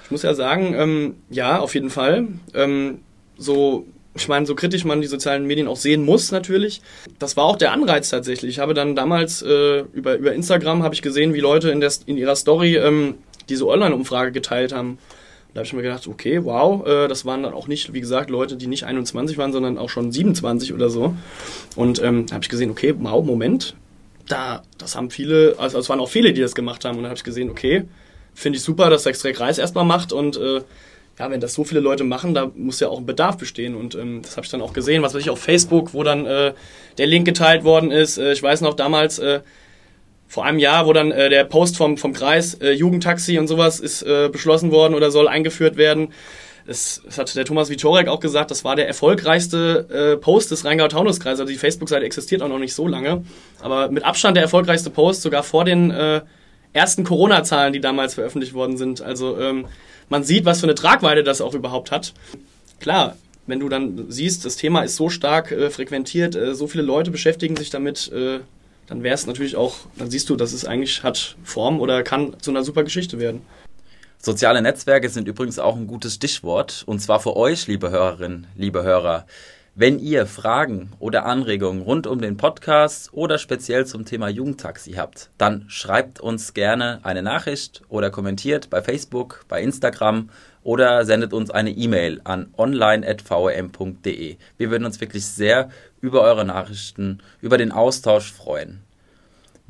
Ich 0.04 0.10
muss 0.10 0.22
ja 0.24 0.34
sagen, 0.34 0.74
ähm, 0.76 1.14
ja, 1.30 1.60
auf 1.60 1.74
jeden 1.74 1.90
Fall. 1.90 2.26
Ähm, 2.54 3.02
so 3.36 3.86
ich 4.14 4.28
meine, 4.28 4.44
so 4.44 4.54
kritisch 4.54 4.84
man 4.84 5.00
die 5.00 5.06
sozialen 5.06 5.46
Medien 5.46 5.68
auch 5.68 5.76
sehen 5.76 6.04
muss, 6.04 6.32
natürlich. 6.32 6.82
Das 7.18 7.36
war 7.36 7.44
auch 7.44 7.56
der 7.56 7.72
Anreiz 7.72 8.10
tatsächlich. 8.10 8.50
Ich 8.50 8.58
habe 8.58 8.74
dann 8.74 8.94
damals 8.94 9.42
äh, 9.42 9.80
über, 9.92 10.16
über 10.16 10.32
Instagram 10.34 10.82
habe 10.82 10.94
ich 10.94 11.02
gesehen, 11.02 11.32
wie 11.32 11.40
Leute 11.40 11.70
in, 11.70 11.80
der, 11.80 11.90
in 12.06 12.18
ihrer 12.18 12.36
Story 12.36 12.76
ähm, 12.76 13.14
diese 13.48 13.66
Online-Umfrage 13.66 14.32
geteilt 14.32 14.72
haben. 14.72 14.98
Da 15.54 15.58
habe 15.58 15.66
ich 15.66 15.72
mir 15.72 15.82
gedacht, 15.82 16.06
okay, 16.06 16.44
wow, 16.44 16.86
äh, 16.86 17.08
das 17.08 17.24
waren 17.24 17.42
dann 17.42 17.54
auch 17.54 17.68
nicht, 17.68 17.92
wie 17.92 18.00
gesagt, 18.00 18.30
Leute, 18.30 18.56
die 18.56 18.66
nicht 18.66 18.84
21 18.84 19.38
waren, 19.38 19.52
sondern 19.52 19.78
auch 19.78 19.90
schon 19.90 20.12
27 20.12 20.72
oder 20.72 20.90
so. 20.90 21.14
Und 21.76 22.02
ähm, 22.02 22.26
da 22.26 22.34
habe 22.34 22.44
ich 22.44 22.50
gesehen, 22.50 22.70
okay, 22.70 22.94
wow, 22.98 23.24
Moment, 23.24 23.74
da, 24.28 24.62
das 24.78 24.94
haben 24.94 25.10
viele, 25.10 25.56
also 25.58 25.78
es 25.78 25.88
waren 25.88 26.00
auch 26.00 26.08
viele, 26.08 26.32
die 26.32 26.40
das 26.40 26.54
gemacht 26.54 26.84
haben. 26.84 26.96
Und 26.96 27.02
dann 27.02 27.10
habe 27.10 27.18
ich 27.18 27.24
gesehen, 27.24 27.50
okay, 27.50 27.84
finde 28.34 28.58
ich 28.58 28.62
super, 28.62 28.88
dass 28.88 29.02
Sextreck 29.02 29.40
Reis 29.40 29.58
erstmal 29.58 29.84
macht 29.84 30.12
und 30.12 30.36
äh, 30.36 30.62
ja, 31.18 31.30
wenn 31.30 31.40
das 31.40 31.54
so 31.54 31.64
viele 31.64 31.80
Leute 31.80 32.04
machen, 32.04 32.34
da 32.34 32.50
muss 32.54 32.80
ja 32.80 32.88
auch 32.88 32.98
ein 32.98 33.06
Bedarf 33.06 33.36
bestehen. 33.36 33.74
Und 33.74 33.94
ähm, 33.94 34.22
das 34.22 34.36
habe 34.36 34.44
ich 34.44 34.50
dann 34.50 34.62
auch 34.62 34.72
gesehen, 34.72 35.02
was 35.02 35.14
weiß 35.14 35.22
ich, 35.22 35.30
auf 35.30 35.38
Facebook, 35.38 35.94
wo 35.94 36.02
dann 36.02 36.26
äh, 36.26 36.54
der 36.98 37.06
Link 37.06 37.26
geteilt 37.26 37.64
worden 37.64 37.90
ist. 37.90 38.18
Äh, 38.18 38.32
ich 38.32 38.42
weiß 38.42 38.62
noch 38.62 38.74
damals, 38.74 39.18
äh, 39.18 39.40
vor 40.32 40.46
einem 40.46 40.58
Jahr, 40.58 40.86
wo 40.86 40.94
dann 40.94 41.10
äh, 41.10 41.28
der 41.28 41.44
Post 41.44 41.76
vom, 41.76 41.98
vom 41.98 42.14
Kreis, 42.14 42.54
äh, 42.54 42.70
Jugendtaxi 42.70 43.38
und 43.38 43.48
sowas 43.48 43.80
ist 43.80 44.02
äh, 44.02 44.30
beschlossen 44.32 44.70
worden 44.70 44.94
oder 44.94 45.10
soll 45.10 45.28
eingeführt 45.28 45.76
werden. 45.76 46.08
Das, 46.66 47.02
das 47.04 47.18
hat 47.18 47.34
der 47.36 47.44
Thomas 47.44 47.68
Witorek 47.68 48.08
auch 48.08 48.20
gesagt, 48.20 48.50
das 48.50 48.64
war 48.64 48.74
der 48.74 48.88
erfolgreichste 48.88 50.14
äh, 50.14 50.16
Post 50.16 50.50
des 50.50 50.64
Rheingau-Taunus-Kreises. 50.64 51.40
Also 51.40 51.52
die 51.52 51.58
Facebook-Seite 51.58 52.06
existiert 52.06 52.40
auch 52.40 52.48
noch 52.48 52.58
nicht 52.58 52.72
so 52.72 52.88
lange. 52.88 53.24
Aber 53.60 53.90
mit 53.90 54.04
Abstand 54.04 54.36
der 54.36 54.42
erfolgreichste 54.42 54.88
Post, 54.88 55.20
sogar 55.20 55.42
vor 55.42 55.66
den 55.66 55.90
äh, 55.90 56.22
ersten 56.72 57.04
Corona-Zahlen, 57.04 57.74
die 57.74 57.80
damals 57.80 58.14
veröffentlicht 58.14 58.54
worden 58.54 58.78
sind. 58.78 59.02
Also 59.02 59.38
ähm, 59.38 59.66
man 60.12 60.24
sieht, 60.24 60.44
was 60.44 60.60
für 60.60 60.66
eine 60.66 60.74
Tragweite 60.74 61.24
das 61.24 61.40
auch 61.40 61.54
überhaupt 61.54 61.90
hat. 61.90 62.12
Klar, 62.80 63.16
wenn 63.46 63.60
du 63.60 63.70
dann 63.70 64.10
siehst, 64.10 64.44
das 64.44 64.56
Thema 64.56 64.82
ist 64.82 64.96
so 64.96 65.08
stark 65.08 65.50
äh, 65.50 65.70
frequentiert, 65.70 66.36
äh, 66.36 66.54
so 66.54 66.66
viele 66.66 66.84
Leute 66.84 67.10
beschäftigen 67.10 67.56
sich 67.56 67.70
damit, 67.70 68.12
äh, 68.12 68.40
dann 68.86 69.02
wäre 69.02 69.14
es 69.14 69.26
natürlich 69.26 69.56
auch, 69.56 69.76
dann 69.96 70.10
siehst 70.10 70.28
du, 70.28 70.36
dass 70.36 70.52
es 70.52 70.66
eigentlich 70.66 71.02
hat 71.02 71.36
Form 71.42 71.80
oder 71.80 72.02
kann 72.02 72.36
zu 72.40 72.50
einer 72.50 72.62
super 72.62 72.84
Geschichte 72.84 73.18
werden. 73.18 73.40
Soziale 74.18 74.60
Netzwerke 74.60 75.08
sind 75.08 75.26
übrigens 75.26 75.58
auch 75.58 75.76
ein 75.76 75.86
gutes 75.86 76.14
Stichwort, 76.14 76.84
und 76.86 77.00
zwar 77.00 77.18
für 77.18 77.34
euch, 77.34 77.66
liebe 77.66 77.90
Hörerinnen, 77.90 78.46
liebe 78.54 78.82
Hörer. 78.82 79.26
Wenn 79.74 79.98
ihr 80.00 80.26
Fragen 80.26 80.90
oder 80.98 81.24
Anregungen 81.24 81.80
rund 81.80 82.06
um 82.06 82.20
den 82.20 82.36
Podcast 82.36 83.08
oder 83.14 83.38
speziell 83.38 83.86
zum 83.86 84.04
Thema 84.04 84.28
Jugendtaxi 84.28 84.92
habt, 84.92 85.30
dann 85.38 85.64
schreibt 85.68 86.20
uns 86.20 86.52
gerne 86.52 87.00
eine 87.04 87.22
Nachricht 87.22 87.80
oder 87.88 88.10
kommentiert 88.10 88.68
bei 88.68 88.82
Facebook, 88.82 89.46
bei 89.48 89.62
Instagram 89.62 90.28
oder 90.62 91.06
sendet 91.06 91.32
uns 91.32 91.50
eine 91.50 91.70
E-Mail 91.70 92.20
an 92.24 92.52
online.vm.de. 92.58 94.36
Wir 94.58 94.70
würden 94.70 94.84
uns 94.84 95.00
wirklich 95.00 95.24
sehr 95.24 95.70
über 96.02 96.20
eure 96.20 96.44
Nachrichten, 96.44 97.20
über 97.40 97.56
den 97.56 97.72
Austausch 97.72 98.30
freuen. 98.30 98.82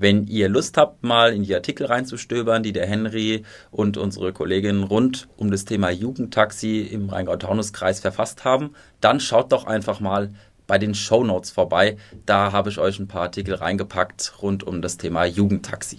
Wenn 0.03 0.27
ihr 0.27 0.49
Lust 0.49 0.79
habt, 0.79 1.05
mal 1.05 1.33
in 1.33 1.45
die 1.45 1.55
Artikel 1.55 1.87
reinzustöbern, 1.87 2.65
die 2.65 2.73
der 2.73 2.89
Henry 2.89 3.45
und 3.71 3.97
unsere 3.97 4.33
Kolleginnen 4.33 4.83
rund 4.83 5.29
um 5.37 5.53
das 5.53 5.65
Thema 5.65 5.91
Jugendtaxi 5.91 6.81
im 6.81 7.09
Rheingau-Taunus-Kreis 7.09 8.01
verfasst 8.01 8.45
haben, 8.45 8.75
dann 9.01 9.21
schaut 9.21 9.53
doch 9.53 9.65
einfach 9.65 10.01
mal 10.01 10.35
bei 10.67 10.79
den 10.79 10.97
Show 10.97 11.23
Notes 11.23 11.53
vorbei. 11.53 11.99
Da 12.27 12.51
habe 12.51 12.71
ich 12.71 12.81
euch 12.81 12.99
ein 12.99 13.07
paar 13.07 13.23
Artikel 13.23 13.55
reingepackt 13.55 14.43
rund 14.43 14.65
um 14.65 14.83
das 14.83 14.97
Thema 14.97 15.25
Jugendtaxi. 15.25 15.99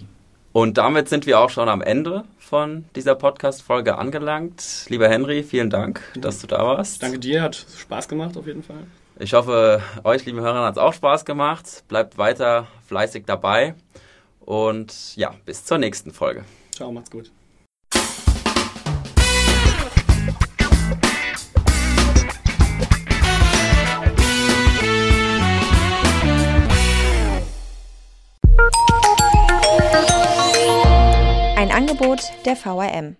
Und 0.52 0.76
damit 0.76 1.08
sind 1.08 1.24
wir 1.24 1.40
auch 1.40 1.48
schon 1.48 1.70
am 1.70 1.80
Ende 1.80 2.24
von 2.38 2.84
dieser 2.96 3.14
Podcast-Folge 3.14 3.96
angelangt. 3.96 4.84
Lieber 4.90 5.08
Henry, 5.08 5.42
vielen 5.42 5.70
Dank, 5.70 6.02
dass 6.20 6.40
du 6.40 6.46
da 6.46 6.58
warst. 6.58 7.02
Danke 7.02 7.18
dir, 7.18 7.40
hat 7.40 7.56
Spaß 7.56 8.06
gemacht 8.06 8.36
auf 8.36 8.46
jeden 8.46 8.62
Fall. 8.62 8.84
Ich 9.16 9.32
hoffe, 9.32 9.80
euch, 10.02 10.24
liebe 10.26 10.40
Hörer, 10.40 10.64
hat 10.64 10.72
es 10.72 10.78
auch 10.78 10.92
Spaß 10.92 11.24
gemacht. 11.24 11.84
Bleibt 11.86 12.18
weiter 12.18 12.66
fleißig 12.88 13.24
dabei. 13.26 13.76
Und 14.40 15.14
ja, 15.16 15.34
bis 15.44 15.64
zur 15.64 15.78
nächsten 15.78 16.10
Folge. 16.10 16.44
Ciao, 16.72 16.90
macht's 16.90 17.12
gut. 17.12 17.30
Ein 31.56 31.70
Angebot 31.70 32.20
der 32.44 32.56
VRM. 32.56 33.16